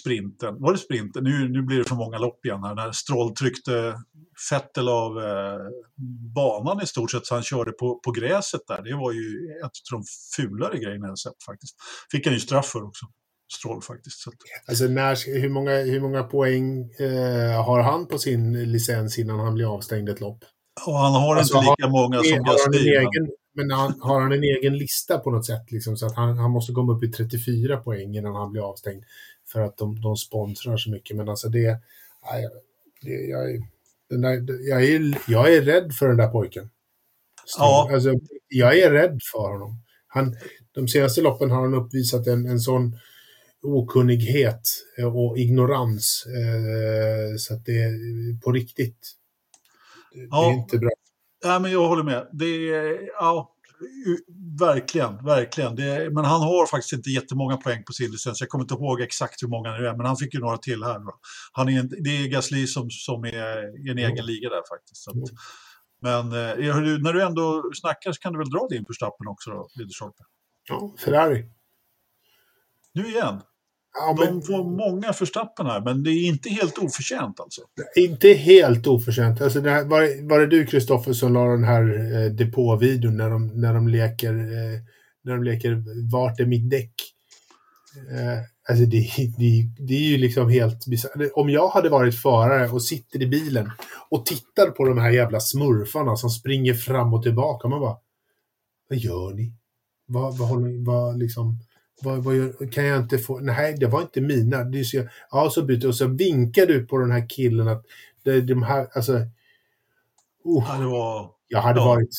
[0.00, 0.56] sprinten.
[0.60, 1.24] Var det sprinten?
[1.24, 2.74] Nu, nu blir det för många lopp igen här.
[2.74, 3.94] När Stroll tryckte
[4.50, 5.12] Fettel av
[6.34, 8.82] banan i stort sett så han körde på, på gräset där.
[8.82, 9.28] Det var ju
[9.64, 10.02] ett av de
[10.36, 11.76] fulare grejerna jag sett faktiskt.
[12.10, 13.06] Fick han ju straff för också.
[13.52, 14.20] Stroll faktiskt.
[14.20, 14.30] Så.
[14.68, 19.54] Alltså när, hur, många, hur många poäng eh, har han på sin licens innan han
[19.54, 20.44] blir avstängd ett lopp?
[20.86, 23.06] Och han har alltså, inte lika har, många som Gasly.
[23.54, 25.72] Men han, har han en egen lista på något sätt?
[25.72, 29.04] Liksom, så att han, han måste komma upp i 34 poäng innan han blir avstängd.
[29.52, 31.16] För att de, de sponsrar så mycket.
[31.16, 31.80] Men alltså det...
[32.32, 32.48] Nej,
[33.02, 33.60] det jag, är,
[34.10, 36.70] den där, jag, är, jag är rädd för den där pojken.
[37.58, 37.90] Ja.
[37.92, 38.14] Alltså,
[38.48, 39.82] jag är rädd för honom.
[40.06, 40.36] Han,
[40.72, 42.98] de senaste loppen har han uppvisat en, en sån
[43.62, 44.60] okunnighet
[45.14, 46.26] och ignorans.
[46.26, 49.14] Eh, så att det är på riktigt.
[50.12, 50.50] Det, ja.
[50.50, 50.90] är inte bra.
[51.44, 52.28] Ja, men jag håller med.
[52.32, 53.54] Det är, ja,
[54.60, 55.76] verkligen, verkligen.
[55.76, 58.40] Det, men han har faktiskt inte jättemånga poäng på sin licens.
[58.40, 60.82] Jag kommer inte ihåg exakt hur många det är, men han fick ju några till
[60.82, 61.00] här.
[61.52, 65.08] Han är det är Gasly som, som är i en egen liga där faktiskt.
[65.08, 65.14] Att,
[66.00, 69.68] men eh, när du ändå snackar så kan du väl dra din Verstappen också då,
[69.78, 70.22] Ridderstolpe?
[70.68, 71.44] Ja, Ferrari.
[72.98, 73.40] Nu igen.
[73.94, 74.34] Ja, men...
[74.34, 77.62] De får många förstappen här, men det är inte helt oförtjänt alltså.
[77.96, 79.40] Inte helt oförtjänt.
[79.40, 83.30] Alltså det här, var, var det du, Kristoffer, som la den här eh, depåvideon när
[83.30, 84.80] de, när de leker eh,
[85.24, 86.92] när de leker Vart är mitt däck?
[88.10, 88.38] Eh,
[88.68, 91.32] alltså det, det, det är ju liksom helt bisarrt.
[91.34, 93.70] Om jag hade varit förare och sitter i bilen
[94.10, 97.96] och tittar på de här jävla smurfarna som springer fram och tillbaka, man bara
[98.88, 99.52] Vad gör ni?
[100.06, 101.58] Vad, vad håller vad liksom
[102.02, 103.38] vad, vad kan jag inte få?
[103.40, 104.64] Nej, det var inte mina.
[104.64, 107.84] Det så, ja, så byter och så vinkar du på den här killen att
[108.24, 109.12] det, de här, alltså.
[110.44, 111.86] Ja, det var, jag hade ja.
[111.86, 112.16] varit.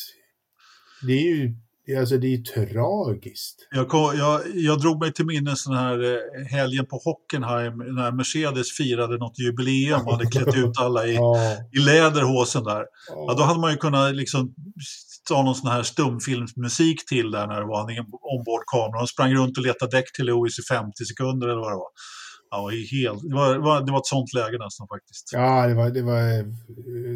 [1.07, 1.55] Det är ju
[1.97, 3.67] Alltså det är ju tragiskt.
[3.71, 8.11] Jag, kom, jag, jag drog mig till minnes den här eh, helgen på Hockenheim när
[8.11, 11.57] Mercedes firade något jubileum och hade klätt ut alla i, ja.
[11.71, 12.85] i läderhosen där.
[13.15, 13.33] Ja.
[13.37, 14.53] då hade man ju kunnat liksom
[15.27, 18.05] ta någon sån här stumfilmsmusik till där när det var en
[18.35, 18.99] ombordkamera.
[18.99, 21.91] De sprang runt och letade däck till Lewis i 50 sekunder eller vad det var.
[22.51, 25.29] Ja, helt, det, var, det, var, det var ett sånt läge nästan faktiskt.
[25.33, 26.21] Ja, det var, det var,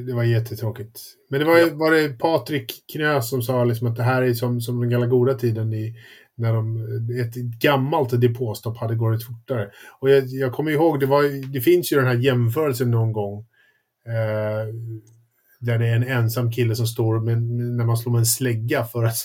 [0.08, 1.00] det var jättetråkigt.
[1.30, 1.68] Men det var, ja.
[1.72, 5.08] var det Patrik Knös som sa liksom att det här är som, som den gamla
[5.08, 5.96] goda tiden i,
[6.36, 6.78] när de,
[7.22, 9.70] ett gammalt depåstopp hade gått fortare.
[10.00, 13.46] Och jag, jag kommer ihåg, det, var, det finns ju den här jämförelsen någon gång.
[14.08, 14.68] Eh,
[15.66, 17.44] där det är en ensam kille som står med,
[17.78, 19.18] när man slår med en slägga för att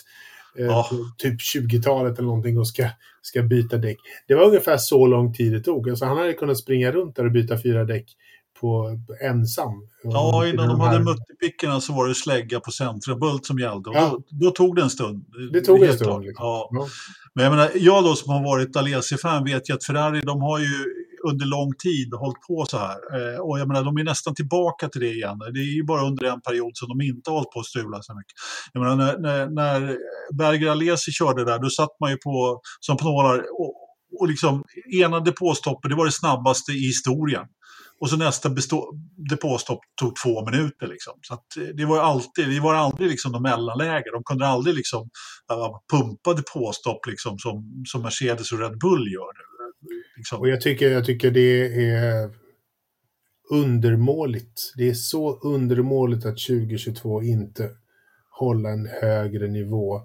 [0.58, 0.92] oh.
[1.18, 2.88] typ 20-talet eller någonting och ska,
[3.22, 3.96] ska byta däck.
[4.28, 5.90] Det var ungefär så lång tid det tog.
[5.90, 8.06] Alltså han hade kunnat springa runt där och byta fyra däck
[8.60, 9.88] på, på ensam.
[10.02, 13.90] Ja, innan de, de hade muttipickorna så var det slägga på centrabult som gällde.
[13.94, 14.10] Ja.
[14.10, 15.24] Då, då, tog det en stund.
[15.52, 16.24] Det tog en stund.
[16.24, 16.46] Liksom.
[16.46, 16.68] Ja.
[16.72, 16.86] ja.
[17.34, 20.58] Men jag menar, jag då som har varit Alesi-fan vet ju att Ferrari, de har
[20.58, 22.98] ju under lång tid hållit på så här.
[23.16, 25.38] Eh, och jag menar, de är nästan tillbaka till det igen.
[25.38, 28.02] Det är ju bara under en period som de inte har hållit på att strula
[28.02, 28.32] så mycket.
[28.72, 29.98] Jag menar, när, när, när
[30.38, 33.74] Berger Alesi körde där, då satt man ju på, som på nålar och,
[34.20, 34.64] och liksom
[35.02, 37.44] ena depåstoppet, det var det snabbaste i historien.
[38.00, 38.48] Och så nästa
[39.30, 40.86] depåstopp tog två minuter.
[40.86, 41.12] Liksom.
[41.22, 44.12] Så att eh, det var alltid, det var aldrig liksom de mellanläger.
[44.12, 45.00] De kunde aldrig liksom,
[45.52, 49.47] uh, pumpa depåstopp liksom, som, som Mercedes och Red Bull gör nu.
[50.16, 50.40] Liksom.
[50.40, 52.30] Och jag tycker, jag tycker det är
[53.50, 54.72] undermåligt.
[54.76, 57.70] Det är så undermåligt att 2022 inte
[58.30, 60.00] hålla en högre nivå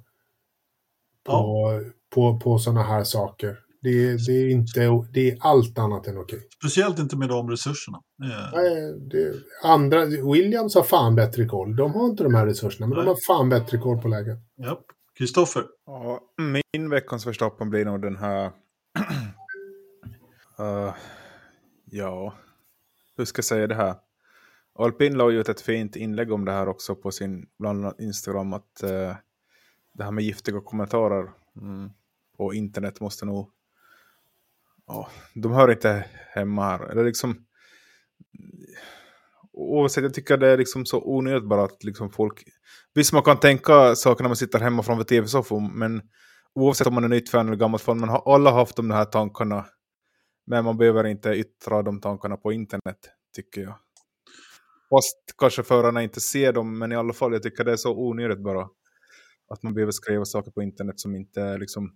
[1.25, 1.81] på, ja.
[2.15, 3.59] på, på sådana här saker.
[3.81, 6.39] Det, det, är inte, det är allt annat än okej.
[6.59, 8.01] Speciellt inte med de resurserna.
[8.17, 9.33] Nej, det,
[9.63, 11.75] andra, Williams har fan bättre koll.
[11.75, 13.05] De har inte de här resurserna, men Nej.
[13.05, 14.37] de har fan bättre koll på läget.
[14.55, 14.79] Ja.
[15.17, 15.63] Kristoffer?
[15.85, 16.19] Ja,
[16.73, 18.51] min veckans förstoppen blir nog den här
[20.63, 20.93] Uh,
[21.85, 22.33] ja,
[23.17, 23.95] hur ska jag säga det här?
[24.79, 28.53] Alpin la ut ett fint inlägg om det här också på sin bland annat Instagram
[28.53, 29.15] att uh,
[29.93, 31.29] det här med giftiga kommentarer
[31.61, 31.89] mm,
[32.37, 33.49] på internet måste nog
[34.85, 36.91] oh, de hör inte hemma här.
[36.91, 37.45] Eller liksom
[39.53, 42.43] oavsett, jag tycker det är liksom så onödigt bara att liksom folk...
[42.93, 46.01] Visst, man kan tänka saker när man sitter hemma framför tv-soffan, men
[46.55, 49.05] oavsett om man är nytt fan eller gammalt fan, man har alla haft de här
[49.05, 49.65] tankarna
[50.45, 52.97] men man behöver inte yttra de tankarna på internet,
[53.35, 53.75] tycker jag.
[54.89, 57.97] Fast kanske förarna inte ser dem, men i alla fall, jag tycker det är så
[57.97, 58.69] onödigt bara.
[59.49, 61.95] Att man behöver skriva saker på internet som inte är, liksom,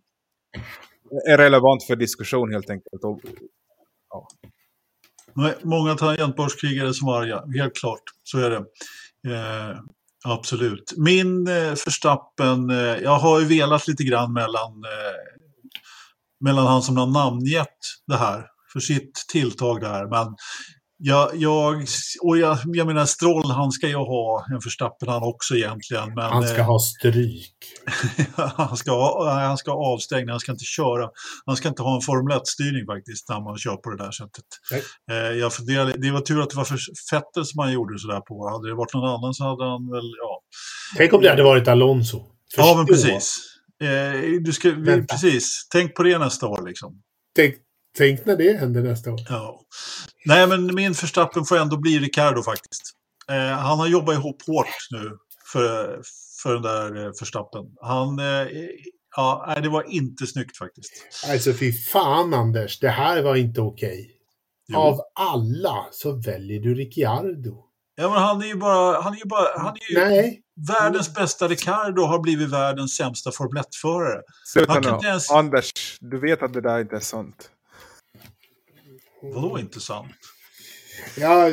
[1.29, 3.03] är relevant för diskussion helt enkelt.
[3.03, 3.21] Och,
[4.09, 4.27] ja.
[5.33, 8.03] Nej, många tangentbordskrigare som arga, helt klart.
[8.23, 8.65] Så är det.
[9.33, 9.79] Eh,
[10.25, 10.93] Absolut.
[10.97, 15.36] Min eh, förstappen, eh, jag har ju velat lite grann mellan, eh,
[16.43, 17.77] mellan han som har namngett
[18.07, 20.09] det här för sitt tilltag där.
[20.09, 20.35] Men
[20.99, 21.85] jag, jag,
[22.21, 26.13] och jag, jag menar Stroll, han ska ju ha en Verstappen han också egentligen.
[26.15, 27.57] Men, Han ska eh, ha stryk.
[28.55, 31.09] han, ska ha, han ska ha avstängning, han ska inte köra.
[31.45, 34.45] Han ska inte ha en Formel 1-styrning faktiskt när man kör på det där sättet.
[35.11, 36.79] Eh, jag funderade, det var tur att det var för
[37.11, 38.49] Vettel som han gjorde sådär på.
[38.49, 40.41] Hade det varit någon annan så hade han väl, ja.
[40.97, 42.17] Tänk om det hade varit Alonso.
[42.57, 43.07] Ja, men Förstå.
[43.07, 43.56] precis.
[43.81, 45.67] Eh, du ska, vi, precis.
[45.71, 47.01] Tänk på det nästa år liksom.
[47.35, 47.55] Tänk,
[47.97, 49.19] tänk när det händer nästa år.
[49.29, 49.61] Ja.
[50.25, 52.81] Nej, men min Verstappen får ändå bli Ricardo faktiskt.
[53.31, 55.17] Eh, han har jobbat ihop hårt nu
[55.51, 56.01] för,
[56.43, 57.65] för den där eh, Verstappen.
[57.81, 58.47] Han, eh,
[59.15, 60.93] ja, det var inte snyggt faktiskt.
[61.31, 64.13] Alltså fy fan Anders, det här var inte okej.
[64.67, 64.79] Jo.
[64.79, 67.63] Av alla så väljer du Ricciardo.
[67.95, 71.13] Ja, men han är ju bara, han är ju bara, han är ju Nej, världens
[71.13, 74.21] bästa Ricardo har blivit världens sämsta Formel 1-förare.
[74.45, 74.95] Sluta Han kan nu.
[74.95, 75.71] inte ens- Anders,
[76.01, 77.49] du vet att det där inte är sant.
[79.21, 80.11] Vadå inte sant?
[81.17, 81.49] ja,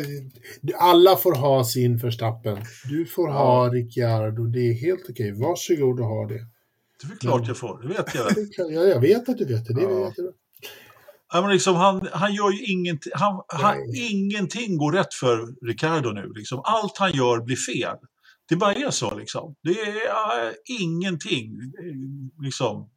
[0.79, 2.59] alla får ha sin Verstappen.
[2.89, 5.33] Du får ha Ricciardo, det är helt okej.
[5.33, 6.35] Varsågod och ha det.
[7.01, 8.27] Det är väl klart jag får, det vet jag.
[8.75, 9.75] Ja, jag vet att du vet det.
[9.75, 10.07] det Ja.
[10.09, 10.33] jättebra.
[11.33, 16.11] Ja, men liksom, han, han gör ju ingenting, han, han, ingenting går rätt för Ricardo
[16.11, 16.33] nu.
[16.35, 16.61] Liksom.
[16.65, 17.97] Allt han gör blir fel.
[18.49, 19.55] Det bara är så liksom.
[19.63, 21.51] Det är ingenting.
[22.43, 22.91] Liksom.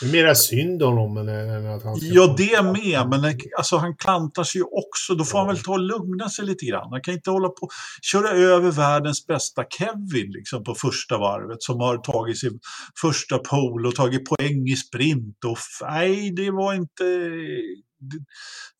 [0.00, 3.76] Det är mera synd om honom än- att han ska Ja, det med, men alltså,
[3.76, 5.14] han klantar sig ju också.
[5.14, 6.88] Då får han väl ta och lugna sig lite grann.
[6.90, 7.68] Han kan inte hålla på
[8.02, 12.60] köra över världens bästa Kevin liksom, på första varvet som har tagit sin
[13.00, 15.44] första pole och tagit poäng i sprint.
[15.44, 17.04] Och nej, det var inte...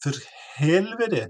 [0.02, 0.12] För
[0.56, 1.28] helvete!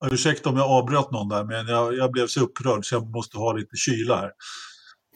[0.00, 3.10] Ja, Ursäkta om jag avbröt någon där, men jag, jag blev så upprörd så jag
[3.10, 4.32] måste ha lite kyla här.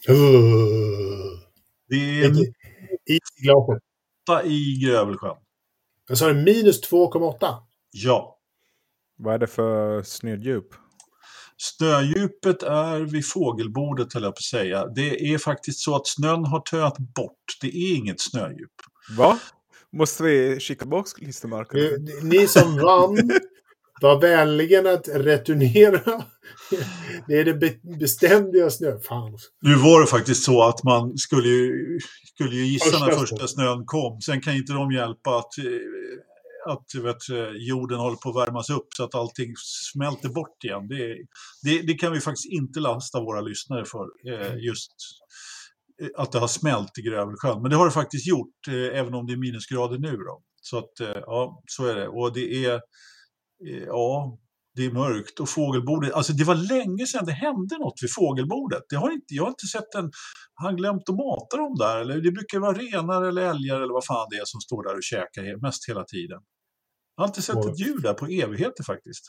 [0.09, 1.41] Uh.
[1.89, 2.27] Det är
[3.07, 3.83] I glaset.
[4.31, 5.37] 8 i Grövelsjön.
[6.09, 7.57] Jag sa det, minus 2,8.
[7.91, 8.39] Ja.
[9.19, 10.67] Vad är det för snödjup?
[11.57, 14.87] Snödjupet är vid fågelbordet, höll jag på att säga.
[14.87, 17.45] Det är faktiskt så att snön har töat bort.
[17.61, 18.73] Det är inget snödjup.
[19.17, 19.39] Va?
[19.93, 21.81] Måste vi skicka tillbaka klistermärken?
[21.81, 23.31] Eh, Ni som vann,
[24.01, 26.01] var vänligen att returnera.
[27.27, 29.01] Det är det be- beständiga snö...
[29.01, 29.39] Fan.
[29.63, 31.99] Nu var det faktiskt så att man skulle ju,
[32.35, 34.21] skulle ju gissa när Första första snön kom.
[34.21, 37.17] Sen kan inte de hjälpa att, eh, att vet,
[37.69, 39.53] jorden håller på att värmas upp så att allting
[39.93, 40.89] smälter bort igen.
[40.89, 41.17] Det,
[41.63, 44.07] det, det kan vi faktiskt inte lasta våra lyssnare för.
[44.33, 44.93] eh, Just
[46.03, 47.63] eh, att det har smält i Grövelsjön.
[47.63, 50.17] Men det har det faktiskt gjort, även om det är minusgrader nu.
[50.17, 50.43] Då.
[50.61, 50.93] Så att,
[51.27, 52.09] ja, så är det.
[52.09, 52.81] Och det är,
[53.87, 54.39] ja,
[54.77, 58.83] det är mörkt och fågelbordet, alltså det var länge sedan det hände något vid fågelbordet.
[58.89, 60.11] Det har inte, jag har inte sett en,
[60.55, 64.05] han glömt att mata dem där, eller det brukar vara renar eller älgar eller vad
[64.05, 66.41] fan det är som står där och käkar mest hela tiden.
[67.17, 67.71] Jag har inte sett Oj.
[67.71, 69.25] ett djur där på evigheter faktiskt.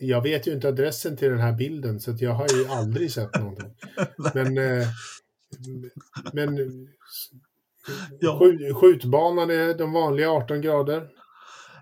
[0.00, 3.40] Jag vet ju inte adressen till den här bilden, så jag har ju aldrig sett
[3.40, 3.74] någonting.
[4.34, 4.58] Men...
[4.58, 4.86] Eh,
[6.32, 6.58] men...
[8.20, 8.38] Ja.
[8.38, 11.08] Skjut, skjutbanan är de vanliga 18 grader.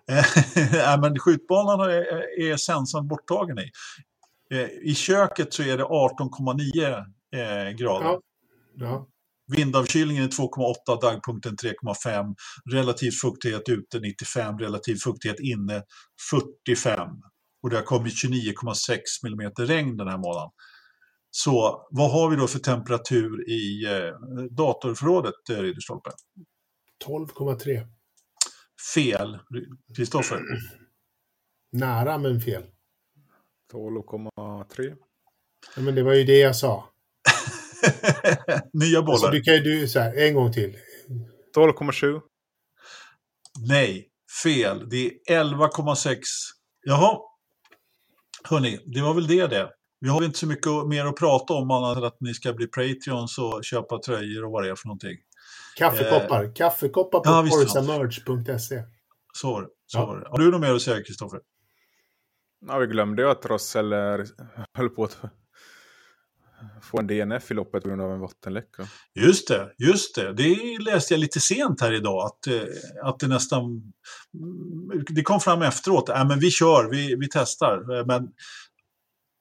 [0.73, 3.71] Nej, men skjutbanan är, är sensorn borttagen i.
[4.51, 7.05] Eh, I köket så är det 18,9
[7.37, 8.07] eh, grader.
[8.07, 8.21] Ja.
[8.75, 9.09] Ja.
[9.57, 12.35] Vindavkylningen är 2,8, dagpunkten 3,5,
[12.73, 15.83] relativ fuktighet ute 95, relativ fuktighet inne
[16.31, 17.09] 45.
[17.63, 20.51] Och det har kommit 29,6 mm regn den här månaden.
[21.31, 26.11] Så vad har vi då för temperatur i eh, datorförrådet, eh, Ridderstolpe?
[27.07, 27.87] 12,3.
[28.95, 29.39] Fel,
[29.97, 30.41] Kristoffer.
[31.73, 32.63] Nära men fel.
[33.73, 34.97] 12,3.
[35.77, 36.91] Ja, men det var ju det jag sa.
[38.73, 39.13] Nya bollar.
[39.13, 40.77] Alltså, du kan ju du, så här, en gång till.
[41.57, 42.21] 12,7.
[43.69, 44.09] Nej,
[44.45, 44.89] fel.
[44.89, 46.19] Det är 11,6.
[46.83, 47.19] Jaha.
[48.45, 49.71] Hörni, det var väl det det.
[50.01, 52.67] Vi har inte så mycket mer att prata om annat än att ni ska bli
[52.67, 55.17] Patreons och köpa tröjor och vad det är för någonting.
[55.79, 56.55] Kaffekoppar.
[56.55, 58.83] Kaffekoppar på Ja, forzamerch.se.
[59.35, 59.69] Så var det.
[59.87, 60.07] Så Ja.
[60.07, 60.29] var det.
[60.31, 61.41] Har du något mer att säga, Kristoffer?
[62.67, 63.99] Ja, vi glömde ju att Russell eh,
[64.75, 65.19] höll på att
[66.83, 68.87] få en DNF i loppet på grund av en vattenläcka.
[69.15, 70.33] Just det, just det.
[70.33, 72.27] Det läste jag lite sent här idag.
[72.27, 72.63] Att, eh,
[73.03, 73.65] att det nästan...
[73.65, 76.09] mm, Det kom fram efteråt.
[76.09, 77.99] Äh, men vi kör, vi, vi testar.
[77.99, 78.29] Eh, Men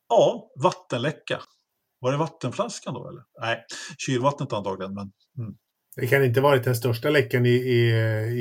[0.10, 1.42] ja, vattenläcka.
[2.00, 3.24] Var det vattenflaskan då eller?
[3.42, 3.66] Nej,
[3.98, 4.94] kylvattnet antagligen.
[4.94, 5.12] Men
[5.96, 7.92] Det kan inte varit den största läckan i, i,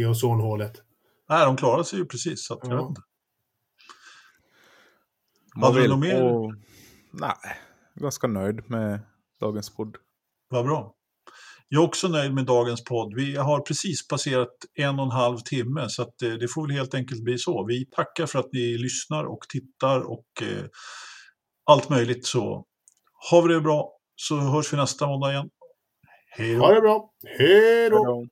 [0.01, 0.73] i ozonhålet.
[1.29, 2.47] nej, de klarade sig ju precis.
[2.47, 2.77] Så att, jag Ja.
[2.77, 3.01] vet inte.
[5.63, 6.23] Hade du något mer?
[6.23, 6.55] Och,
[7.13, 7.35] nej,
[7.95, 9.01] ganska nöjd med
[9.41, 9.97] dagens podd.
[10.49, 10.95] Vad bra.
[11.69, 13.15] Jag är också nöjd med dagens podd.
[13.15, 16.77] Vi har precis passerat en och en halv timme så att, eh, det får väl
[16.77, 17.65] helt enkelt bli så.
[17.67, 20.65] Vi tackar för att ni lyssnar och tittar och eh,
[21.71, 22.65] allt möjligt så.
[23.31, 25.51] Har vi det bra så hörs vi nästa måndag igen.
[26.36, 26.61] Hej då.
[26.61, 27.11] Ha det bra.
[27.39, 27.97] Hej då!
[27.97, 28.27] Hej då.